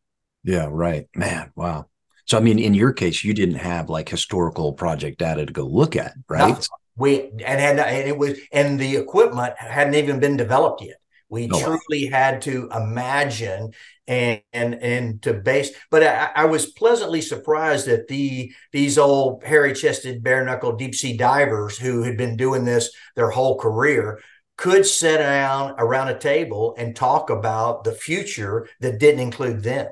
Yeah. 0.42 0.68
Right. 0.70 1.09
Man. 1.14 1.52
Wow. 1.54 1.87
So, 2.26 2.38
I 2.38 2.40
mean, 2.40 2.59
in 2.59 2.74
your 2.74 2.92
case, 2.92 3.22
you 3.22 3.35
didn't 3.35 3.57
have 3.57 3.90
like 3.90 4.09
historical 4.09 4.72
project 4.72 5.18
data 5.18 5.44
to 5.44 5.52
go 5.52 5.64
look 5.64 5.94
at, 5.94 6.14
right? 6.28 6.54
No, 6.54 6.61
we, 6.96 7.20
and, 7.20 7.42
and, 7.42 7.80
and 7.80 8.09
it 8.09 8.16
was, 8.16 8.38
and 8.52 8.78
the 8.78 8.96
equipment 8.96 9.54
hadn't 9.59 9.94
even 9.94 10.20
been 10.20 10.37
developed 10.37 10.83
yet. 10.83 10.96
We 11.28 11.50
oh, 11.52 11.61
truly 11.61 12.07
had 12.07 12.42
to 12.42 12.68
imagine 12.74 13.72
and 14.07 14.42
and 14.52 14.74
and 14.74 15.22
to 15.22 15.33
base. 15.35 15.70
But 15.90 16.04
I, 16.04 16.30
I, 16.37 16.44
was 16.44 16.66
pleasantly 16.66 17.22
surprised 17.22 17.87
that 17.87 18.09
the 18.09 18.52
these 18.72 18.98
old 18.98 19.42
hairy 19.42 19.72
chested, 19.72 20.22
bare 20.22 20.44
knuckle 20.44 20.76
deep 20.76 20.94
sea 20.94 21.16
divers 21.16 21.78
who 21.78 22.02
had 22.02 22.16
been 22.16 22.37
doing 22.37 22.64
this 22.64 22.90
their 23.16 23.30
whole 23.30 23.59
career 23.59 24.20
could 24.56 24.86
sit 24.86 25.18
down 25.18 25.74
around 25.78 26.08
a 26.08 26.18
table 26.18 26.74
and 26.78 26.94
talk 26.94 27.30
about 27.30 27.84
the 27.84 27.92
future 27.92 28.68
that 28.80 28.98
didn't 28.98 29.20
include 29.20 29.62
them. 29.62 29.88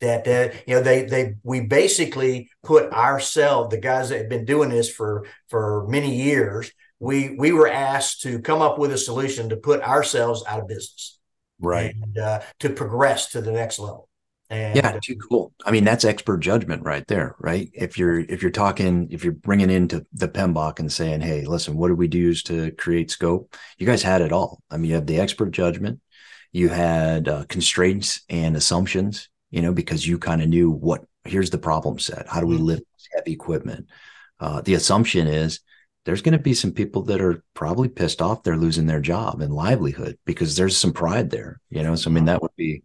That 0.00 0.26
uh, 0.26 0.54
you 0.66 0.74
know 0.74 0.82
they 0.82 1.04
they 1.04 1.34
we 1.44 1.60
basically 1.60 2.50
put 2.64 2.92
ourselves 2.92 3.70
the 3.70 3.78
guys 3.78 4.08
that 4.08 4.18
had 4.18 4.28
been 4.28 4.44
doing 4.44 4.68
this 4.68 4.90
for 4.90 5.26
for 5.48 5.86
many 5.86 6.16
years 6.16 6.72
we 7.02 7.34
we 7.36 7.52
were 7.52 7.68
asked 7.68 8.22
to 8.22 8.38
come 8.38 8.62
up 8.62 8.78
with 8.78 8.92
a 8.92 8.98
solution 8.98 9.48
to 9.48 9.56
put 9.56 9.82
ourselves 9.82 10.44
out 10.46 10.60
of 10.60 10.68
business. 10.68 11.18
Right. 11.60 11.94
And 12.00 12.16
uh, 12.16 12.40
to 12.60 12.70
progress 12.70 13.30
to 13.32 13.40
the 13.40 13.50
next 13.50 13.78
level 13.80 14.08
and 14.52 14.76
yeah 14.76 14.98
too 15.02 15.16
cool. 15.16 15.52
I 15.64 15.70
mean 15.70 15.84
that's 15.84 16.04
expert 16.04 16.38
judgment 16.38 16.82
right 16.82 17.06
there 17.06 17.36
right? 17.38 17.70
If 17.72 17.98
you're 17.98 18.20
if 18.20 18.42
you're 18.42 18.50
talking 18.50 19.08
if 19.10 19.24
you're 19.24 19.32
bringing 19.32 19.70
into 19.70 20.06
the 20.12 20.28
PMBOK 20.28 20.78
and 20.80 20.92
saying 20.92 21.20
hey 21.20 21.44
listen 21.44 21.76
what 21.76 21.88
do 21.88 21.94
we 21.94 22.08
do 22.08 22.34
to 22.34 22.70
create 22.72 23.10
scope? 23.10 23.54
You 23.78 23.86
guys 23.86 24.02
had 24.02 24.20
it 24.20 24.32
all. 24.32 24.62
I 24.70 24.76
mean 24.76 24.90
you 24.90 24.96
have 24.96 25.06
the 25.06 25.20
expert 25.20 25.50
judgment 25.50 26.00
you 26.52 26.68
had 26.68 27.28
uh, 27.28 27.44
constraints 27.48 28.22
and 28.28 28.56
assumptions 28.56 29.28
you 29.50 29.62
know 29.62 29.72
because 29.72 30.06
you 30.06 30.18
kind 30.18 30.42
of 30.42 30.48
knew 30.48 30.70
what 30.70 31.04
here's 31.24 31.50
the 31.50 31.58
problem 31.58 31.98
set. 31.98 32.28
How 32.28 32.40
do 32.40 32.46
we 32.46 32.56
mm-hmm. 32.56 32.64
lift 32.64 32.84
heavy 33.14 33.32
equipment? 33.32 33.86
Uh, 34.40 34.60
the 34.60 34.74
assumption 34.74 35.28
is 35.28 35.60
there's 36.04 36.22
going 36.22 36.32
to 36.32 36.38
be 36.38 36.54
some 36.54 36.72
people 36.72 37.02
that 37.02 37.20
are 37.20 37.44
probably 37.54 37.88
pissed 37.88 38.20
off 38.20 38.42
they're 38.42 38.56
losing 38.56 38.86
their 38.86 39.00
job 39.00 39.40
and 39.40 39.54
livelihood 39.54 40.18
because 40.24 40.56
there's 40.56 40.76
some 40.76 40.92
pride 40.92 41.30
there 41.30 41.60
you 41.70 41.82
know? 41.82 41.94
So 41.94 42.10
i 42.10 42.12
mean 42.12 42.24
that 42.26 42.42
would 42.42 42.54
be 42.56 42.82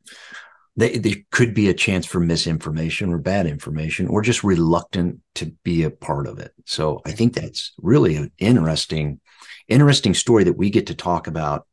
they, 0.78 0.98
there 0.98 1.16
could 1.32 1.54
be 1.54 1.70
a 1.70 1.74
chance 1.74 2.06
for 2.06 2.20
misinformation 2.20 3.12
or 3.12 3.18
bad 3.18 3.48
information 3.48 4.08
or 4.08 4.22
just 4.22 4.44
reluctant 4.44 5.20
to 5.36 5.48
be 5.64 5.84
a 5.84 5.90
part 5.90 6.28
of 6.28 6.40
it 6.40 6.54
so 6.66 7.02
i 7.06 7.12
think 7.12 7.34
that's 7.34 7.74
really 7.82 8.16
an 8.16 8.32
interesting 8.38 9.20
interesting 9.68 10.14
story 10.14 10.44
that 10.44 10.58
we 10.58 10.70
get 10.70 10.88
to 10.88 10.96
talk 10.96 11.28
about 11.28 11.68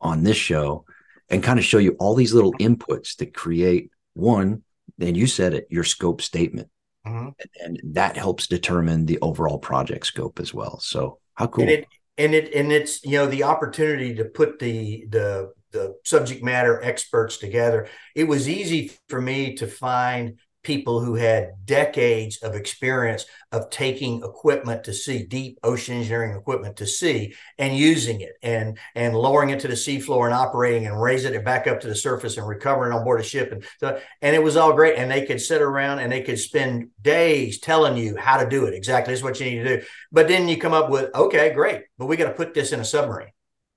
on 0.00 0.22
this 0.22 0.36
show 0.36 0.84
and 1.30 1.42
kind 1.42 1.58
of 1.58 1.64
show 1.64 1.78
you 1.78 1.96
all 1.98 2.14
these 2.14 2.34
little 2.34 2.52
inputs 2.54 3.16
that 3.16 3.34
create 3.34 3.90
one, 4.14 4.62
and 5.00 5.16
you 5.16 5.26
said 5.26 5.54
it, 5.54 5.66
your 5.70 5.84
scope 5.84 6.22
statement. 6.22 6.68
Mm-hmm. 7.06 7.28
And, 7.38 7.80
and, 7.80 7.94
that 7.94 8.16
helps 8.16 8.46
determine 8.46 9.06
the 9.06 9.18
overall 9.20 9.58
project 9.58 10.06
scope 10.06 10.40
as 10.40 10.52
well. 10.52 10.78
So 10.80 11.18
how 11.34 11.46
cool. 11.46 11.62
And 11.62 11.70
it, 11.70 11.86
and 12.18 12.34
it 12.34 12.52
and 12.52 12.72
it's 12.72 13.04
you 13.04 13.12
know 13.12 13.26
the 13.26 13.44
opportunity 13.44 14.14
to 14.16 14.24
put 14.24 14.58
the 14.58 15.06
the 15.08 15.52
the 15.72 15.96
subject 16.04 16.42
matter 16.42 16.82
experts 16.82 17.38
together. 17.38 17.88
It 18.14 18.24
was 18.24 18.48
easy 18.48 18.92
for 19.08 19.20
me 19.20 19.54
to 19.56 19.66
find 19.66 20.38
people 20.68 21.00
who 21.00 21.14
had 21.14 21.52
decades 21.64 22.38
of 22.42 22.54
experience 22.54 23.24
of 23.52 23.70
taking 23.70 24.22
equipment 24.22 24.84
to 24.84 24.92
sea, 24.92 25.24
deep 25.24 25.58
ocean 25.62 25.96
engineering 25.96 26.36
equipment 26.36 26.76
to 26.76 26.86
sea, 26.86 27.34
and 27.58 27.76
using 27.76 28.20
it 28.20 28.32
and 28.42 28.78
and 28.94 29.16
lowering 29.16 29.50
it 29.50 29.60
to 29.60 29.68
the 29.68 29.74
seafloor 29.74 30.26
and 30.26 30.34
operating 30.34 30.86
and 30.86 31.00
raising 31.00 31.32
it 31.32 31.44
back 31.44 31.66
up 31.66 31.80
to 31.80 31.88
the 31.88 31.94
surface 31.94 32.36
and 32.36 32.46
recovering 32.46 32.92
on 32.92 33.04
board 33.04 33.20
a 33.20 33.22
ship. 33.22 33.50
And 33.50 33.64
so, 33.80 33.98
and 34.20 34.36
it 34.36 34.42
was 34.42 34.56
all 34.56 34.74
great. 34.74 34.98
And 34.98 35.10
they 35.10 35.24
could 35.24 35.40
sit 35.40 35.62
around 35.62 36.00
and 36.00 36.12
they 36.12 36.22
could 36.22 36.38
spend 36.38 36.90
days 37.00 37.60
telling 37.60 37.96
you 37.96 38.16
how 38.16 38.42
to 38.42 38.48
do 38.48 38.66
it. 38.66 38.74
Exactly, 38.74 39.12
this 39.12 39.20
is 39.20 39.24
what 39.24 39.40
you 39.40 39.46
need 39.46 39.62
to 39.64 39.78
do. 39.78 39.86
But 40.12 40.28
then 40.28 40.48
you 40.48 40.58
come 40.58 40.74
up 40.74 40.90
with, 40.90 41.14
okay, 41.14 41.52
great, 41.54 41.84
but 41.96 42.06
we 42.06 42.16
got 42.16 42.26
to 42.26 42.34
put 42.34 42.52
this 42.52 42.72
in 42.72 42.80
a 42.80 42.84
submarine. 42.84 43.30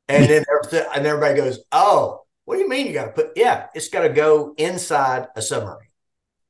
And 0.08 0.30
then 0.30 0.44
and 0.96 1.06
everybody 1.06 1.36
goes, 1.36 1.60
oh, 1.72 2.22
what 2.46 2.56
do 2.56 2.62
you 2.62 2.70
mean 2.70 2.88
you 2.88 2.94
got 2.94 3.06
to 3.06 3.12
put? 3.12 3.32
Yeah, 3.36 3.68
it's 3.74 3.90
got 3.90 4.02
to 4.02 4.10
go 4.10 4.54
inside 4.58 5.28
a 5.36 5.42
submarine. 5.42 5.88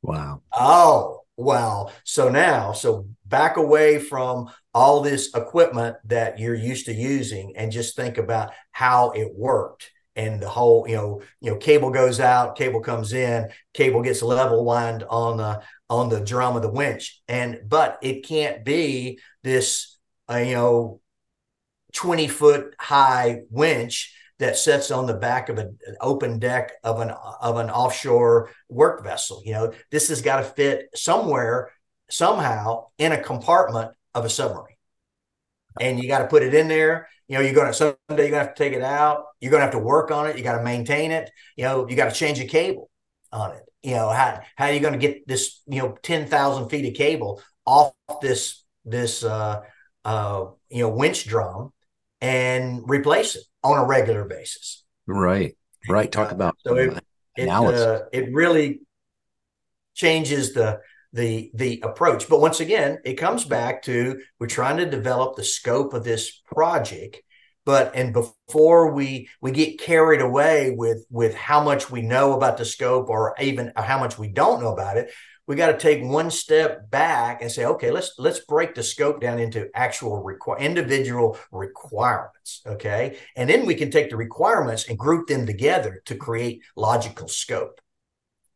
Wow. 0.01 0.41
Oh, 0.53 1.21
well. 1.37 1.91
So 2.03 2.29
now, 2.29 2.71
so 2.71 3.07
back 3.25 3.57
away 3.57 3.99
from 3.99 4.49
all 4.73 5.01
this 5.01 5.33
equipment 5.35 5.97
that 6.05 6.39
you're 6.39 6.55
used 6.55 6.85
to 6.85 6.93
using 6.93 7.53
and 7.55 7.71
just 7.71 7.95
think 7.95 8.17
about 8.17 8.51
how 8.71 9.11
it 9.11 9.35
worked 9.35 9.91
and 10.15 10.41
the 10.41 10.49
whole 10.49 10.87
you 10.87 10.95
know 10.95 11.21
you 11.39 11.51
know 11.51 11.57
cable 11.57 11.89
goes 11.89 12.19
out 12.19 12.57
cable 12.57 12.81
comes 12.81 13.13
in 13.13 13.49
cable 13.73 14.01
gets 14.01 14.21
level 14.21 14.65
wind 14.65 15.03
on 15.09 15.37
the 15.37 15.61
on 15.89 16.09
the 16.09 16.19
drum 16.19 16.55
of 16.55 16.61
the 16.61 16.71
winch 16.71 17.21
and 17.27 17.61
but 17.67 17.97
it 18.01 18.25
can't 18.25 18.63
be 18.65 19.19
this 19.43 19.97
uh, 20.29 20.37
you 20.37 20.55
know 20.55 21.00
20 21.93 22.27
foot 22.27 22.75
high 22.79 23.41
winch 23.49 24.13
that 24.41 24.57
sits 24.57 24.89
on 24.89 25.05
the 25.05 25.13
back 25.13 25.49
of 25.49 25.59
an 25.59 25.77
open 26.01 26.39
deck 26.39 26.71
of 26.83 26.99
an 26.99 27.11
of 27.11 27.57
an 27.57 27.69
offshore 27.69 28.49
work 28.69 29.03
vessel. 29.03 29.43
You 29.45 29.53
know, 29.53 29.73
this 29.91 30.07
has 30.07 30.23
got 30.23 30.37
to 30.37 30.43
fit 30.43 30.89
somewhere, 30.95 31.71
somehow, 32.09 32.87
in 32.97 33.11
a 33.11 33.21
compartment 33.21 33.91
of 34.15 34.25
a 34.25 34.29
submarine, 34.29 34.75
and 35.79 36.01
you 36.01 36.07
got 36.07 36.19
to 36.19 36.27
put 36.27 36.41
it 36.41 36.55
in 36.55 36.67
there. 36.67 37.07
You 37.27 37.37
know, 37.37 37.43
you're 37.43 37.53
going 37.53 37.67
to 37.67 37.73
someday 37.73 38.23
you're 38.23 38.31
to 38.31 38.37
have 38.37 38.55
to 38.55 38.63
take 38.63 38.73
it 38.73 38.81
out. 38.81 39.25
You're 39.39 39.51
going 39.51 39.61
to 39.61 39.65
have 39.65 39.73
to 39.75 39.79
work 39.79 40.09
on 40.09 40.25
it. 40.25 40.37
You 40.37 40.43
got 40.43 40.57
to 40.57 40.63
maintain 40.63 41.11
it. 41.11 41.29
You 41.55 41.65
know, 41.65 41.87
you 41.87 41.95
got 41.95 42.11
to 42.11 42.19
change 42.19 42.39
a 42.39 42.45
cable 42.45 42.89
on 43.31 43.51
it. 43.51 43.61
You 43.83 43.93
know, 43.93 44.09
how 44.09 44.41
how 44.55 44.65
are 44.65 44.73
you 44.73 44.79
going 44.79 44.93
to 44.93 44.99
get 44.99 45.27
this? 45.27 45.61
You 45.67 45.83
know, 45.83 45.97
ten 46.01 46.25
thousand 46.25 46.69
feet 46.69 46.87
of 46.87 46.95
cable 46.95 47.43
off 47.63 47.93
this 48.23 48.63
this 48.85 49.23
uh, 49.23 49.61
uh, 50.03 50.45
you 50.71 50.79
know 50.79 50.89
winch 50.89 51.27
drum 51.27 51.71
and 52.21 52.83
replace 52.87 53.35
it 53.35 53.43
on 53.63 53.77
a 53.77 53.85
regular 53.85 54.23
basis. 54.25 54.83
Right. 55.07 55.57
Right. 55.89 56.11
Talk 56.11 56.31
uh, 56.31 56.35
about 56.35 56.55
so 56.65 56.75
it 56.75 57.03
it, 57.35 57.49
uh, 57.49 58.01
it 58.11 58.33
really 58.33 58.81
changes 59.95 60.53
the 60.53 60.79
the 61.13 61.51
the 61.53 61.81
approach. 61.83 62.29
But 62.29 62.39
once 62.39 62.59
again, 62.59 62.99
it 63.03 63.15
comes 63.15 63.45
back 63.45 63.83
to 63.83 64.21
we're 64.39 64.47
trying 64.47 64.77
to 64.77 64.89
develop 64.89 65.35
the 65.35 65.43
scope 65.43 65.93
of 65.93 66.03
this 66.03 66.31
project. 66.45 67.21
But 67.65 67.95
and 67.95 68.13
before 68.13 68.91
we 68.91 69.29
we 69.41 69.51
get 69.51 69.79
carried 69.79 70.21
away 70.21 70.73
with 70.75 71.05
with 71.09 71.35
how 71.35 71.63
much 71.63 71.91
we 71.91 72.01
know 72.01 72.33
about 72.33 72.57
the 72.57 72.65
scope 72.65 73.09
or 73.09 73.35
even 73.39 73.71
how 73.75 73.99
much 73.99 74.17
we 74.17 74.29
don't 74.29 74.61
know 74.61 74.73
about 74.73 74.97
it, 74.97 75.11
we 75.51 75.57
got 75.57 75.67
to 75.67 75.77
take 75.77 76.01
one 76.01 76.31
step 76.31 76.89
back 76.89 77.41
and 77.41 77.51
say, 77.51 77.65
okay, 77.65 77.91
let's 77.91 78.13
let's 78.17 78.39
break 78.39 78.73
the 78.73 78.81
scope 78.81 79.19
down 79.19 79.37
into 79.37 79.69
actual 79.75 80.23
requ- 80.23 80.57
individual 80.61 81.37
requirements. 81.51 82.61
Okay, 82.65 83.17
and 83.35 83.49
then 83.49 83.65
we 83.65 83.75
can 83.75 83.91
take 83.91 84.09
the 84.09 84.15
requirements 84.15 84.87
and 84.87 84.97
group 84.97 85.27
them 85.27 85.45
together 85.45 86.01
to 86.05 86.15
create 86.15 86.61
logical 86.77 87.27
scope. 87.27 87.81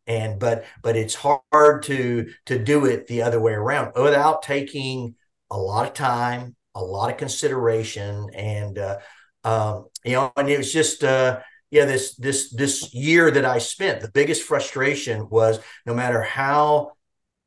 And 0.08 0.40
but 0.40 0.64
but 0.82 0.96
it's 0.96 1.16
hard 1.16 1.84
to 1.84 2.30
to 2.46 2.64
do 2.64 2.86
it 2.86 3.08
the 3.08 3.24
other 3.24 3.42
way 3.42 3.52
around 3.52 3.92
without 4.02 4.42
taking 4.42 5.16
a 5.52 5.58
lot 5.58 5.86
of 5.86 5.94
time, 5.94 6.56
a 6.76 6.82
lot 6.82 7.12
of 7.12 7.18
consideration, 7.18 8.30
and 8.34 8.78
uh, 8.78 9.00
um, 9.44 9.88
you 10.06 10.14
know, 10.14 10.32
and 10.38 10.50
it 10.50 10.58
was 10.58 10.72
just. 10.72 11.04
Uh, 11.04 11.42
yeah, 11.76 11.84
this 11.84 12.16
this 12.16 12.52
this 12.52 12.94
year 12.94 13.30
that 13.30 13.44
I 13.44 13.58
spent, 13.58 14.00
the 14.00 14.10
biggest 14.10 14.44
frustration 14.44 15.28
was 15.30 15.60
no 15.86 15.94
matter 15.94 16.22
how 16.22 16.94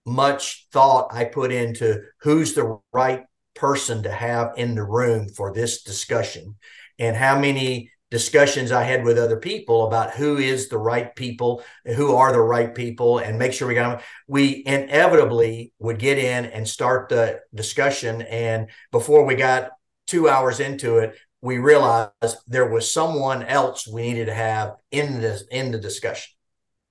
much 0.04 0.66
thought 0.70 1.08
I 1.12 1.24
put 1.24 1.50
into 1.50 2.02
who's 2.20 2.52
the 2.52 2.78
right 2.92 3.24
person 3.54 4.02
to 4.02 4.12
have 4.12 4.52
in 4.58 4.74
the 4.74 4.84
room 4.84 5.30
for 5.30 5.50
this 5.54 5.82
discussion 5.82 6.56
and 6.98 7.16
how 7.16 7.38
many 7.38 7.90
discussions 8.10 8.70
I 8.70 8.82
had 8.82 9.02
with 9.02 9.16
other 9.16 9.38
people 9.38 9.86
about 9.86 10.10
who 10.10 10.36
is 10.36 10.68
the 10.68 10.76
right 10.76 11.14
people, 11.16 11.62
who 11.96 12.14
are 12.14 12.30
the 12.30 12.42
right 12.42 12.74
people, 12.74 13.20
and 13.20 13.38
make 13.38 13.54
sure 13.54 13.66
we 13.66 13.72
got 13.72 13.96
them. 13.96 14.06
We 14.26 14.62
inevitably 14.66 15.72
would 15.78 15.98
get 15.98 16.18
in 16.18 16.44
and 16.44 16.68
start 16.68 17.08
the 17.08 17.40
discussion. 17.54 18.20
And 18.20 18.68
before 18.92 19.24
we 19.24 19.36
got 19.36 19.70
two 20.06 20.28
hours 20.28 20.60
into 20.60 20.98
it, 20.98 21.16
we 21.40 21.58
realized 21.58 22.36
there 22.46 22.68
was 22.68 22.92
someone 22.92 23.42
else 23.44 23.86
we 23.86 24.02
needed 24.02 24.26
to 24.26 24.34
have 24.34 24.76
in 24.90 25.20
the 25.20 25.42
in 25.50 25.70
the 25.70 25.78
discussion. 25.78 26.34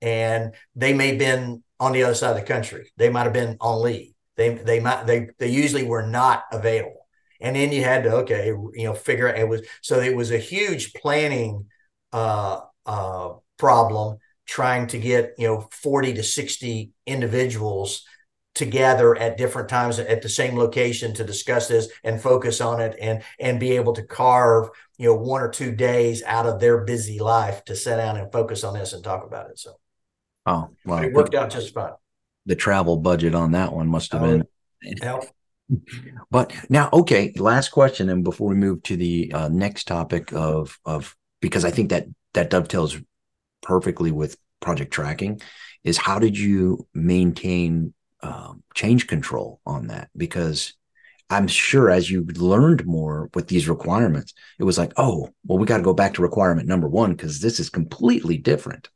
And 0.00 0.54
they 0.74 0.94
may 0.94 1.08
have 1.08 1.18
been 1.18 1.62
on 1.80 1.92
the 1.92 2.04
other 2.04 2.14
side 2.14 2.30
of 2.30 2.36
the 2.36 2.42
country. 2.42 2.90
They 2.96 3.10
might 3.10 3.24
have 3.24 3.32
been 3.32 3.56
on 3.60 3.82
leave. 3.82 4.12
They 4.36 4.50
they 4.54 4.80
might 4.80 5.06
they 5.06 5.28
they 5.38 5.48
usually 5.48 5.84
were 5.84 6.06
not 6.06 6.44
available. 6.52 7.06
And 7.40 7.56
then 7.56 7.72
you 7.72 7.84
had 7.84 8.04
to 8.04 8.16
okay 8.18 8.46
you 8.46 8.84
know 8.84 8.94
figure 8.94 9.28
it 9.28 9.48
was 9.48 9.62
so 9.82 10.00
it 10.00 10.16
was 10.16 10.30
a 10.30 10.38
huge 10.38 10.94
planning 10.94 11.66
uh 12.12 12.60
uh 12.86 13.34
problem 13.58 14.18
trying 14.46 14.86
to 14.88 14.98
get 14.98 15.34
you 15.36 15.46
know 15.46 15.68
40 15.70 16.14
to 16.14 16.22
60 16.22 16.92
individuals 17.06 18.04
together 18.58 19.16
at 19.16 19.38
different 19.38 19.68
times 19.68 19.98
at 19.98 20.20
the 20.20 20.28
same 20.28 20.56
location 20.58 21.14
to 21.14 21.24
discuss 21.24 21.68
this 21.68 21.88
and 22.04 22.20
focus 22.20 22.60
on 22.60 22.80
it 22.80 22.96
and 23.00 23.22
and 23.38 23.60
be 23.60 23.72
able 23.72 23.92
to 23.94 24.02
carve 24.02 24.68
you 24.98 25.06
know 25.06 25.14
one 25.14 25.40
or 25.40 25.48
two 25.48 25.72
days 25.72 26.22
out 26.24 26.44
of 26.44 26.60
their 26.60 26.84
busy 26.84 27.20
life 27.20 27.64
to 27.64 27.76
sit 27.76 27.96
down 27.96 28.16
and 28.16 28.32
focus 28.32 28.64
on 28.64 28.74
this 28.74 28.92
and 28.92 29.02
talk 29.02 29.24
about 29.24 29.48
it 29.48 29.58
so. 29.58 29.78
Oh 30.44 30.68
well 30.84 31.02
it 31.02 31.12
worked 31.12 31.34
out 31.34 31.50
just 31.50 31.72
fine. 31.72 31.92
The 32.46 32.56
travel 32.56 32.96
budget 32.96 33.34
on 33.34 33.52
that 33.52 33.72
one 33.72 33.88
must 33.88 34.12
have 34.12 34.22
oh, 34.22 34.42
been 34.82 35.20
but 36.30 36.52
now 36.68 36.88
okay 36.92 37.32
last 37.36 37.68
question 37.68 38.08
and 38.08 38.24
before 38.24 38.48
we 38.48 38.54
move 38.56 38.82
to 38.82 38.96
the 38.96 39.30
uh, 39.32 39.48
next 39.48 39.84
topic 39.84 40.32
of 40.32 40.78
of 40.86 41.14
because 41.42 41.62
i 41.62 41.70
think 41.70 41.90
that 41.90 42.06
that 42.32 42.48
dovetails 42.48 42.96
perfectly 43.60 44.10
with 44.10 44.38
project 44.60 44.90
tracking 44.92 45.40
is 45.84 45.98
how 45.98 46.18
did 46.18 46.38
you 46.38 46.86
maintain 46.94 47.92
um, 48.22 48.62
change 48.74 49.06
control 49.06 49.60
on 49.64 49.88
that 49.88 50.08
because 50.16 50.74
I'm 51.30 51.46
sure 51.46 51.90
as 51.90 52.10
you 52.10 52.24
learned 52.24 52.86
more 52.86 53.28
with 53.34 53.48
these 53.48 53.68
requirements, 53.68 54.32
it 54.58 54.64
was 54.64 54.78
like, 54.78 54.92
oh, 54.96 55.28
well, 55.46 55.58
we 55.58 55.66
got 55.66 55.76
to 55.78 55.82
go 55.82 55.94
back 55.94 56.14
to 56.14 56.22
requirement 56.22 56.68
number 56.68 56.88
one 56.88 57.10
because 57.10 57.40
this 57.40 57.60
is 57.60 57.68
completely 57.68 58.38
different. 58.38 58.88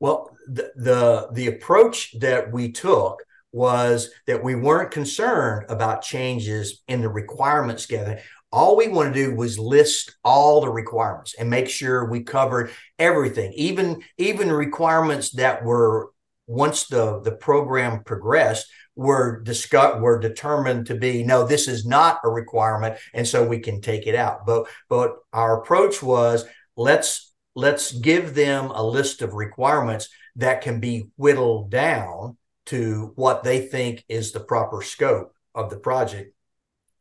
Well, 0.00 0.36
the, 0.46 0.72
the 0.76 1.28
the 1.32 1.46
approach 1.48 2.18
that 2.20 2.52
we 2.52 2.72
took 2.72 3.22
was 3.52 4.10
that 4.26 4.42
we 4.42 4.54
weren't 4.54 4.90
concerned 4.90 5.66
about 5.68 6.02
changes 6.02 6.82
in 6.88 7.00
the 7.00 7.08
requirements 7.08 7.86
together. 7.86 8.20
All 8.52 8.76
we 8.76 8.88
want 8.88 9.12
to 9.14 9.26
do 9.26 9.34
was 9.34 9.58
list 9.58 10.16
all 10.24 10.60
the 10.60 10.70
requirements 10.70 11.34
and 11.38 11.50
make 11.50 11.68
sure 11.68 12.04
we 12.08 12.22
covered 12.22 12.70
everything, 12.98 13.52
even 13.54 14.02
even 14.18 14.50
requirements 14.50 15.30
that 15.32 15.64
were 15.64 16.10
once 16.46 16.86
the 16.86 17.20
the 17.20 17.32
program 17.32 18.02
progressed 18.04 18.66
were 18.94 19.42
discussed 19.42 20.00
were 20.00 20.18
determined 20.18 20.86
to 20.86 20.94
be 20.94 21.22
no 21.22 21.46
this 21.46 21.68
is 21.68 21.84
not 21.84 22.18
a 22.24 22.28
requirement 22.28 22.96
and 23.12 23.26
so 23.26 23.46
we 23.46 23.58
can 23.58 23.80
take 23.80 24.06
it 24.06 24.14
out. 24.14 24.46
But 24.46 24.66
but 24.88 25.16
our 25.32 25.60
approach 25.60 26.02
was 26.02 26.44
let's 26.76 27.34
let's 27.54 27.92
give 27.92 28.34
them 28.34 28.70
a 28.70 28.82
list 28.82 29.22
of 29.22 29.34
requirements 29.34 30.08
that 30.36 30.60
can 30.60 30.80
be 30.80 31.08
whittled 31.16 31.70
down 31.70 32.36
to 32.66 33.12
what 33.16 33.42
they 33.42 33.60
think 33.66 34.04
is 34.08 34.32
the 34.32 34.40
proper 34.40 34.82
scope 34.82 35.32
of 35.54 35.70
the 35.70 35.78
project. 35.78 36.34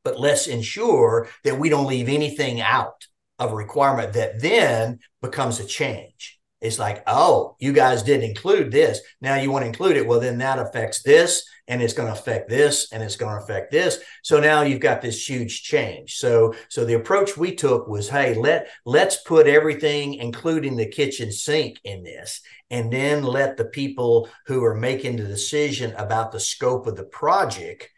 But 0.03 0.19
let's 0.19 0.47
ensure 0.47 1.27
that 1.43 1.59
we 1.59 1.69
don't 1.69 1.87
leave 1.87 2.07
anything 2.07 2.61
out 2.61 3.07
of 3.39 3.51
a 3.51 3.55
requirement 3.55 4.13
that 4.13 4.39
then 4.39 4.99
becomes 5.21 5.59
a 5.59 5.65
change 5.65 6.34
it's 6.61 6.79
like, 6.79 7.03
oh, 7.05 7.55
you 7.59 7.73
guys 7.73 8.01
didn't 8.01 8.29
include 8.29 8.71
this. 8.71 9.01
Now 9.21 9.35
you 9.35 9.51
want 9.51 9.63
to 9.63 9.67
include 9.67 9.97
it. 9.97 10.07
Well, 10.07 10.19
then 10.19 10.37
that 10.39 10.57
affects 10.57 11.03
this, 11.03 11.45
and 11.67 11.81
it's 11.81 11.93
going 11.93 12.07
to 12.07 12.17
affect 12.17 12.49
this, 12.49 12.91
and 12.91 13.03
it's 13.03 13.17
going 13.17 13.37
to 13.37 13.43
affect 13.43 13.71
this. 13.71 13.99
So 14.23 14.39
now 14.39 14.61
you've 14.61 14.79
got 14.79 15.01
this 15.01 15.27
huge 15.27 15.63
change. 15.63 16.15
So, 16.15 16.55
so 16.69 16.85
the 16.85 16.93
approach 16.93 17.35
we 17.35 17.55
took 17.55 17.87
was, 17.87 18.09
hey, 18.09 18.35
let 18.35 18.69
let's 18.85 19.21
put 19.23 19.47
everything, 19.47 20.15
including 20.15 20.75
the 20.75 20.87
kitchen 20.87 21.31
sink, 21.31 21.79
in 21.83 22.03
this, 22.03 22.41
and 22.69 22.91
then 22.91 23.23
let 23.23 23.57
the 23.57 23.65
people 23.65 24.29
who 24.47 24.63
are 24.63 24.75
making 24.75 25.17
the 25.17 25.25
decision 25.25 25.93
about 25.97 26.31
the 26.31 26.39
scope 26.39 26.87
of 26.87 26.95
the 26.95 27.03
project, 27.03 27.89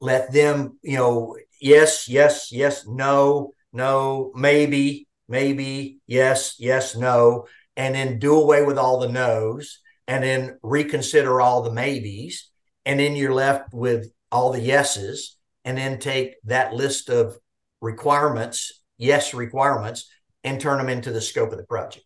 let 0.00 0.32
them, 0.32 0.78
you 0.82 0.96
know, 0.96 1.36
yes, 1.60 2.08
yes, 2.08 2.50
yes, 2.52 2.86
no, 2.86 3.52
no, 3.72 4.32
maybe, 4.34 5.06
maybe, 5.28 5.98
yes, 6.06 6.56
yes, 6.58 6.96
no 6.96 7.46
and 7.78 7.94
then 7.94 8.18
do 8.18 8.38
away 8.38 8.62
with 8.62 8.76
all 8.76 8.98
the 8.98 9.08
no's 9.08 9.78
and 10.06 10.22
then 10.22 10.58
reconsider 10.62 11.40
all 11.40 11.62
the 11.62 11.72
maybes 11.72 12.50
and 12.84 13.00
then 13.00 13.16
you're 13.16 13.32
left 13.32 13.72
with 13.72 14.10
all 14.30 14.52
the 14.52 14.60
yeses 14.60 15.38
and 15.64 15.78
then 15.78 15.98
take 15.98 16.34
that 16.44 16.74
list 16.74 17.08
of 17.08 17.38
requirements 17.80 18.82
yes 18.98 19.32
requirements 19.32 20.10
and 20.44 20.60
turn 20.60 20.78
them 20.78 20.88
into 20.88 21.10
the 21.10 21.20
scope 21.20 21.52
of 21.52 21.58
the 21.58 21.64
project. 21.64 22.04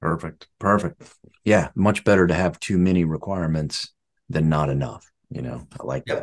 Perfect. 0.00 0.48
Perfect. 0.58 1.02
Yeah 1.44 1.68
much 1.74 2.04
better 2.04 2.26
to 2.26 2.34
have 2.34 2.58
too 2.60 2.78
many 2.78 3.04
requirements 3.04 3.92
than 4.30 4.48
not 4.48 4.70
enough 4.70 5.10
you 5.30 5.42
know? 5.42 5.66
I 5.78 5.84
like 5.84 6.04
yep. 6.06 6.16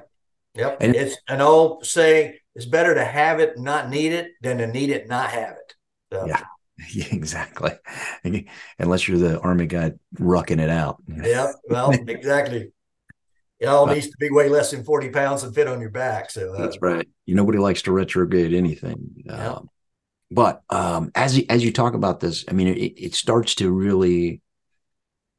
that. 0.56 0.62
Yep. 0.62 0.78
And 0.82 0.96
it's 0.96 1.18
an 1.28 1.42
old 1.42 1.86
saying 1.86 2.34
it's 2.56 2.66
better 2.66 2.96
to 2.96 3.06
have 3.06 3.40
it 3.40 3.58
not 3.58 3.90
need 3.90 4.12
it 4.12 4.32
than 4.42 4.58
to 4.58 4.68
need 4.68 4.90
it 4.90 5.08
not 5.08 5.30
have 5.32 5.52
it. 5.52 5.74
So. 6.12 6.26
yeah 6.26 6.44
Yeah, 6.94 7.08
exactly. 7.12 7.72
Unless 8.80 9.08
you're 9.08 9.18
the 9.18 9.40
army 9.40 9.66
guy 9.66 9.94
rucking 10.20 10.62
it 10.62 10.70
out. 10.70 11.02
Yeah, 11.24 11.52
well, 11.68 11.92
exactly. 11.92 12.72
It 13.60 13.66
all 13.66 13.88
needs 13.88 14.08
to 14.08 14.18
be 14.20 14.30
way 14.30 14.50
less 14.50 14.70
than 14.70 14.84
40 14.84 15.10
pounds 15.10 15.44
and 15.44 15.54
fit 15.54 15.68
on 15.68 15.82
your 15.82 15.90
back. 15.90 16.30
So 16.30 16.54
uh, 16.54 16.58
that's 16.60 16.80
right. 16.80 17.08
You 17.26 17.34
nobody 17.34 17.58
likes 17.58 17.82
to 17.84 17.92
retrograde 17.92 18.54
anything. 18.54 19.24
Yeah. 19.26 19.54
Um, 19.54 19.70
but 20.30 20.62
um, 20.70 21.12
as 21.16 21.38
you, 21.38 21.46
as 21.50 21.64
you 21.64 21.72
talk 21.72 21.96
about 21.96 22.20
this, 22.20 22.46
I 22.48 22.54
mean, 22.54 22.68
it, 22.68 22.78
it 22.78 23.16
starts 23.16 23.56
to 23.56 23.72
really 23.72 24.42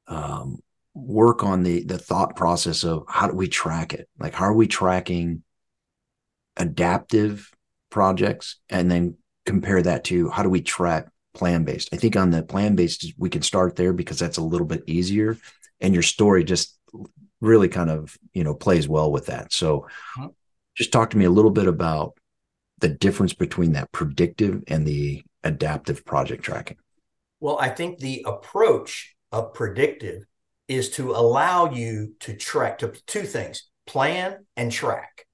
um, 0.08 0.58
work 0.94 1.44
on 1.44 1.62
the 1.62 1.84
the 1.84 1.98
thought 1.98 2.34
process 2.34 2.82
of 2.82 3.04
how 3.08 3.28
do 3.28 3.36
we 3.36 3.46
track 3.46 3.94
it? 3.94 4.08
Like, 4.18 4.34
how 4.34 4.46
are 4.46 4.54
we 4.54 4.66
tracking 4.66 5.44
adaptive 6.56 7.52
projects, 7.90 8.56
and 8.68 8.90
then 8.90 9.16
compare 9.46 9.80
that 9.80 10.04
to 10.04 10.28
how 10.28 10.42
do 10.42 10.50
we 10.50 10.60
track 10.60 11.06
plan 11.38 11.64
based. 11.64 11.88
I 11.92 11.96
think 11.96 12.16
on 12.16 12.30
the 12.30 12.42
plan 12.42 12.74
based, 12.74 13.14
we 13.16 13.30
can 13.30 13.42
start 13.42 13.76
there 13.76 13.92
because 13.92 14.18
that's 14.18 14.36
a 14.36 14.42
little 14.42 14.66
bit 14.66 14.82
easier. 14.86 15.38
And 15.80 15.94
your 15.94 16.02
story 16.02 16.44
just 16.44 16.78
really 17.40 17.68
kind 17.68 17.90
of, 17.90 18.18
you 18.34 18.44
know, 18.44 18.54
plays 18.54 18.88
well 18.88 19.10
with 19.10 19.26
that. 19.26 19.52
So 19.52 19.86
uh-huh. 20.18 20.28
just 20.74 20.92
talk 20.92 21.10
to 21.10 21.18
me 21.18 21.24
a 21.24 21.30
little 21.30 21.50
bit 21.50 21.66
about 21.66 22.14
the 22.80 22.88
difference 22.88 23.32
between 23.32 23.72
that 23.72 23.92
predictive 23.92 24.62
and 24.68 24.86
the 24.86 25.22
adaptive 25.44 26.04
project 26.04 26.42
tracking. 26.44 26.76
Well, 27.40 27.58
I 27.60 27.68
think 27.68 27.98
the 27.98 28.24
approach 28.26 29.14
of 29.30 29.54
predictive 29.54 30.24
is 30.66 30.90
to 30.90 31.12
allow 31.12 31.72
you 31.72 32.14
to 32.20 32.34
track 32.34 32.78
to 32.78 32.92
two 33.06 33.22
things 33.22 33.68
plan 33.86 34.44
and 34.54 34.70
track 34.70 35.26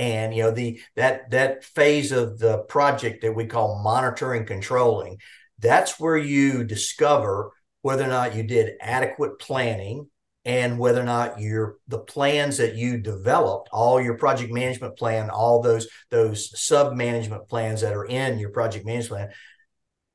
and 0.00 0.34
you 0.34 0.42
know 0.42 0.50
the 0.50 0.80
that 0.96 1.30
that 1.30 1.62
phase 1.62 2.10
of 2.10 2.38
the 2.38 2.58
project 2.64 3.22
that 3.22 3.32
we 3.32 3.46
call 3.46 3.82
monitoring 3.84 4.46
controlling 4.46 5.18
that's 5.60 6.00
where 6.00 6.16
you 6.16 6.64
discover 6.64 7.52
whether 7.82 8.04
or 8.04 8.08
not 8.08 8.34
you 8.34 8.42
did 8.42 8.74
adequate 8.80 9.38
planning 9.38 10.08
and 10.44 10.78
whether 10.78 11.00
or 11.00 11.04
not 11.04 11.38
your 11.38 11.76
the 11.88 11.98
plans 11.98 12.56
that 12.56 12.74
you 12.74 12.98
developed 12.98 13.68
all 13.72 14.00
your 14.00 14.16
project 14.16 14.52
management 14.52 14.96
plan 14.96 15.28
all 15.28 15.62
those 15.62 15.86
those 16.10 16.58
sub 16.58 16.94
management 16.94 17.46
plans 17.48 17.82
that 17.82 17.92
are 17.92 18.06
in 18.06 18.38
your 18.38 18.50
project 18.50 18.86
management 18.86 19.08
plan 19.08 19.30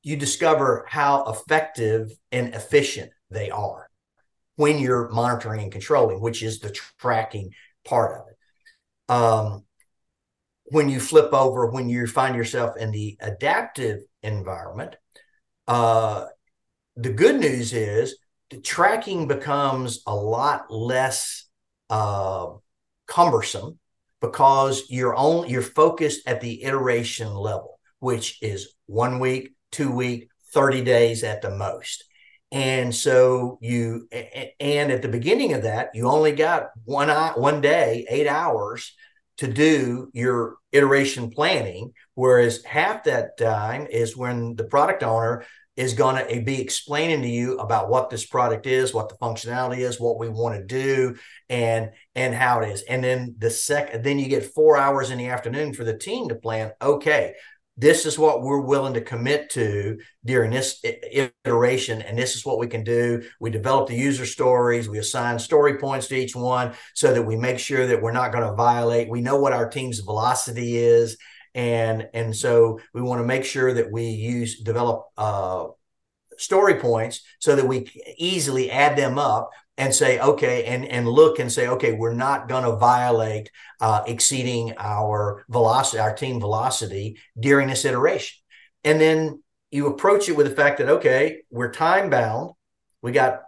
you 0.02 0.16
discover 0.16 0.84
how 0.88 1.24
effective 1.24 2.10
and 2.32 2.54
efficient 2.54 3.10
they 3.30 3.50
are 3.50 3.88
when 4.56 4.78
you're 4.78 5.08
monitoring 5.10 5.62
and 5.62 5.72
controlling 5.72 6.20
which 6.20 6.42
is 6.42 6.58
the 6.58 6.70
tracking 6.98 7.50
part 7.84 8.20
of 8.20 8.26
it. 8.28 9.12
Um, 9.12 9.64
when 10.66 10.88
you 10.88 10.98
flip 10.98 11.32
over 11.32 11.70
when 11.70 11.88
you 11.88 12.08
find 12.08 12.34
yourself 12.34 12.76
in 12.76 12.90
the 12.90 13.16
adaptive 13.20 14.00
environment 14.22 14.96
uh, 15.68 16.26
the 16.96 17.12
good 17.12 17.40
news 17.40 17.72
is 17.72 18.16
the 18.50 18.60
tracking 18.60 19.28
becomes 19.28 20.02
a 20.06 20.14
lot 20.14 20.70
less 20.70 21.46
uh, 21.90 22.46
cumbersome 23.06 23.78
because 24.20 24.84
you're 24.88 25.16
only 25.16 25.50
you're 25.50 25.62
focused 25.62 26.26
at 26.26 26.40
the 26.40 26.64
iteration 26.64 27.34
level, 27.34 27.78
which 27.98 28.42
is 28.42 28.74
one 28.86 29.18
week, 29.18 29.54
two 29.72 29.90
week, 29.90 30.28
30 30.52 30.82
days 30.82 31.24
at 31.24 31.42
the 31.42 31.50
most. 31.50 32.04
And 32.52 32.94
so 32.94 33.58
you 33.60 34.08
and 34.12 34.92
at 34.92 35.02
the 35.02 35.08
beginning 35.08 35.52
of 35.52 35.64
that, 35.64 35.90
you 35.94 36.08
only 36.08 36.32
got 36.32 36.70
one 36.84 37.08
one 37.08 37.60
day, 37.60 38.06
eight 38.08 38.28
hours 38.28 38.95
to 39.38 39.46
do 39.46 40.10
your 40.12 40.56
iteration 40.72 41.30
planning, 41.30 41.92
whereas 42.14 42.64
half 42.64 43.04
that 43.04 43.36
time 43.36 43.86
is 43.90 44.16
when 44.16 44.56
the 44.56 44.64
product 44.64 45.02
owner 45.02 45.44
is 45.76 45.92
going 45.92 46.16
to 46.26 46.40
be 46.40 46.60
explaining 46.60 47.20
to 47.20 47.28
you 47.28 47.58
about 47.58 47.90
what 47.90 48.08
this 48.08 48.24
product 48.24 48.66
is, 48.66 48.94
what 48.94 49.10
the 49.10 49.14
functionality 49.16 49.78
is, 49.78 50.00
what 50.00 50.18
we 50.18 50.28
want 50.28 50.54
to 50.56 50.64
do, 50.64 51.14
and 51.50 51.90
and 52.14 52.34
how 52.34 52.60
it 52.60 52.70
is. 52.70 52.82
And 52.82 53.04
then 53.04 53.34
the 53.38 53.50
second, 53.50 54.02
then 54.02 54.18
you 54.18 54.28
get 54.28 54.54
four 54.54 54.78
hours 54.78 55.10
in 55.10 55.18
the 55.18 55.28
afternoon 55.28 55.74
for 55.74 55.84
the 55.84 55.96
team 55.96 56.30
to 56.30 56.34
plan. 56.34 56.72
Okay, 56.80 57.34
this 57.76 58.06
is 58.06 58.18
what 58.18 58.42
we're 58.42 58.60
willing 58.60 58.94
to 58.94 59.00
commit 59.00 59.50
to 59.50 59.98
during 60.24 60.50
this 60.50 60.82
iteration 61.44 62.00
and 62.02 62.16
this 62.18 62.34
is 62.34 62.46
what 62.46 62.58
we 62.58 62.66
can 62.66 62.82
do. 62.82 63.22
We 63.38 63.50
develop 63.50 63.88
the 63.88 63.96
user 63.96 64.24
stories 64.24 64.88
we 64.88 64.98
assign 64.98 65.38
story 65.38 65.78
points 65.78 66.06
to 66.08 66.16
each 66.16 66.34
one 66.34 66.72
so 66.94 67.12
that 67.12 67.22
we 67.22 67.36
make 67.36 67.58
sure 67.58 67.86
that 67.86 68.00
we're 68.00 68.12
not 68.12 68.32
going 68.32 68.48
to 68.48 68.54
violate. 68.54 69.10
We 69.10 69.20
know 69.20 69.38
what 69.38 69.52
our 69.52 69.68
team's 69.68 70.00
velocity 70.00 70.76
is 70.76 71.18
and 71.54 72.08
and 72.12 72.36
so 72.36 72.78
we 72.92 73.02
want 73.02 73.20
to 73.20 73.26
make 73.26 73.44
sure 73.44 73.72
that 73.72 73.90
we 73.90 74.04
use 74.04 74.60
develop 74.60 75.06
uh, 75.16 75.66
story 76.38 76.74
points 76.74 77.22
so 77.40 77.56
that 77.56 77.66
we 77.66 77.90
easily 78.18 78.70
add 78.70 78.96
them 78.96 79.18
up 79.18 79.50
and 79.78 79.94
say 79.94 80.18
okay 80.18 80.64
and 80.64 80.86
and 80.86 81.08
look 81.08 81.38
and 81.38 81.52
say 81.52 81.68
okay 81.68 81.92
we're 81.92 82.14
not 82.14 82.48
going 82.48 82.64
to 82.64 82.76
violate 82.76 83.50
uh, 83.80 84.02
exceeding 84.06 84.74
our 84.78 85.44
velocity 85.48 86.00
our 86.00 86.14
team 86.14 86.40
velocity 86.40 87.18
during 87.38 87.68
this 87.68 87.84
iteration. 87.84 88.38
And 88.84 89.00
then 89.00 89.42
you 89.70 89.88
approach 89.88 90.28
it 90.28 90.36
with 90.36 90.48
the 90.48 90.54
fact 90.54 90.78
that 90.78 90.88
okay 90.88 91.42
we're 91.50 91.72
time 91.72 92.10
bound. 92.10 92.52
We 93.02 93.12
got 93.12 93.42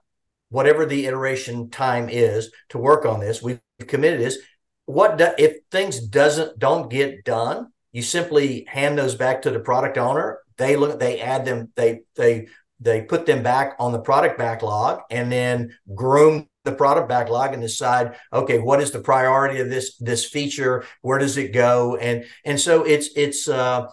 whatever 0.51 0.87
the 0.87 1.07
iteration 1.07 1.71
time 1.71 2.09
is 2.09 2.51
to 2.71 2.79
work 2.79 3.05
on 3.05 3.21
this. 3.21 3.43
We've 3.43 3.61
committed 3.87 4.21
this. 4.21 4.39
What 4.87 5.19
do, 5.19 5.29
if 5.39 5.59
things 5.71 6.01
doesn't 6.01 6.59
don't 6.59 6.91
get 6.91 7.25
done 7.25 7.69
you 7.93 8.03
simply 8.03 8.65
hand 8.69 8.99
those 8.99 9.15
back 9.15 9.43
to 9.43 9.51
the 9.51 9.61
product 9.61 9.99
owner. 9.99 10.41
They 10.57 10.77
look 10.77 11.01
they 11.01 11.21
add 11.21 11.45
them 11.45 11.73
they 11.77 12.01
they 12.17 12.49
they 12.81 13.03
put 13.03 13.27
them 13.27 13.43
back 13.43 13.75
on 13.79 13.93
the 13.93 13.99
product 13.99 14.39
backlog 14.39 15.01
and 15.11 15.31
then 15.31 15.77
groom 15.95 16.49
the 16.65 16.73
product 16.73 17.09
backlog 17.09 17.53
and 17.53 17.63
decide 17.63 18.15
okay 18.33 18.59
what 18.59 18.81
is 18.81 18.91
the 18.91 19.01
priority 19.01 19.61
of 19.61 19.71
this 19.71 19.97
this 19.99 20.25
feature? 20.25 20.85
Where 21.03 21.19
does 21.19 21.37
it 21.37 21.53
go? 21.53 21.97
And 21.97 22.25
and 22.45 22.61
so 22.61 22.85
it's 22.85 23.09
it's 23.17 23.49
uh 23.49 23.87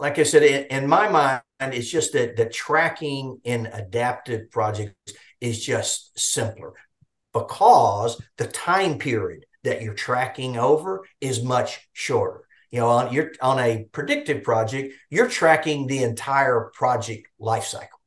like 0.00 0.18
i 0.18 0.22
said 0.22 0.42
in, 0.42 0.64
in 0.66 0.88
my 0.88 1.08
mind 1.08 1.42
it's 1.60 1.90
just 1.90 2.12
that 2.12 2.36
the 2.36 2.46
tracking 2.46 3.40
in 3.44 3.66
adaptive 3.66 4.50
projects 4.50 4.94
is 5.40 5.64
just 5.64 6.18
simpler 6.18 6.72
because 7.32 8.20
the 8.36 8.46
time 8.46 8.98
period 8.98 9.44
that 9.64 9.82
you're 9.82 9.94
tracking 9.94 10.56
over 10.56 11.04
is 11.20 11.42
much 11.42 11.88
shorter. 11.92 12.44
You 12.70 12.80
know 12.80 12.88
on 12.88 13.12
you're 13.12 13.32
on 13.40 13.58
a 13.58 13.86
predictive 13.92 14.42
project 14.42 14.94
you're 15.08 15.28
tracking 15.28 15.86
the 15.86 16.02
entire 16.02 16.70
project 16.74 17.26
lifecycle 17.40 17.97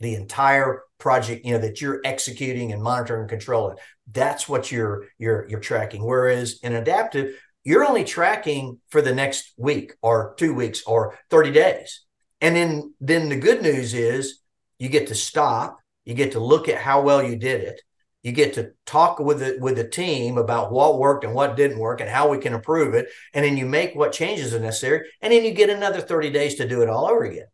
the 0.00 0.14
entire 0.14 0.82
project 0.98 1.44
you 1.44 1.52
know 1.52 1.58
that 1.58 1.80
you're 1.80 2.00
executing 2.04 2.72
and 2.72 2.82
monitoring 2.82 3.22
and 3.22 3.30
controlling. 3.30 3.76
That's 4.10 4.48
what 4.48 4.70
you're 4.72 5.06
you're 5.18 5.48
you're 5.48 5.60
tracking. 5.60 6.04
Whereas 6.04 6.60
in 6.62 6.74
adaptive 6.74 7.34
you're 7.64 7.84
only 7.84 8.04
tracking 8.04 8.78
for 8.88 9.02
the 9.02 9.14
next 9.14 9.52
week 9.58 9.92
or 10.00 10.34
two 10.38 10.54
weeks 10.54 10.82
or 10.86 11.18
30 11.30 11.52
days. 11.52 12.02
And 12.40 12.56
then 12.56 12.94
then 13.00 13.28
the 13.28 13.36
good 13.36 13.62
news 13.62 13.94
is 13.94 14.40
you 14.78 14.88
get 14.88 15.08
to 15.08 15.14
stop 15.14 15.78
you 16.04 16.14
get 16.14 16.32
to 16.32 16.40
look 16.40 16.68
at 16.68 16.78
how 16.78 17.02
well 17.02 17.22
you 17.22 17.36
did 17.36 17.62
it 17.62 17.80
you 18.22 18.32
get 18.32 18.54
to 18.54 18.72
talk 18.84 19.20
with 19.20 19.38
the 19.40 19.58
with 19.60 19.76
the 19.76 19.88
team 19.88 20.38
about 20.38 20.72
what 20.72 20.98
worked 20.98 21.24
and 21.24 21.34
what 21.34 21.56
didn't 21.56 21.78
work 21.78 22.00
and 22.00 22.10
how 22.10 22.28
we 22.28 22.38
can 22.38 22.52
improve 22.52 22.94
it. 22.94 23.08
And 23.32 23.44
then 23.44 23.56
you 23.56 23.64
make 23.64 23.94
what 23.94 24.12
changes 24.12 24.52
are 24.54 24.58
necessary. 24.58 25.08
And 25.22 25.32
then 25.32 25.44
you 25.44 25.52
get 25.52 25.70
another 25.70 26.00
30 26.00 26.30
days 26.30 26.56
to 26.56 26.68
do 26.68 26.82
it 26.82 26.88
all 26.88 27.06
over 27.06 27.24
again. 27.24 27.46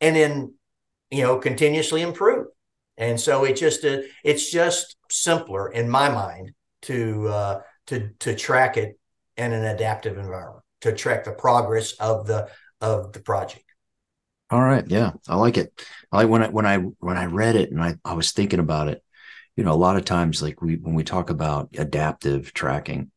And 0.00 0.16
then 0.16 0.54
you 1.12 1.22
know 1.22 1.38
continuously 1.38 2.02
improve 2.02 2.46
And 2.96 3.20
so 3.20 3.44
it 3.44 3.56
just 3.56 3.84
uh, 3.84 3.98
it's 4.24 4.50
just 4.50 4.96
simpler 5.10 5.70
in 5.70 5.88
my 5.88 6.08
mind 6.08 6.52
to 6.82 7.28
uh, 7.28 7.60
to 7.88 8.10
to 8.20 8.34
track 8.34 8.76
it 8.76 8.98
in 9.36 9.52
an 9.52 9.64
adaptive 9.64 10.18
environment 10.18 10.64
to 10.80 10.92
track 10.92 11.24
the 11.24 11.32
progress 11.32 11.92
of 11.92 12.26
the 12.26 12.48
of 12.80 13.12
the 13.12 13.20
project. 13.20 13.64
All 14.50 14.60
right, 14.60 14.84
yeah, 14.86 15.12
I 15.28 15.36
like 15.36 15.56
it. 15.56 15.72
I 16.10 16.18
like 16.18 16.28
when 16.28 16.42
I 16.42 16.48
when 16.48 16.66
I 16.66 16.78
when 16.78 17.16
I 17.16 17.26
read 17.26 17.56
it 17.56 17.70
and 17.70 17.80
I 17.80 17.96
I 18.04 18.14
was 18.14 18.32
thinking 18.32 18.60
about 18.60 18.88
it. 18.88 19.02
You 19.56 19.64
know, 19.64 19.72
a 19.72 19.74
lot 19.74 19.96
of 19.96 20.04
times, 20.04 20.42
like 20.42 20.60
we 20.62 20.76
when 20.76 20.94
we 20.94 21.04
talk 21.04 21.30
about 21.30 21.70
adaptive 21.78 22.52
tracking, 22.52 23.10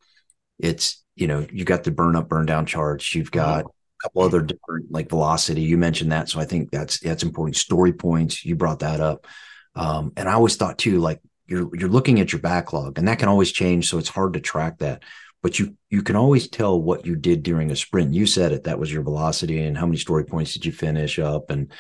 it's 0.60 1.04
you 1.16 1.28
know 1.28 1.46
you 1.52 1.66
got 1.66 1.84
the 1.84 1.92
burn 1.92 2.16
up 2.16 2.30
burn 2.30 2.46
down 2.46 2.66
charts. 2.66 3.16
You've 3.16 3.32
mm-hmm. 3.32 3.64
got 3.64 3.72
couple 4.02 4.22
other 4.22 4.42
different 4.42 4.92
like 4.92 5.10
velocity. 5.10 5.62
You 5.62 5.78
mentioned 5.78 6.12
that, 6.12 6.30
so 6.30 6.40
I 6.40 6.46
think 6.46 6.72
that's 6.72 7.00
that's 7.00 7.24
important. 7.24 7.56
Story 7.56 7.94
points. 7.94 8.46
You 8.46 8.56
brought 8.56 8.80
that 8.80 9.00
up, 9.00 9.28
um, 9.76 10.14
and 10.18 10.30
I 10.30 10.34
always 10.34 10.56
thought 10.56 10.78
too, 10.78 11.00
like 11.00 11.22
you're 11.48 11.70
you're 11.76 11.90
looking 11.90 12.20
at 12.20 12.32
your 12.32 12.42
backlog, 12.42 12.98
and 12.98 13.08
that 13.08 13.20
can 13.20 13.30
always 13.30 13.52
change. 13.52 13.90
So 13.90 13.98
it's 13.98 14.10
hard 14.10 14.34
to 14.34 14.40
track 14.40 14.80
that 14.80 15.04
but 15.46 15.60
you 15.60 15.76
you 15.92 16.02
can 16.02 16.16
always 16.16 16.48
tell 16.48 16.82
what 16.82 17.06
you 17.06 17.16
did 17.16 17.44
during 17.44 17.70
a 17.70 17.76
sprint. 17.76 18.16
You 18.16 18.26
said 18.26 18.52
it 18.52 18.64
that 18.64 18.80
was 18.80 18.92
your 18.92 19.04
velocity 19.04 19.62
and 19.64 19.78
how 19.78 19.86
many 19.86 20.00
story 20.00 20.26
points 20.26 20.54
did 20.54 20.66
you 20.66 20.72
finish 20.72 21.20
up 21.20 21.52
and 21.52 21.72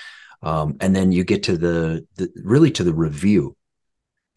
um, 0.43 0.77
and 0.79 0.95
then 0.95 1.11
you 1.11 1.23
get 1.23 1.41
to 1.43 1.57
the, 1.57 2.05
the 2.15 2.31
really 2.35 2.69
to 2.71 2.83
the 2.83 2.93
review. 2.93 3.57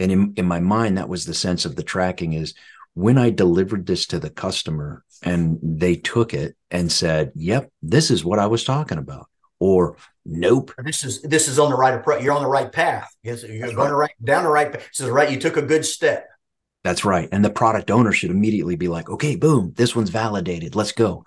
And 0.01 0.11
in, 0.11 0.33
in 0.39 0.47
my 0.47 0.61
mind, 0.61 0.97
that 0.97 1.11
was 1.11 1.27
the 1.27 1.35
sense 1.35 1.67
of 1.67 1.77
the 1.77 1.83
tracking 1.83 2.33
is 2.33 2.55
when 2.99 3.17
I 3.17 3.31
delivered 3.31 3.87
this 3.87 4.07
to 4.07 4.19
the 4.19 4.31
customer 4.31 5.05
and 5.23 5.59
they 5.63 5.95
took 5.95 6.35
it 6.35 6.57
and 6.71 6.91
said, 6.91 7.33
"Yep, 7.37 7.71
this 7.81 8.11
is 8.11 8.25
what 8.25 8.39
I 8.39 8.47
was 8.47 8.65
talking 8.65 8.99
about," 8.99 9.29
or 9.61 9.97
"Nope, 10.27 10.73
this 10.85 11.05
is 11.05 11.23
this 11.23 11.47
is 11.47 11.59
on 11.59 11.71
the 11.71 11.77
right 11.77 11.95
approach. 11.95 12.23
You're 12.23 12.35
on 12.35 12.43
the 12.43 12.49
right 12.49 12.71
path. 12.71 13.09
You're 13.23 13.37
That's 13.37 13.75
going 13.75 13.93
right. 13.93 13.93
right 13.93 14.25
down 14.25 14.45
the 14.45 14.51
right. 14.51 14.73
Path. 14.73 14.89
This 14.91 15.07
is 15.07 15.11
right. 15.11 15.31
You 15.31 15.39
took 15.39 15.57
a 15.57 15.63
good 15.63 15.85
step." 15.85 16.29
That's 16.85 17.05
right. 17.05 17.29
And 17.33 17.45
the 17.45 17.51
product 17.51 17.91
owner 17.91 18.13
should 18.13 18.31
immediately 18.31 18.77
be 18.77 18.89
like, 18.89 19.11
okay, 19.11 19.37
boom, 19.37 19.75
this 19.77 19.95
one's 19.95 20.11
validated. 20.11 20.75
Let's 20.75 20.93
go. 20.93 21.25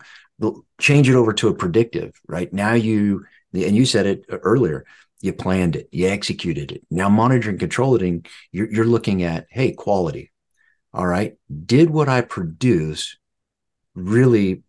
change 0.80 1.07
it 1.07 1.15
over 1.15 1.34
to 1.34 1.49
a 1.49 1.53
predictive, 1.53 2.19
right? 2.28 2.51
Now 2.51 2.74
you, 2.74 3.26
and 3.53 3.76
you 3.76 3.86
said 3.86 4.07
it 4.07 4.26
earlier, 4.30 4.86
you 5.19 5.34
planned 5.34 5.76
it, 5.76 5.88
you 5.91 6.07
executed 6.07 6.72
it. 6.72 6.82
Now 6.89 7.09
monitoring, 7.09 7.59
controlling, 7.59 8.26
you're, 8.51 8.72
you're 8.72 8.86
looking 8.86 9.22
at, 9.22 9.45
hey, 9.51 9.74
quality. 9.74 10.30
All 10.93 11.07
right. 11.07 11.35
Did 11.65 11.89
what 11.89 12.09
I 12.09 12.21
produce 12.21 13.17
really 13.95 14.63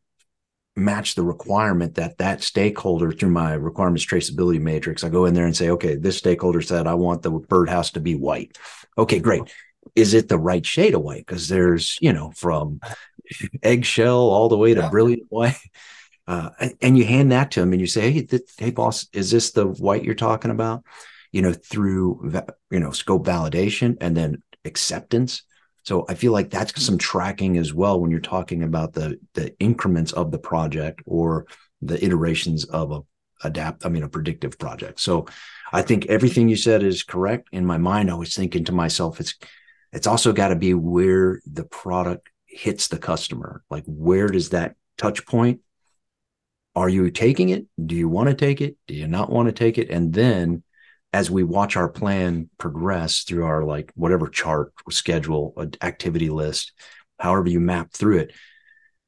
match 0.75 1.15
the 1.15 1.23
requirement 1.23 1.97
that 1.97 2.19
that 2.19 2.43
stakeholder 2.43 3.13
through 3.13 3.31
my 3.31 3.55
requirements 3.55 4.07
traceability 4.07 4.61
matrix, 4.61 5.05
I 5.05 5.09
go 5.09 5.27
in 5.27 5.35
there 5.35 5.47
and 5.47 5.57
say, 5.57 5.71
okay, 5.71 5.97
this 5.97 6.17
stakeholder 6.17 6.63
said, 6.63 6.87
I 6.87 6.95
want 6.95 7.23
the 7.23 7.31
birdhouse 7.31 7.91
to 7.93 8.01
be 8.01 8.15
white. 8.15 8.57
Okay, 8.97 9.19
great 9.19 9.53
is 9.95 10.15
it 10.15 10.29
the 10.29 10.39
right 10.39 10.65
shade 10.65 10.95
of 10.95 11.03
white? 11.03 11.27
Because 11.27 11.49
there's, 11.49 11.99
you 12.01 12.13
know, 12.13 12.33
from 12.37 12.81
eggshell 13.63 14.19
all 14.19 14.49
the 14.49 14.57
way 14.57 14.75
to 14.75 14.81
yeah. 14.81 14.91
brilliant 14.91 15.25
white. 15.29 15.57
Uh, 16.27 16.51
and 16.81 16.97
you 16.97 17.05
hand 17.05 17.33
that 17.33 17.51
to 17.51 17.61
them 17.61 17.73
and 17.73 17.81
you 17.81 17.87
say, 17.87 18.13
hey, 18.13 18.23
th- 18.23 18.43
hey, 18.57 18.71
boss, 18.71 19.09
is 19.13 19.31
this 19.31 19.51
the 19.51 19.67
white 19.67 20.05
you're 20.05 20.15
talking 20.15 20.53
about? 20.53 20.85
You 21.33 21.43
know, 21.43 21.53
through, 21.53 22.33
you 22.71 22.79
know, 22.79 22.93
scope 22.93 23.27
validation 23.27 23.97
and 24.01 24.17
then 24.17 24.43
acceptance. 24.65 25.43
So 25.85 26.05
I 26.09 26.15
feel 26.15 26.33
like 26.33 26.51
that's 26.51 26.83
some 26.83 26.99
tracking 26.99 27.57
as 27.57 27.75
well 27.75 28.01
when 28.01 28.11
you're 28.11 28.21
talking 28.21 28.63
about 28.63 28.93
the 28.93 29.19
the 29.35 29.57
increments 29.59 30.13
of 30.13 30.31
the 30.31 30.39
project 30.39 31.03
or 31.07 31.47
the 31.81 32.03
iterations 32.05 32.65
of 32.67 32.93
a 32.93 33.01
adapt, 33.45 33.85
I 33.85 33.89
mean, 33.89 34.03
a 34.03 34.09
predictive 34.09 34.59
project. 34.59 35.01
So 35.01 35.27
I 35.73 35.83
think 35.83 36.07
everything 36.07 36.49
you 36.49 36.57
said 36.57 36.83
is 36.83 37.03
correct. 37.03 37.49
In 37.53 37.67
my 37.67 37.79
mind, 37.79 38.11
I 38.11 38.15
was 38.15 38.35
thinking 38.35 38.65
to 38.65 38.73
myself, 38.73 39.21
it's 39.21 39.35
it's 39.93 40.07
also 40.07 40.33
got 40.33 40.49
to 40.49 40.57
be 40.57 40.75
where 40.75 41.41
the 41.45 41.65
product 41.65 42.31
hits 42.47 42.89
the 42.89 42.99
customer. 42.99 43.63
Like, 43.71 43.85
where 43.87 44.29
does 44.29 44.51
that 44.51 44.75
touch 44.97 45.27
point? 45.27 45.61
Are 46.75 46.89
you 46.89 47.11
taking 47.11 47.51
it? 47.51 47.67
Do 47.85 47.95
you 47.95 48.09
want 48.09 48.31
to 48.31 48.35
take 48.35 48.63
it? 48.63 48.77
Do 48.87 48.95
you 48.95 49.07
not 49.07 49.31
want 49.31 49.49
to 49.49 49.53
take 49.53 49.77
it? 49.77 49.91
And 49.91 50.13
then 50.13 50.63
as 51.13 51.31
we 51.31 51.43
watch 51.43 51.77
our 51.77 51.89
plan 51.89 52.49
progress 52.59 53.23
through 53.23 53.45
our 53.45 53.65
like 53.65 53.93
whatever 53.95 54.29
chart, 54.29 54.73
schedule, 54.91 55.55
activity 55.83 56.31
list, 56.31 56.73
however 57.19 57.49
you 57.49 57.61
map 57.61 57.93
through 57.93 58.19
it, 58.19 58.33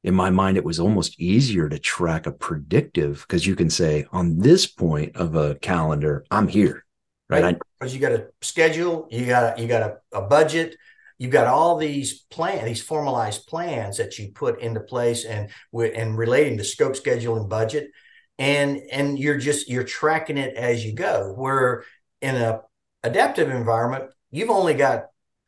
in 0.03 0.13
my 0.13 0.29
mind, 0.29 0.55
it 0.55 0.63
was 0.63 0.79
almost 0.79 1.19
easier 1.19 1.67
to 1.67 1.79
track 1.79 2.27
a 2.27 2.31
predictive 2.31 3.25
because 3.27 3.47
you 3.47 3.55
can 3.55 3.71
say 3.71 4.05
on 4.11 4.37
this 4.37 4.67
point 4.67 5.15
of 5.15 5.35
a 5.35 5.55
calendar, 5.55 6.23
I'm 6.29 6.47
here 6.47 6.85
right? 7.29 7.57
Because 7.79 7.93
you 7.93 8.01
got 8.01 8.11
a 8.11 8.27
schedule, 8.41 9.07
you 9.11 9.25
got 9.25 9.59
you 9.59 9.67
got 9.67 9.81
a, 10.13 10.17
a 10.17 10.21
budget, 10.21 10.75
you've 11.17 11.31
got 11.31 11.47
all 11.47 11.77
these 11.77 12.21
plan 12.21 12.65
these 12.65 12.81
formalized 12.81 13.47
plans 13.47 13.97
that 13.97 14.17
you 14.17 14.31
put 14.33 14.59
into 14.61 14.79
place 14.79 15.25
and 15.25 15.49
and 15.73 16.17
relating 16.17 16.57
to 16.57 16.63
scope, 16.63 16.95
schedule, 16.95 17.37
and 17.37 17.49
budget, 17.49 17.89
and 18.37 18.81
and 18.91 19.17
you're 19.19 19.37
just 19.37 19.69
you're 19.69 19.83
tracking 19.83 20.37
it 20.37 20.55
as 20.55 20.85
you 20.85 20.93
go. 20.93 21.33
Where 21.35 21.83
in 22.25 22.35
a 22.35 22.61
adaptive 23.03 23.49
environment, 23.49 24.11
you've 24.31 24.49
only 24.49 24.73
got 24.73 25.05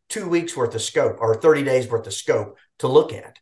two 0.10 0.30
weeks 0.30 0.56
worth 0.56 0.76
of 0.76 0.82
scope 0.82 1.18
or 1.20 1.36
30 1.36 1.64
days 1.64 1.88
worth 1.88 2.08
of 2.08 2.14
scope 2.14 2.58
to 2.80 2.88
look 2.88 3.12
at. 3.12 3.40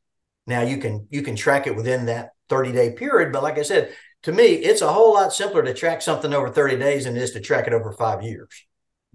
Now 0.48 0.62
you 0.62 0.78
can 0.78 1.08
you 1.10 1.22
can 1.22 1.36
track 1.36 1.68
it 1.68 1.76
within 1.76 2.06
that 2.06 2.32
30 2.50 2.72
day 2.72 2.94
period, 2.94 3.34
but 3.34 3.44
like 3.44 3.58
I 3.58 3.64
said, 3.64 3.94
to 4.24 4.32
me, 4.32 4.46
it's 4.46 4.82
a 4.82 4.92
whole 4.92 5.14
lot 5.14 5.34
simpler 5.34 5.64
to 5.64 5.74
track 5.74 6.02
something 6.02 6.34
over 6.34 6.50
30 6.50 6.78
days 6.78 7.04
than 7.04 7.16
it 7.16 7.22
is 7.22 7.32
to 7.32 7.40
track 7.40 7.68
it 7.68 7.74
over 7.74 7.92
five 7.92 8.24
years. 8.24 8.50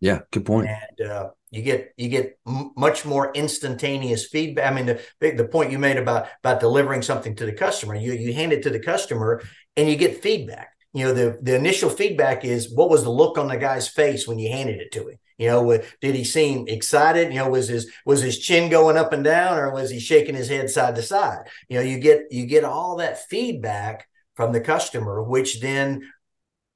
Yeah, 0.00 0.20
good 0.30 0.46
point. 0.46 0.68
And 0.68 1.08
uh, 1.08 1.30
you 1.50 1.62
get 1.62 1.92
you 1.96 2.08
get 2.08 2.38
m- 2.46 2.72
much 2.76 3.04
more 3.04 3.32
instantaneous 3.34 4.26
feedback. 4.26 4.70
I 4.70 4.74
mean, 4.74 4.86
the 4.86 5.30
the 5.32 5.44
point 5.44 5.72
you 5.72 5.78
made 5.78 5.96
about 5.96 6.28
about 6.42 6.60
delivering 6.60 7.02
something 7.02 7.34
to 7.36 7.46
the 7.46 7.52
customer, 7.52 7.94
you 7.94 8.12
you 8.12 8.32
hand 8.34 8.52
it 8.52 8.62
to 8.64 8.70
the 8.70 8.80
customer 8.80 9.42
and 9.76 9.88
you 9.88 9.96
get 9.96 10.22
feedback. 10.22 10.70
You 10.92 11.06
know, 11.06 11.14
the 11.14 11.38
the 11.40 11.54
initial 11.54 11.90
feedback 11.90 12.44
is 12.44 12.72
what 12.72 12.90
was 12.90 13.04
the 13.04 13.10
look 13.10 13.38
on 13.38 13.48
the 13.48 13.56
guy's 13.56 13.88
face 13.88 14.26
when 14.26 14.38
you 14.38 14.50
handed 14.50 14.80
it 14.80 14.92
to 14.92 15.08
him. 15.08 15.18
You 15.40 15.48
know, 15.48 15.78
did 16.02 16.14
he 16.14 16.24
seem 16.24 16.68
excited? 16.68 17.32
You 17.32 17.38
know, 17.38 17.48
was 17.48 17.68
his 17.68 17.90
was 18.04 18.20
his 18.20 18.38
chin 18.38 18.68
going 18.70 18.98
up 18.98 19.14
and 19.14 19.24
down, 19.24 19.56
or 19.56 19.72
was 19.72 19.90
he 19.90 19.98
shaking 19.98 20.34
his 20.34 20.50
head 20.50 20.68
side 20.68 20.96
to 20.96 21.02
side? 21.02 21.44
You 21.68 21.78
know, 21.78 21.82
you 21.82 21.98
get 21.98 22.26
you 22.30 22.44
get 22.44 22.62
all 22.62 22.96
that 22.96 23.26
feedback 23.28 24.06
from 24.34 24.52
the 24.52 24.60
customer, 24.60 25.22
which 25.22 25.60
then 25.60 26.02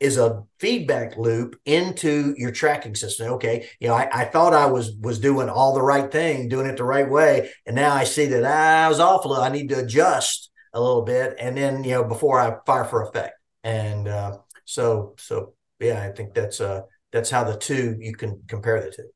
is 0.01 0.17
a 0.17 0.45
feedback 0.61 1.17
loop 1.17 1.61
into 1.67 2.35
your 2.37 2.53
tracking 2.53 2.95
system. 2.95 3.33
Okay, 3.33 3.69
you 3.81 3.89
know, 3.89 3.95
I, 3.95 4.09
I, 4.12 4.25
thought 4.25 4.55
I 4.55 4.67
was 4.67 4.93
was 5.01 5.19
doing 5.19 5.49
all 5.49 5.75
the 5.75 5.83
right 5.83 6.11
thing, 6.11 6.49
doing 6.49 6.67
it 6.67 6.77
the 6.77 6.85
right 6.85 7.09
way, 7.09 7.51
and 7.67 7.77
now 7.77 7.93
I 7.93 8.05
see 8.05 8.27
that 8.27 8.45
ah, 8.45 8.87
I 8.87 8.89
was 8.89 8.99
off 9.01 9.25
a 9.25 9.29
little. 9.29 9.45
I 9.45 9.51
need 9.51 9.69
to 9.69 9.81
adjust 9.81 10.51
a 10.73 10.81
little 10.81 11.03
bit, 11.03 11.37
and 11.39 11.57
then 11.57 11.85
you 11.85 11.91
know 11.91 12.05
before 12.05 12.41
I 12.41 12.57
fire 12.65 12.85
for 12.85 13.03
effect. 13.03 13.35
And 13.65 14.07
uh, 14.07 14.39
so 14.65 15.15
so 15.19 15.55
yeah, 15.81 16.03
I 16.03 16.12
think 16.12 16.35
that's 16.35 16.61
uh 16.61 16.83
that's 17.12 17.31
how 17.31 17.45
the 17.45 17.57
two 17.57 17.97
you 17.99 18.15
can 18.15 18.43
compare 18.47 18.81
the 18.81 18.91
two. 18.91 19.09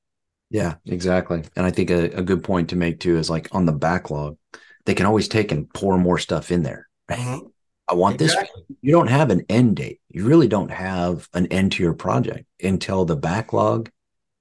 Yeah, 0.50 0.76
exactly. 0.86 1.44
And 1.56 1.66
I 1.66 1.70
think 1.70 1.90
a, 1.90 2.04
a 2.10 2.22
good 2.22 2.42
point 2.42 2.70
to 2.70 2.76
make 2.76 3.00
too 3.00 3.18
is 3.18 3.28
like 3.28 3.48
on 3.52 3.66
the 3.66 3.72
backlog, 3.72 4.38
they 4.86 4.94
can 4.94 5.06
always 5.06 5.28
take 5.28 5.52
and 5.52 5.72
pour 5.72 5.98
more 5.98 6.18
stuff 6.18 6.50
in 6.50 6.62
there. 6.62 6.88
Mm-hmm. 7.10 7.46
I 7.88 7.94
want 7.94 8.20
exactly. 8.20 8.62
this. 8.68 8.76
You 8.80 8.92
don't 8.92 9.08
have 9.08 9.30
an 9.30 9.44
end 9.48 9.76
date. 9.76 10.00
You 10.08 10.24
really 10.24 10.48
don't 10.48 10.70
have 10.70 11.28
an 11.34 11.46
end 11.46 11.72
to 11.72 11.82
your 11.82 11.94
project 11.94 12.46
until 12.62 13.04
the 13.04 13.16
backlog 13.16 13.90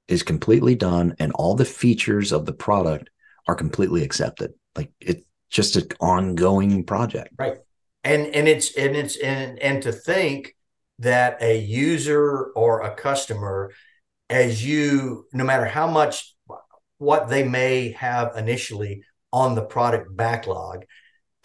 is 0.07 0.23
completely 0.23 0.75
done 0.75 1.15
and 1.19 1.31
all 1.33 1.55
the 1.55 1.65
features 1.65 2.31
of 2.31 2.45
the 2.45 2.53
product 2.53 3.09
are 3.47 3.55
completely 3.55 4.03
accepted. 4.03 4.53
Like 4.75 4.91
it's 4.99 5.25
just 5.49 5.75
an 5.75 5.87
ongoing 5.99 6.83
project. 6.83 7.33
Right. 7.37 7.57
And 8.07 8.33
and 8.33 8.47
it's 8.47 8.73
and 8.77 8.95
it's 8.95 9.17
and 9.17 9.59
and 9.59 9.83
to 9.83 9.91
think 9.91 10.55
that 10.99 11.41
a 11.41 11.59
user 11.59 12.51
or 12.55 12.81
a 12.81 12.95
customer 12.95 13.71
as 14.29 14.65
you 14.65 15.25
no 15.33 15.43
matter 15.43 15.65
how 15.65 15.87
much 15.87 16.33
what 16.99 17.27
they 17.27 17.43
may 17.43 17.91
have 17.91 18.37
initially 18.37 19.03
on 19.33 19.55
the 19.55 19.61
product 19.61 20.15
backlog 20.15 20.85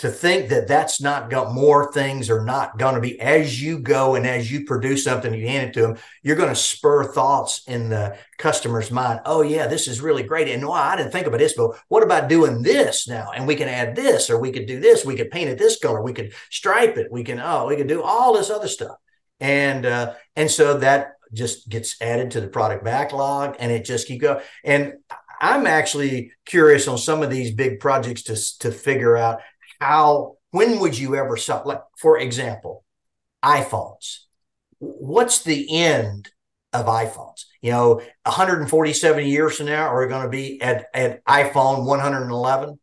to 0.02 0.10
think 0.10 0.48
that 0.48 0.66
that's 0.66 1.00
not 1.00 1.30
got 1.30 1.54
more 1.54 1.92
things 1.92 2.28
are 2.28 2.44
not 2.44 2.76
going 2.76 2.96
to 2.96 3.00
be 3.00 3.20
as 3.20 3.62
you 3.62 3.78
go 3.78 4.16
and 4.16 4.26
as 4.26 4.50
you 4.50 4.64
produce 4.64 5.04
something 5.04 5.32
you 5.32 5.46
hand 5.46 5.68
it 5.68 5.72
to 5.72 5.80
them 5.80 5.96
you're 6.22 6.34
going 6.34 6.48
to 6.48 6.56
spur 6.56 7.04
thoughts 7.04 7.62
in 7.68 7.88
the 7.88 8.18
customer's 8.36 8.90
mind. 8.90 9.20
Oh 9.24 9.42
yeah 9.42 9.68
this 9.68 9.86
is 9.86 10.00
really 10.00 10.24
great. 10.24 10.48
And 10.48 10.60
no 10.60 10.72
i 10.72 10.96
didn't 10.96 11.12
think 11.12 11.28
about 11.28 11.38
this 11.38 11.54
but 11.56 11.76
what 11.86 12.02
about 12.02 12.28
doing 12.28 12.62
this 12.62 13.06
now? 13.06 13.30
And 13.30 13.46
we 13.46 13.54
can 13.54 13.68
add 13.68 13.94
this 13.94 14.28
or 14.28 14.40
we 14.40 14.50
could 14.50 14.66
do 14.66 14.80
this. 14.80 15.04
We 15.04 15.14
could 15.14 15.30
paint 15.30 15.50
it 15.50 15.58
this 15.58 15.78
color. 15.78 16.02
We 16.02 16.14
could 16.14 16.32
stripe 16.50 16.96
it. 16.96 17.12
We 17.12 17.22
can 17.22 17.38
oh 17.38 17.68
we 17.68 17.76
could 17.76 17.86
do 17.86 18.02
all 18.02 18.34
this 18.34 18.50
other 18.50 18.66
stuff. 18.66 18.96
And 19.38 19.86
uh, 19.86 20.14
and 20.34 20.50
so 20.50 20.78
that 20.78 21.12
just 21.32 21.68
gets 21.68 22.02
added 22.02 22.32
to 22.32 22.40
the 22.40 22.48
product 22.48 22.82
backlog 22.82 23.54
and 23.60 23.70
it 23.70 23.84
just 23.84 24.08
keep 24.08 24.20
going 24.20 24.42
and 24.64 24.94
I'm 25.42 25.66
actually 25.66 26.30
curious 26.46 26.86
on 26.86 26.98
some 26.98 27.20
of 27.20 27.28
these 27.28 27.50
big 27.50 27.80
projects 27.80 28.22
to, 28.24 28.58
to 28.60 28.70
figure 28.70 29.16
out 29.16 29.40
how 29.82 30.36
when 30.50 30.78
would 30.80 30.98
you 30.98 31.16
ever 31.16 31.36
stop 31.36 31.66
like 31.66 31.82
for 31.96 32.18
example 32.18 32.84
iphones 33.44 34.20
what's 34.78 35.42
the 35.42 35.66
end 35.70 36.30
of 36.72 36.86
iPhones. 36.86 37.44
You 37.60 37.72
know, 37.72 37.94
147 38.24 39.26
years 39.26 39.56
from 39.56 39.66
now, 39.66 39.86
are 39.86 40.02
we 40.02 40.08
going 40.08 40.24
to 40.24 40.28
be 40.28 40.60
at, 40.60 40.86
at 40.94 41.24
iPhone 41.26 41.84
111? 41.84 42.78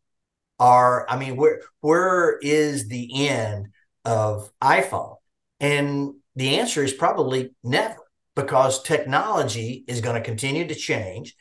Are 0.58 1.06
I 1.08 1.18
mean, 1.18 1.36
where 1.36 1.62
where 1.80 2.38
is 2.38 2.88
the 2.88 3.28
end 3.28 3.68
of 4.04 4.50
iPhone? 4.62 5.16
And 5.58 6.14
the 6.36 6.58
answer 6.58 6.84
is 6.84 6.92
probably 6.92 7.50
never, 7.64 7.96
because 8.36 8.82
technology 8.82 9.84
is 9.88 10.02
going 10.02 10.16
to 10.16 10.26
continue 10.26 10.68
to 10.68 10.74
change. 10.74 11.34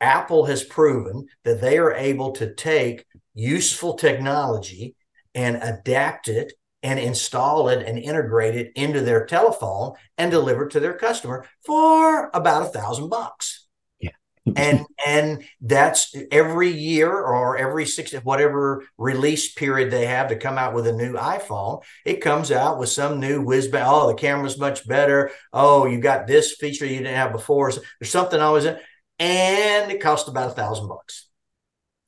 Apple 0.00 0.46
has 0.46 0.64
proven 0.64 1.26
that 1.44 1.60
they 1.60 1.78
are 1.78 1.92
able 1.92 2.32
to 2.32 2.54
take 2.54 3.04
useful 3.34 3.94
technology 3.94 4.94
and 5.34 5.56
adapt 5.56 6.28
it 6.28 6.52
and 6.82 6.98
install 6.98 7.68
it 7.68 7.86
and 7.86 7.98
integrate 7.98 8.54
it 8.54 8.72
into 8.74 9.02
their 9.02 9.26
telephone 9.26 9.92
and 10.16 10.30
deliver 10.30 10.64
it 10.66 10.70
to 10.70 10.80
their 10.80 10.94
customer 10.94 11.46
for 11.64 12.30
about 12.32 12.62
a 12.62 12.70
thousand 12.70 13.08
bucks. 13.08 13.66
Yeah. 14.00 14.10
and 14.56 14.86
and 15.06 15.44
that's 15.60 16.14
every 16.32 16.70
year 16.70 17.12
or 17.12 17.58
every 17.58 17.84
six 17.84 18.12
whatever 18.12 18.84
release 18.96 19.52
period 19.52 19.90
they 19.90 20.06
have 20.06 20.28
to 20.28 20.36
come 20.36 20.56
out 20.56 20.72
with 20.72 20.86
a 20.86 20.92
new 20.92 21.12
iPhone. 21.12 21.82
It 22.06 22.22
comes 22.22 22.50
out 22.50 22.78
with 22.78 22.88
some 22.88 23.20
new 23.20 23.42
whiz 23.42 23.68
bang. 23.68 23.84
Oh, 23.86 24.08
the 24.08 24.14
camera's 24.14 24.58
much 24.58 24.88
better. 24.88 25.30
Oh, 25.52 25.84
you 25.84 26.00
got 26.00 26.26
this 26.26 26.54
feature 26.54 26.86
you 26.86 26.98
didn't 26.98 27.14
have 27.14 27.32
before. 27.32 27.70
There's 27.70 28.10
something 28.10 28.40
always 28.40 28.64
in, 28.64 28.78
and 29.18 29.92
it 29.92 30.00
costs 30.00 30.28
about 30.28 30.50
a 30.50 30.54
thousand 30.54 30.88
bucks. 30.88 31.28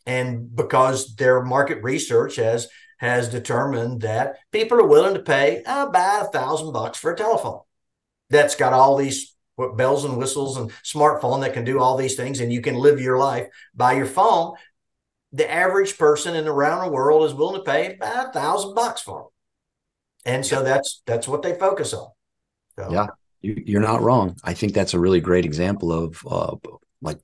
And 0.06 0.54
because 0.54 1.14
their 1.14 1.42
market 1.42 1.82
research 1.82 2.36
has 2.36 2.68
has 3.02 3.28
determined 3.28 4.00
that 4.00 4.36
people 4.52 4.80
are 4.80 4.86
willing 4.86 5.12
to 5.12 5.20
pay 5.20 5.60
about 5.66 6.26
a 6.26 6.28
thousand 6.30 6.72
bucks 6.72 6.98
for 6.98 7.12
a 7.12 7.16
telephone. 7.16 7.60
That's 8.30 8.54
got 8.54 8.72
all 8.72 8.96
these 8.96 9.34
bells 9.76 10.06
and 10.06 10.16
whistles 10.16 10.56
and 10.56 10.70
smartphone 10.82 11.42
that 11.42 11.52
can 11.52 11.64
do 11.64 11.78
all 11.78 11.96
these 11.96 12.14
things 12.14 12.40
and 12.40 12.50
you 12.50 12.62
can 12.62 12.76
live 12.76 13.00
your 13.00 13.18
life 13.18 13.48
by 13.74 13.92
your 13.92 14.06
phone. 14.06 14.54
The 15.32 15.50
average 15.50 15.98
person 15.98 16.36
in 16.36 16.48
around 16.48 16.86
the 16.86 16.92
world 16.92 17.24
is 17.24 17.34
willing 17.34 17.60
to 17.60 17.70
pay 17.70 17.94
about 17.94 18.28
a 18.28 18.32
thousand 18.32 18.74
bucks 18.74 19.02
for 19.02 19.22
it 19.22 19.26
and 20.24 20.46
so 20.46 20.62
that's 20.62 21.02
that's 21.04 21.28
what 21.28 21.42
they 21.42 21.58
focus 21.58 21.92
on. 21.92 22.08
So. 22.78 22.90
yeah. 22.90 23.06
You, 23.42 23.78
are 23.78 23.82
not 23.82 24.02
wrong. 24.02 24.36
I 24.44 24.54
think 24.54 24.72
that's 24.72 24.94
a 24.94 25.00
really 25.00 25.20
great 25.20 25.44
example 25.44 25.92
of 25.92 26.24
uh, 26.30 26.54
like 27.02 27.18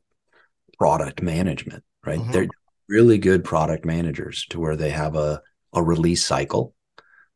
product 0.77 1.23
management 1.23 1.85
right? 2.05 2.19
Mm-hmm. 2.19 2.33
they're 2.33 2.49
really 2.89 3.19
good 3.19 3.45
product 3.45 3.85
managers 3.85 4.47
to 4.47 4.59
where 4.59 4.77
they 4.77 4.91
have 4.91 5.15
a 5.15 5.41
a 5.73 5.83
release 5.83 6.25
cycle, 6.25 6.75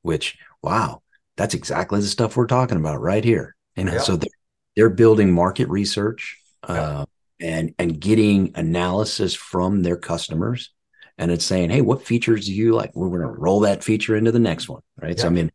which 0.02 0.38
wow, 0.62 1.02
that's 1.36 1.54
exactly 1.54 2.00
the 2.00 2.06
stuff 2.06 2.36
we're 2.36 2.46
talking 2.46 2.76
about 2.76 3.00
right 3.00 3.24
here. 3.24 3.54
You 3.76 3.84
know, 3.84 3.94
yeah. 3.94 4.00
so 4.00 4.16
they're, 4.16 4.30
they're 4.76 4.90
building 4.90 5.32
market 5.32 5.68
research 5.68 6.38
uh, 6.68 7.04
yeah. 7.40 7.48
and 7.48 7.74
and 7.78 8.00
getting 8.00 8.52
analysis 8.54 9.34
from 9.34 9.82
their 9.82 9.96
customers, 9.96 10.70
and 11.18 11.30
it's 11.30 11.44
saying, 11.44 11.70
hey, 11.70 11.80
what 11.80 12.06
features 12.06 12.46
do 12.46 12.52
you 12.52 12.74
like? 12.74 12.94
We're 12.94 13.08
going 13.08 13.20
to 13.20 13.26
roll 13.40 13.60
that 13.60 13.84
feature 13.84 14.16
into 14.16 14.32
the 14.32 14.38
next 14.38 14.68
one, 14.68 14.82
right? 14.96 15.16
Yeah. 15.16 15.22
So 15.22 15.26
I 15.28 15.30
mean, 15.30 15.50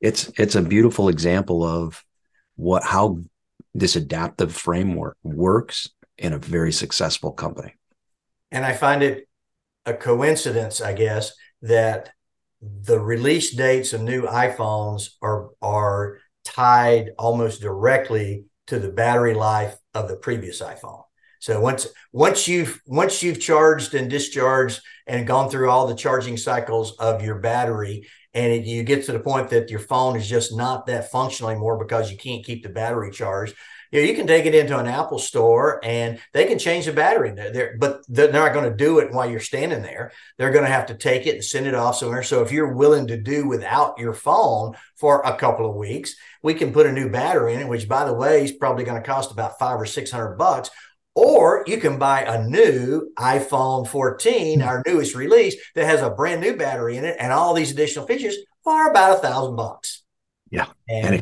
it's 0.00 0.30
it's 0.38 0.54
a 0.54 0.62
beautiful 0.62 1.08
example 1.08 1.64
of 1.64 2.04
what 2.56 2.84
how 2.84 3.18
this 3.74 3.96
adaptive 3.96 4.54
framework 4.54 5.16
works 5.22 5.88
in 6.18 6.32
a 6.32 6.38
very 6.38 6.72
successful 6.72 7.32
company. 7.32 7.74
And 8.50 8.66
I 8.66 8.74
find 8.74 9.02
it 9.02 9.28
a 9.86 9.94
coincidence, 9.94 10.80
I 10.80 10.92
guess, 10.92 11.32
that 11.62 12.10
the 12.62 12.98
release 12.98 13.54
dates 13.54 13.92
of 13.92 14.02
new 14.02 14.22
iPhones 14.22 15.10
are 15.20 15.50
are 15.60 16.18
tied 16.44 17.10
almost 17.18 17.60
directly 17.60 18.44
to 18.68 18.78
the 18.78 18.90
battery 18.90 19.34
life 19.34 19.76
of 19.94 20.08
the 20.08 20.16
previous 20.16 20.62
iPhone. 20.62 21.02
So 21.40 21.60
once 21.60 21.88
once 22.12 22.46
you've 22.46 22.80
once 22.86 23.22
you've 23.22 23.40
charged 23.40 23.94
and 23.94 24.08
discharged 24.08 24.80
and 25.08 25.26
gone 25.26 25.50
through 25.50 25.70
all 25.70 25.88
the 25.88 25.94
charging 25.94 26.36
cycles 26.36 26.96
of 26.98 27.22
your 27.22 27.40
battery, 27.40 28.06
and 28.32 28.52
it, 28.52 28.64
you 28.64 28.84
get 28.84 29.04
to 29.06 29.12
the 29.12 29.18
point 29.18 29.50
that 29.50 29.70
your 29.70 29.80
phone 29.80 30.16
is 30.16 30.28
just 30.28 30.56
not 30.56 30.86
that 30.86 31.10
functional 31.10 31.50
anymore 31.50 31.82
because 31.84 32.12
you 32.12 32.16
can't 32.16 32.44
keep 32.44 32.62
the 32.62 32.68
battery 32.68 33.10
charged, 33.10 33.56
you, 33.92 34.00
know, 34.00 34.08
you 34.08 34.14
can 34.14 34.26
take 34.26 34.46
it 34.46 34.54
into 34.54 34.78
an 34.78 34.86
Apple 34.86 35.18
store 35.18 35.78
and 35.84 36.18
they 36.32 36.46
can 36.46 36.58
change 36.58 36.86
the 36.86 36.92
battery 36.92 37.30
there, 37.30 37.76
but 37.78 38.00
they're 38.08 38.32
not 38.32 38.54
going 38.54 38.68
to 38.68 38.76
do 38.76 38.98
it 38.98 39.12
while 39.12 39.30
you're 39.30 39.38
standing 39.38 39.82
there. 39.82 40.12
They're 40.38 40.50
going 40.50 40.64
to 40.64 40.70
have 40.70 40.86
to 40.86 40.94
take 40.94 41.26
it 41.26 41.34
and 41.34 41.44
send 41.44 41.66
it 41.66 41.74
off 41.74 41.96
somewhere. 41.96 42.22
So 42.22 42.42
if 42.42 42.50
you're 42.50 42.72
willing 42.72 43.08
to 43.08 43.18
do 43.18 43.46
without 43.46 43.98
your 43.98 44.14
phone 44.14 44.74
for 44.96 45.20
a 45.22 45.36
couple 45.36 45.68
of 45.68 45.76
weeks, 45.76 46.16
we 46.42 46.54
can 46.54 46.72
put 46.72 46.86
a 46.86 46.92
new 46.92 47.10
battery 47.10 47.54
in 47.54 47.60
it, 47.60 47.68
which 47.68 47.88
by 47.88 48.06
the 48.06 48.14
way 48.14 48.44
is 48.44 48.52
probably 48.52 48.84
going 48.84 49.00
to 49.00 49.06
cost 49.06 49.30
about 49.30 49.58
five 49.58 49.78
or 49.78 49.86
six 49.86 50.10
hundred 50.10 50.36
bucks. 50.36 50.70
Or 51.14 51.62
you 51.66 51.76
can 51.76 51.98
buy 51.98 52.22
a 52.22 52.42
new 52.42 53.12
iPhone 53.18 53.86
14, 53.86 54.62
our 54.62 54.82
newest 54.86 55.14
release, 55.14 55.56
that 55.74 55.84
has 55.84 56.00
a 56.00 56.08
brand 56.08 56.40
new 56.40 56.56
battery 56.56 56.96
in 56.96 57.04
it 57.04 57.16
and 57.20 57.30
all 57.30 57.52
these 57.52 57.70
additional 57.70 58.06
features 58.06 58.36
for 58.64 58.90
about 58.90 59.18
a 59.18 59.20
thousand 59.20 59.56
bucks. 59.56 60.02
Yeah. 60.50 60.68
And, 60.88 61.06
and 61.06 61.14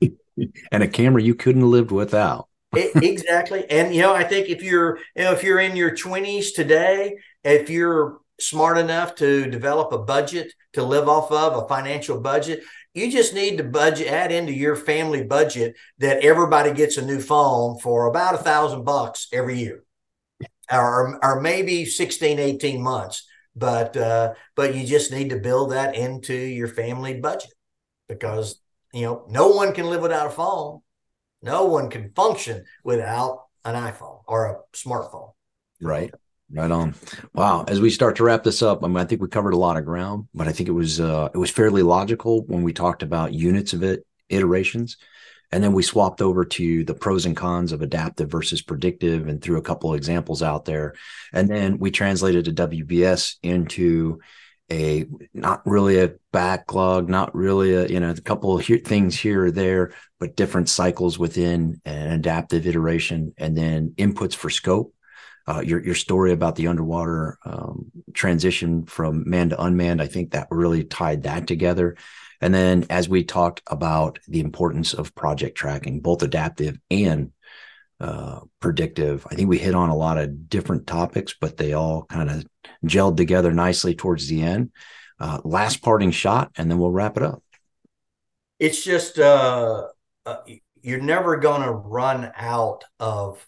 it, 0.00 0.10
um, 0.10 0.18
and 0.72 0.82
a 0.82 0.88
camera 0.88 1.22
you 1.22 1.34
couldn't 1.34 1.62
have 1.62 1.70
lived 1.70 1.90
without. 1.90 2.48
exactly. 2.74 3.68
And 3.70 3.94
you 3.94 4.02
know, 4.02 4.14
I 4.14 4.24
think 4.24 4.48
if 4.48 4.62
you're 4.62 4.98
you 5.16 5.24
know 5.24 5.32
if 5.32 5.42
you're 5.42 5.60
in 5.60 5.76
your 5.76 5.92
20s 5.92 6.54
today, 6.54 7.16
if 7.42 7.70
you're 7.70 8.18
smart 8.40 8.78
enough 8.78 9.14
to 9.16 9.48
develop 9.48 9.92
a 9.92 9.98
budget 9.98 10.52
to 10.72 10.82
live 10.82 11.08
off 11.08 11.30
of, 11.30 11.62
a 11.62 11.68
financial 11.68 12.20
budget, 12.20 12.62
you 12.94 13.10
just 13.10 13.34
need 13.34 13.58
to 13.58 13.64
budget 13.64 14.08
add 14.08 14.32
into 14.32 14.52
your 14.52 14.76
family 14.76 15.22
budget 15.22 15.76
that 15.98 16.24
everybody 16.24 16.72
gets 16.72 16.96
a 16.96 17.04
new 17.04 17.20
phone 17.20 17.78
for 17.78 18.06
about 18.06 18.34
a 18.34 18.38
thousand 18.38 18.84
bucks 18.84 19.28
every 19.32 19.58
year. 19.58 19.84
Or, 20.72 21.22
or 21.22 21.40
maybe 21.42 21.84
16, 21.84 22.38
18 22.38 22.82
months. 22.82 23.26
But 23.54 23.96
uh, 23.96 24.34
but 24.56 24.74
you 24.74 24.84
just 24.84 25.12
need 25.12 25.30
to 25.30 25.36
build 25.36 25.70
that 25.72 25.94
into 25.94 26.34
your 26.34 26.66
family 26.66 27.20
budget 27.20 27.52
because 28.08 28.60
you 28.94 29.02
know, 29.02 29.24
no 29.28 29.48
one 29.48 29.74
can 29.74 29.90
live 29.90 30.02
without 30.02 30.28
a 30.28 30.30
phone. 30.30 30.80
No 31.42 31.66
one 31.66 31.90
can 31.90 32.12
function 32.12 32.64
without 32.84 33.46
an 33.64 33.74
iPhone 33.74 34.22
or 34.26 34.46
a 34.46 34.76
smartphone. 34.76 35.32
Right. 35.82 36.14
Right 36.52 36.70
on. 36.70 36.94
Wow. 37.34 37.64
As 37.66 37.80
we 37.80 37.90
start 37.90 38.16
to 38.16 38.24
wrap 38.24 38.44
this 38.44 38.62
up, 38.62 38.84
I 38.84 38.86
mean, 38.86 38.98
I 38.98 39.04
think 39.04 39.20
we 39.20 39.28
covered 39.28 39.54
a 39.54 39.58
lot 39.58 39.76
of 39.76 39.84
ground, 39.84 40.28
but 40.32 40.46
I 40.46 40.52
think 40.52 40.68
it 40.68 40.72
was 40.72 41.00
uh, 41.00 41.28
it 41.34 41.38
was 41.38 41.50
fairly 41.50 41.82
logical 41.82 42.44
when 42.46 42.62
we 42.62 42.72
talked 42.72 43.02
about 43.02 43.34
units 43.34 43.72
of 43.72 43.82
it, 43.82 44.06
iterations, 44.28 44.96
and 45.50 45.64
then 45.64 45.72
we 45.72 45.82
swapped 45.82 46.22
over 46.22 46.44
to 46.44 46.84
the 46.84 46.94
pros 46.94 47.26
and 47.26 47.36
cons 47.36 47.72
of 47.72 47.82
adaptive 47.82 48.30
versus 48.30 48.62
predictive, 48.62 49.26
and 49.26 49.42
threw 49.42 49.56
a 49.56 49.62
couple 49.62 49.90
of 49.90 49.96
examples 49.96 50.42
out 50.42 50.66
there, 50.66 50.94
and 51.32 51.48
then 51.48 51.78
we 51.78 51.90
translated 51.90 52.46
a 52.46 52.52
WBS 52.52 53.36
into 53.42 54.20
a 54.70 55.04
not 55.32 55.66
really 55.66 55.98
a 56.00 56.14
backlog, 56.32 57.08
not 57.08 57.34
really 57.34 57.74
a 57.74 57.86
you 57.86 58.00
know 58.00 58.10
a 58.10 58.20
couple 58.20 58.58
of 58.58 58.64
things 58.64 59.18
here 59.18 59.46
or 59.46 59.50
there, 59.50 59.92
but 60.18 60.36
different 60.36 60.68
cycles 60.68 61.18
within 61.18 61.80
an 61.84 62.12
adaptive 62.12 62.66
iteration, 62.66 63.34
and 63.36 63.56
then 63.56 63.94
inputs 63.96 64.34
for 64.34 64.50
scope. 64.50 64.94
Uh, 65.46 65.60
your 65.60 65.84
your 65.84 65.94
story 65.94 66.32
about 66.32 66.56
the 66.56 66.68
underwater 66.68 67.38
um, 67.44 67.90
transition 68.14 68.86
from 68.86 69.28
manned 69.28 69.50
to 69.50 69.62
unmanned, 69.62 70.00
I 70.00 70.06
think 70.06 70.30
that 70.30 70.48
really 70.50 70.84
tied 70.84 71.24
that 71.24 71.46
together. 71.46 71.96
And 72.40 72.52
then 72.52 72.86
as 72.90 73.08
we 73.08 73.24
talked 73.24 73.62
about 73.66 74.18
the 74.28 74.40
importance 74.40 74.92
of 74.92 75.14
project 75.14 75.56
tracking, 75.56 76.00
both 76.00 76.22
adaptive 76.22 76.78
and 76.90 77.32
uh, 78.04 78.40
predictive. 78.60 79.26
I 79.30 79.34
think 79.34 79.48
we 79.48 79.56
hit 79.56 79.74
on 79.74 79.88
a 79.88 79.96
lot 79.96 80.18
of 80.18 80.50
different 80.50 80.86
topics, 80.86 81.34
but 81.40 81.56
they 81.56 81.72
all 81.72 82.04
kind 82.04 82.30
of 82.30 82.44
gelled 82.84 83.16
together 83.16 83.50
nicely 83.50 83.94
towards 83.94 84.28
the 84.28 84.42
end. 84.42 84.72
Uh, 85.18 85.40
last 85.42 85.80
parting 85.80 86.10
shot, 86.10 86.50
and 86.58 86.70
then 86.70 86.76
we'll 86.76 86.90
wrap 86.90 87.16
it 87.16 87.22
up. 87.22 87.42
It's 88.58 88.84
just 88.84 89.18
uh, 89.18 89.86
uh 90.26 90.36
you're 90.82 91.00
never 91.00 91.38
going 91.38 91.62
to 91.62 91.72
run 91.72 92.30
out 92.36 92.84
of 93.00 93.46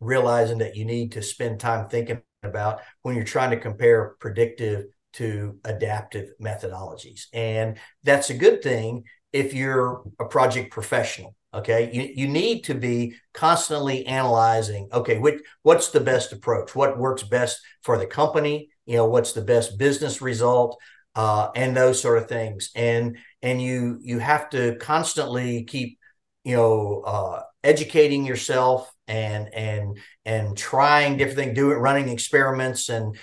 realizing 0.00 0.58
that 0.58 0.74
you 0.74 0.86
need 0.86 1.12
to 1.12 1.22
spend 1.22 1.60
time 1.60 1.90
thinking 1.90 2.22
about 2.42 2.80
when 3.02 3.14
you're 3.14 3.24
trying 3.24 3.50
to 3.50 3.60
compare 3.60 4.16
predictive 4.20 4.86
to 5.14 5.58
adaptive 5.64 6.30
methodologies. 6.40 7.26
And 7.34 7.76
that's 8.04 8.30
a 8.30 8.34
good 8.34 8.62
thing 8.62 9.04
if 9.34 9.52
you're 9.52 10.02
a 10.18 10.24
project 10.24 10.72
professional 10.72 11.36
okay? 11.54 11.90
You, 11.92 12.12
you 12.14 12.28
need 12.28 12.64
to 12.64 12.74
be 12.74 13.14
constantly 13.34 14.06
analyzing 14.06 14.88
okay 14.92 15.18
which, 15.18 15.42
what's 15.62 15.88
the 15.88 16.00
best 16.00 16.32
approach? 16.32 16.74
What 16.74 16.98
works 16.98 17.22
best 17.22 17.60
for 17.82 17.98
the 17.98 18.06
company? 18.06 18.70
You 18.86 18.96
know 18.96 19.06
what's 19.06 19.32
the 19.32 19.42
best 19.42 19.78
business 19.78 20.20
result? 20.20 20.78
Uh, 21.14 21.50
and 21.54 21.76
those 21.76 22.00
sort 22.00 22.18
of 22.18 22.28
things. 22.28 22.70
And 22.74 23.18
and 23.42 23.60
you 23.60 23.98
you 24.02 24.18
have 24.18 24.50
to 24.50 24.76
constantly 24.76 25.64
keep 25.64 25.98
you 26.44 26.56
know 26.56 27.02
uh, 27.04 27.42
educating 27.62 28.24
yourself 28.24 28.92
and 29.06 29.52
and 29.54 29.98
and 30.24 30.56
trying 30.56 31.16
different 31.16 31.38
things 31.38 31.54
doing 31.54 31.78
running 31.78 32.08
experiments 32.08 32.88
and 32.88 33.16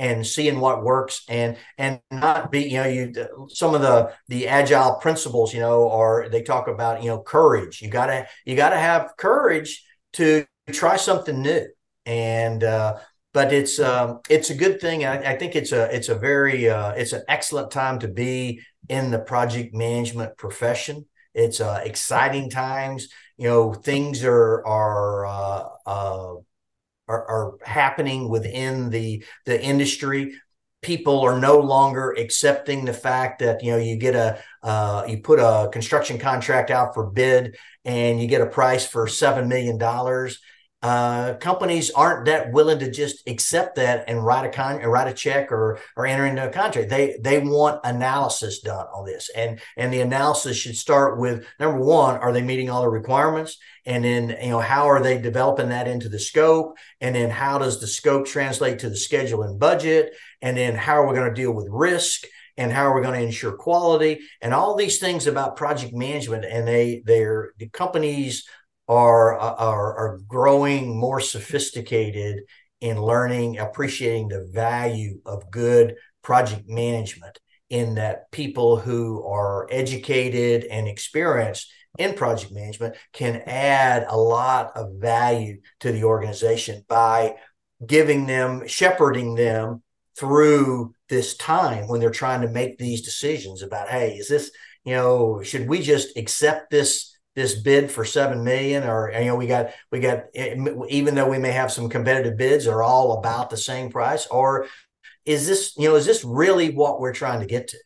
and 0.00 0.26
seeing 0.26 0.58
what 0.58 0.82
works 0.82 1.22
and 1.28 1.56
and 1.76 2.00
not 2.10 2.50
be 2.50 2.62
you 2.62 2.78
know 2.78 2.86
you 2.86 3.12
some 3.48 3.74
of 3.74 3.82
the 3.82 4.12
the 4.28 4.48
agile 4.48 4.94
principles 4.94 5.52
you 5.52 5.60
know 5.60 5.90
are 5.90 6.28
they 6.30 6.42
talk 6.42 6.66
about 6.68 7.02
you 7.02 7.08
know 7.08 7.20
courage 7.20 7.82
you 7.82 7.88
gotta 7.88 8.26
you 8.44 8.56
gotta 8.56 8.78
have 8.78 9.12
courage 9.18 9.84
to 10.14 10.44
try 10.72 10.96
something 10.96 11.42
new 11.42 11.66
and 12.06 12.64
uh 12.64 12.96
but 13.32 13.52
it's 13.52 13.78
um, 13.78 14.20
it's 14.28 14.50
a 14.50 14.54
good 14.54 14.80
thing. 14.80 15.04
I, 15.04 15.32
I, 15.32 15.36
think 15.36 15.54
it's 15.54 15.72
a 15.72 15.94
it's 15.94 16.08
a 16.08 16.16
very 16.16 16.68
uh, 16.68 16.90
it's 16.92 17.12
an 17.12 17.22
excellent 17.28 17.70
time 17.70 18.00
to 18.00 18.08
be 18.08 18.60
in 18.88 19.10
the 19.10 19.20
project 19.20 19.72
management 19.72 20.36
profession. 20.36 21.06
It's 21.34 21.60
uh, 21.60 21.80
exciting 21.84 22.50
times. 22.50 23.08
You 23.36 23.48
know, 23.48 23.72
things 23.72 24.24
are 24.24 24.66
are, 24.66 25.26
uh, 25.26 25.68
uh, 25.86 26.34
are 27.10 27.24
are 27.28 27.54
happening 27.62 28.28
within 28.28 28.90
the 28.90 29.24
the 29.46 29.60
industry. 29.60 30.34
People 30.82 31.20
are 31.20 31.38
no 31.38 31.58
longer 31.58 32.12
accepting 32.12 32.84
the 32.84 32.92
fact 32.92 33.40
that 33.40 33.62
you 33.62 33.72
know 33.72 33.78
you 33.78 33.96
get 33.96 34.14
a 34.14 34.42
uh, 34.62 35.04
you 35.08 35.18
put 35.18 35.38
a 35.38 35.68
construction 35.72 36.18
contract 36.18 36.70
out 36.70 36.94
for 36.94 37.10
bid 37.10 37.56
and 37.84 38.20
you 38.20 38.28
get 38.28 38.40
a 38.40 38.46
price 38.46 38.86
for 38.86 39.06
seven 39.06 39.48
million 39.48 39.76
dollars 39.76 40.40
uh, 40.82 41.34
companies 41.34 41.90
aren't 41.90 42.24
that 42.24 42.52
willing 42.52 42.78
to 42.78 42.90
just 42.90 43.28
accept 43.28 43.76
that 43.76 44.04
and 44.08 44.24
write 44.24 44.46
a 44.46 44.48
con 44.48 44.78
write 44.78 45.08
a 45.08 45.12
check 45.12 45.52
or 45.52 45.78
or 45.94 46.06
enter 46.06 46.24
into 46.24 46.48
a 46.48 46.50
contract. 46.50 46.88
They 46.88 47.18
they 47.20 47.38
want 47.38 47.80
analysis 47.84 48.60
done 48.60 48.86
on 48.86 49.04
this, 49.04 49.30
and 49.36 49.60
and 49.76 49.92
the 49.92 50.00
analysis 50.00 50.56
should 50.56 50.76
start 50.76 51.18
with 51.18 51.44
number 51.58 51.80
one: 51.80 52.16
Are 52.16 52.32
they 52.32 52.40
meeting 52.40 52.70
all 52.70 52.80
the 52.80 52.88
requirements? 52.88 53.58
And 53.84 54.04
then 54.04 54.36
you 54.42 54.50
know 54.50 54.60
how 54.60 54.88
are 54.88 55.02
they 55.02 55.18
developing 55.18 55.68
that 55.68 55.86
into 55.86 56.08
the 56.08 56.18
scope? 56.18 56.78
And 57.00 57.14
then 57.14 57.28
how 57.28 57.58
does 57.58 57.78
the 57.78 57.86
scope 57.86 58.26
translate 58.26 58.78
to 58.78 58.88
the 58.88 58.96
schedule 58.96 59.42
and 59.42 59.60
budget? 59.60 60.14
And 60.40 60.56
then 60.56 60.76
how 60.76 61.02
are 61.02 61.06
we 61.06 61.14
going 61.14 61.28
to 61.28 61.42
deal 61.42 61.52
with 61.52 61.68
risk? 61.70 62.24
and 62.56 62.72
how 62.72 62.84
are 62.84 62.94
we 62.94 63.00
going 63.00 63.18
to 63.18 63.24
ensure 63.24 63.52
quality 63.52 64.20
and 64.42 64.52
all 64.52 64.74
these 64.74 64.98
things 64.98 65.26
about 65.26 65.56
project 65.56 65.94
management 65.94 66.44
and 66.44 66.66
they 66.66 67.00
they're 67.06 67.54
the 67.58 67.68
companies 67.68 68.44
are, 68.90 69.38
are, 69.38 69.96
are 69.96 70.18
growing 70.26 70.98
more 70.98 71.20
sophisticated 71.20 72.40
in 72.80 73.00
learning, 73.00 73.56
appreciating 73.56 74.26
the 74.26 74.48
value 74.52 75.20
of 75.24 75.48
good 75.48 75.94
project 76.22 76.68
management 76.68 77.38
in 77.68 77.94
that 77.94 78.28
people 78.32 78.76
who 78.76 79.24
are 79.24 79.68
educated 79.70 80.64
and 80.64 80.88
experienced 80.88 81.70
in 81.98 82.14
project 82.14 82.52
management 82.52 82.96
can 83.12 83.42
add 83.46 84.06
a 84.08 84.16
lot 84.16 84.76
of 84.76 84.94
value 84.94 85.60
to 85.78 85.92
the 85.92 86.02
organization 86.02 86.84
by 86.88 87.36
giving 87.86 88.26
them, 88.26 88.66
shepherding 88.66 89.36
them 89.36 89.84
through 90.18 90.92
this 91.08 91.36
time 91.36 91.86
when 91.86 92.00
they're 92.00 92.10
trying 92.10 92.40
to 92.40 92.48
make 92.48 92.76
these 92.76 93.02
decisions 93.02 93.62
about, 93.62 93.88
hey, 93.88 94.14
is 94.14 94.26
this, 94.26 94.50
you 94.84 94.94
know, 94.94 95.42
should 95.44 95.68
we 95.68 95.80
just 95.80 96.16
accept 96.16 96.70
this 96.70 97.09
this 97.40 97.54
bid 97.54 97.90
for 97.90 98.04
seven 98.04 98.44
million 98.44 98.84
or 98.84 99.10
you 99.12 99.24
know 99.26 99.36
we 99.36 99.46
got 99.46 99.70
we 99.90 100.00
got 100.00 100.24
even 100.88 101.14
though 101.14 101.28
we 101.28 101.38
may 101.38 101.52
have 101.52 101.72
some 101.72 101.88
competitive 101.88 102.36
bids 102.36 102.66
are 102.66 102.82
all 102.82 103.18
about 103.18 103.48
the 103.48 103.56
same 103.56 103.90
price 103.90 104.26
or 104.26 104.66
is 105.24 105.46
this 105.46 105.74
you 105.76 105.88
know 105.88 105.94
is 105.94 106.06
this 106.06 106.24
really 106.24 106.70
what 106.70 107.00
we're 107.00 107.14
trying 107.14 107.40
to 107.40 107.46
get 107.46 107.68
to? 107.68 107.78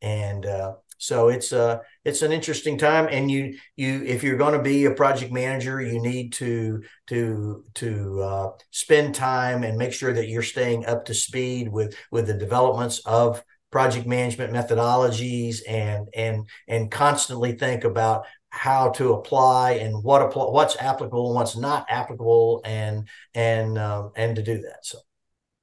And 0.00 0.46
uh, 0.46 0.74
so 0.98 1.28
it's 1.28 1.52
uh 1.52 1.78
it's 2.04 2.22
an 2.22 2.32
interesting 2.32 2.76
time 2.76 3.08
and 3.10 3.30
you 3.30 3.56
you 3.76 4.02
if 4.04 4.22
you're 4.22 4.36
going 4.36 4.54
to 4.54 4.62
be 4.62 4.84
a 4.84 4.90
project 4.90 5.32
manager 5.32 5.80
you 5.80 6.00
need 6.00 6.32
to 6.32 6.82
to 7.06 7.64
to 7.74 8.20
uh, 8.22 8.50
spend 8.70 9.14
time 9.14 9.62
and 9.62 9.78
make 9.78 9.92
sure 9.92 10.12
that 10.12 10.28
you're 10.28 10.42
staying 10.42 10.84
up 10.86 11.04
to 11.04 11.14
speed 11.14 11.68
with 11.68 11.96
with 12.10 12.26
the 12.26 12.34
developments 12.34 13.00
of 13.06 13.42
project 13.70 14.06
management 14.06 14.52
methodologies 14.52 15.58
and 15.68 16.08
and 16.16 16.48
and 16.66 16.90
constantly 16.90 17.52
think 17.52 17.84
about 17.84 18.26
how 18.50 18.90
to 18.90 19.12
apply 19.12 19.72
and 19.72 20.02
what 20.02 20.22
apply, 20.22 20.44
what's 20.44 20.76
applicable 20.78 21.26
and 21.26 21.34
what's 21.34 21.56
not 21.56 21.86
applicable 21.88 22.60
and 22.64 23.08
and 23.34 23.78
um, 23.78 24.10
and 24.16 24.36
to 24.36 24.42
do 24.42 24.58
that 24.58 24.78
so. 24.82 24.98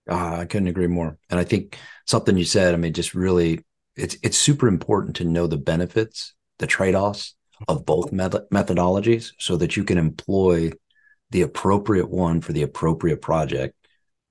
Uh, 0.09 0.37
i 0.37 0.45
couldn't 0.45 0.67
agree 0.67 0.87
more. 0.87 1.17
And 1.29 1.39
i 1.39 1.43
think 1.43 1.77
something 2.05 2.37
you 2.37 2.45
said 2.45 2.73
i 2.73 2.77
mean 2.77 2.93
just 2.93 3.15
really 3.15 3.65
it's 3.95 4.17
it's 4.23 4.37
super 4.37 4.67
important 4.67 5.15
to 5.17 5.25
know 5.25 5.47
the 5.47 5.57
benefits 5.57 6.33
the 6.59 6.67
trade-offs 6.67 7.35
of 7.67 7.85
both 7.85 8.11
method- 8.11 8.47
methodologies 8.53 9.31
so 9.39 9.57
that 9.57 9.75
you 9.75 9.83
can 9.83 9.97
employ 9.97 10.71
the 11.31 11.41
appropriate 11.41 12.09
one 12.09 12.39
for 12.41 12.53
the 12.53 12.61
appropriate 12.61 13.21
project 13.21 13.75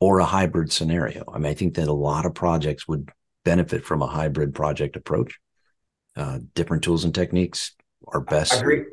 or 0.00 0.18
a 0.18 0.24
hybrid 0.24 0.70
scenario. 0.70 1.24
I 1.32 1.38
mean 1.38 1.50
i 1.50 1.54
think 1.54 1.74
that 1.74 1.88
a 1.88 1.92
lot 1.92 2.24
of 2.24 2.34
projects 2.34 2.86
would 2.86 3.10
benefit 3.44 3.84
from 3.84 4.00
a 4.00 4.06
hybrid 4.06 4.54
project 4.54 4.96
approach. 4.96 5.38
Uh, 6.16 6.38
different 6.54 6.84
tools 6.84 7.04
and 7.04 7.12
techniques 7.12 7.72
our 8.08 8.20
best. 8.20 8.54
I 8.54 8.56
agree. 8.58 8.84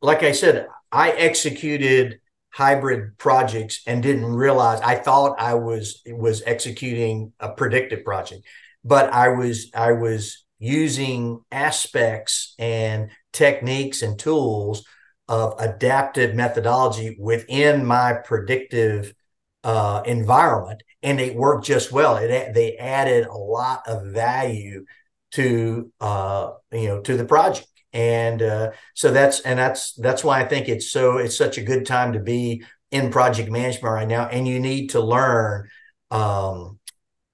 Like 0.00 0.22
I 0.22 0.32
said, 0.32 0.68
I 0.92 1.10
executed 1.10 2.20
hybrid 2.50 3.16
projects 3.18 3.82
and 3.86 4.02
didn't 4.02 4.24
realize 4.24 4.80
I 4.80 4.96
thought 4.96 5.40
I 5.40 5.54
was 5.54 6.02
was 6.06 6.42
executing 6.46 7.32
a 7.40 7.50
predictive 7.50 8.04
project, 8.04 8.44
but 8.84 9.12
I 9.12 9.28
was 9.28 9.70
I 9.74 9.92
was 9.92 10.44
using 10.58 11.40
aspects 11.52 12.54
and 12.58 13.10
techniques 13.32 14.02
and 14.02 14.18
tools 14.18 14.84
of 15.28 15.54
adaptive 15.58 16.34
methodology 16.34 17.16
within 17.18 17.84
my 17.84 18.14
predictive 18.14 19.12
uh, 19.62 20.02
environment, 20.06 20.82
and 21.02 21.20
it 21.20 21.36
worked 21.36 21.66
just 21.66 21.92
well. 21.92 22.16
It 22.16 22.54
they 22.54 22.76
added 22.76 23.26
a 23.26 23.36
lot 23.36 23.82
of 23.86 24.06
value 24.06 24.84
to 25.32 25.92
uh, 26.00 26.52
you 26.72 26.88
know 26.88 27.00
to 27.02 27.16
the 27.16 27.24
project 27.24 27.68
and 27.92 28.42
uh, 28.42 28.70
so 28.94 29.10
that's 29.10 29.40
and 29.40 29.58
that's 29.58 29.94
that's 29.94 30.22
why 30.22 30.40
I 30.40 30.44
think 30.44 30.68
it's 30.68 30.90
so 30.90 31.18
it's 31.18 31.36
such 31.36 31.58
a 31.58 31.62
good 31.62 31.86
time 31.86 32.12
to 32.12 32.20
be 32.20 32.64
in 32.90 33.10
project 33.10 33.50
management 33.50 33.94
right 33.94 34.08
now, 34.08 34.26
and 34.26 34.46
you 34.46 34.60
need 34.60 34.88
to 34.88 35.00
learn 35.00 35.68
um, 36.10 36.78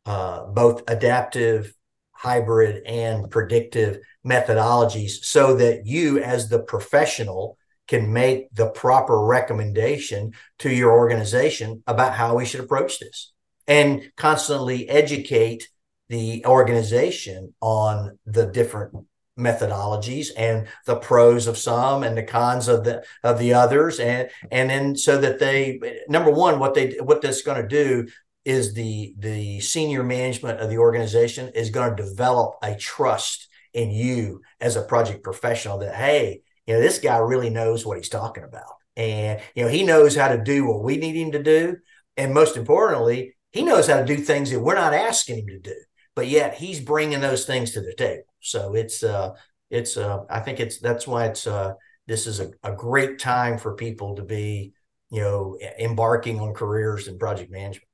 uh, 0.07 0.47
both 0.47 0.83
adaptive, 0.89 1.75
hybrid, 2.13 2.85
and 2.87 3.31
predictive 3.31 3.99
methodologies, 4.27 5.25
so 5.25 5.57
that 5.57 5.87
you, 5.87 6.19
as 6.19 6.49
the 6.49 6.59
professional, 6.59 7.57
can 7.87 8.13
make 8.13 8.53
the 8.55 8.71
proper 8.71 9.25
recommendation 9.25 10.33
to 10.59 10.71
your 10.71 10.93
organization 10.93 11.83
about 11.87 12.15
how 12.15 12.37
we 12.37 12.45
should 12.45 12.61
approach 12.61 12.99
this, 12.99 13.33
and 13.67 14.11
constantly 14.17 14.89
educate 14.89 15.69
the 16.09 16.45
organization 16.47 17.55
on 17.61 18.19
the 18.27 18.47
different 18.47 18.95
methodologies 19.39 20.29
and 20.37 20.69
the 20.87 20.97
pros 20.97 21.47
of 21.47 21.59
some 21.59 22.03
and 22.03 22.17
the 22.17 22.23
cons 22.23 22.69
of 22.69 22.85
the 22.85 23.05
of 23.23 23.39
the 23.39 23.55
others. 23.55 23.99
And 23.99 24.31
and 24.51 24.71
then 24.71 24.97
so 24.97 25.21
that 25.21 25.39
they 25.39 26.03
number 26.09 26.31
one 26.31 26.59
what 26.59 26.75
they 26.75 26.97
what 27.03 27.21
that's 27.21 27.43
going 27.43 27.61
to 27.61 27.69
do 27.69 28.09
is 28.45 28.75
the 28.75 29.15
the 29.19 29.61
senior 29.61 30.03
management 30.03 30.61
of 30.61 30.71
the 30.71 30.79
organization 30.79 31.51
is 31.55 31.71
going 31.71 31.95
to 31.95 32.03
develop 32.03 32.57
a 32.63 32.77
trust 32.77 33.49
in 33.73 33.91
you 33.91 34.41
as 34.61 34.77
a 34.77 34.83
project 34.83 35.25
professional 35.25 35.79
that 35.79 35.95
hey 35.95 36.43
you 36.67 36.75
know 36.75 36.81
this 36.81 36.99
guy 36.99 37.19
really 37.19 37.51
knows 37.51 37.85
what 37.85 37.97
he's 37.97 38.09
talking 38.09 38.45
about. 38.45 38.75
And 38.97 39.41
you 39.55 39.65
know 39.65 39.71
he 39.71 39.83
knows 39.83 40.15
how 40.15 40.29
to 40.29 40.43
do 40.43 40.67
what 40.67 40.85
we 40.85 40.97
need 40.97 41.17
him 41.17 41.33
to 41.33 41.43
do. 41.43 41.77
And 42.17 42.33
most 42.33 42.57
importantly 42.57 43.35
he 43.51 43.63
knows 43.63 43.89
how 43.89 43.99
to 43.99 44.05
do 44.05 44.17
things 44.17 44.51
that 44.51 44.61
we're 44.61 44.75
not 44.75 44.95
asking 44.95 45.39
him 45.39 45.47
to 45.47 45.59
do 45.59 45.75
but 46.15 46.29
yet 46.29 46.55
he's 46.55 46.81
bringing 46.81 47.21
those 47.21 47.45
things 47.45 47.73
to 47.73 47.81
the 47.81 47.95
table 47.95 48.25
so 48.45 48.75
it's 48.75 49.03
uh, 49.03 49.35
it's 49.71 49.97
uh, 49.97 50.25
I 50.29 50.41
think 50.41 50.61
it's 50.61 50.79
that's 50.79 51.07
why 51.07 51.27
it's 51.27 51.47
uh, 51.47 51.75
this 52.07 52.27
is 52.27 52.41
a, 52.41 52.51
a 52.63 52.73
great 52.73 53.19
time 53.19 53.59
for 53.59 53.75
people 53.75 54.17
to 54.17 54.23
be 54.23 54.75
you 55.11 55.23
know 55.23 55.59
embarking 55.81 56.41
on 56.41 56.55
careers 56.55 57.09
in 57.09 57.19
project 57.19 57.51
management. 57.51 57.89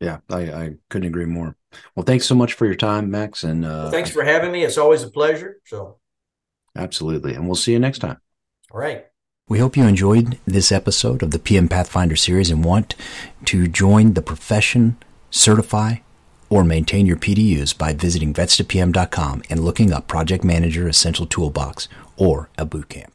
Yeah, 0.00 0.18
I, 0.28 0.40
I 0.40 0.70
couldn't 0.90 1.08
agree 1.08 1.24
more. 1.24 1.56
Well, 1.94 2.04
thanks 2.04 2.26
so 2.26 2.34
much 2.34 2.52
for 2.52 2.66
your 2.66 2.74
time, 2.74 3.10
Max, 3.10 3.42
and 3.42 3.64
uh, 3.64 3.68
well, 3.68 3.90
thanks 3.90 4.10
for 4.10 4.22
having 4.22 4.52
me. 4.52 4.64
It's 4.64 4.78
always 4.78 5.02
a 5.02 5.10
pleasure. 5.10 5.58
So, 5.64 5.98
absolutely, 6.76 7.34
and 7.34 7.46
we'll 7.46 7.56
see 7.56 7.72
you 7.72 7.78
next 7.78 8.00
time. 8.00 8.18
All 8.70 8.78
right. 8.78 9.06
We 9.48 9.60
hope 9.60 9.76
you 9.76 9.86
enjoyed 9.86 10.38
this 10.44 10.72
episode 10.72 11.22
of 11.22 11.30
the 11.30 11.38
PM 11.38 11.68
Pathfinder 11.68 12.16
series 12.16 12.50
and 12.50 12.64
want 12.64 12.96
to 13.44 13.68
join 13.68 14.14
the 14.14 14.22
profession, 14.22 14.96
certify, 15.30 15.98
or 16.48 16.64
maintain 16.64 17.06
your 17.06 17.16
PDUs 17.16 17.76
by 17.76 17.92
visiting 17.92 18.32
vets2pm.com 18.32 19.42
and 19.50 19.64
looking 19.64 19.92
up 19.92 20.08
Project 20.08 20.44
Manager 20.44 20.88
Essential 20.88 21.26
Toolbox 21.26 21.88
or 22.16 22.48
a 22.56 22.66
bootcamp. 22.66 23.10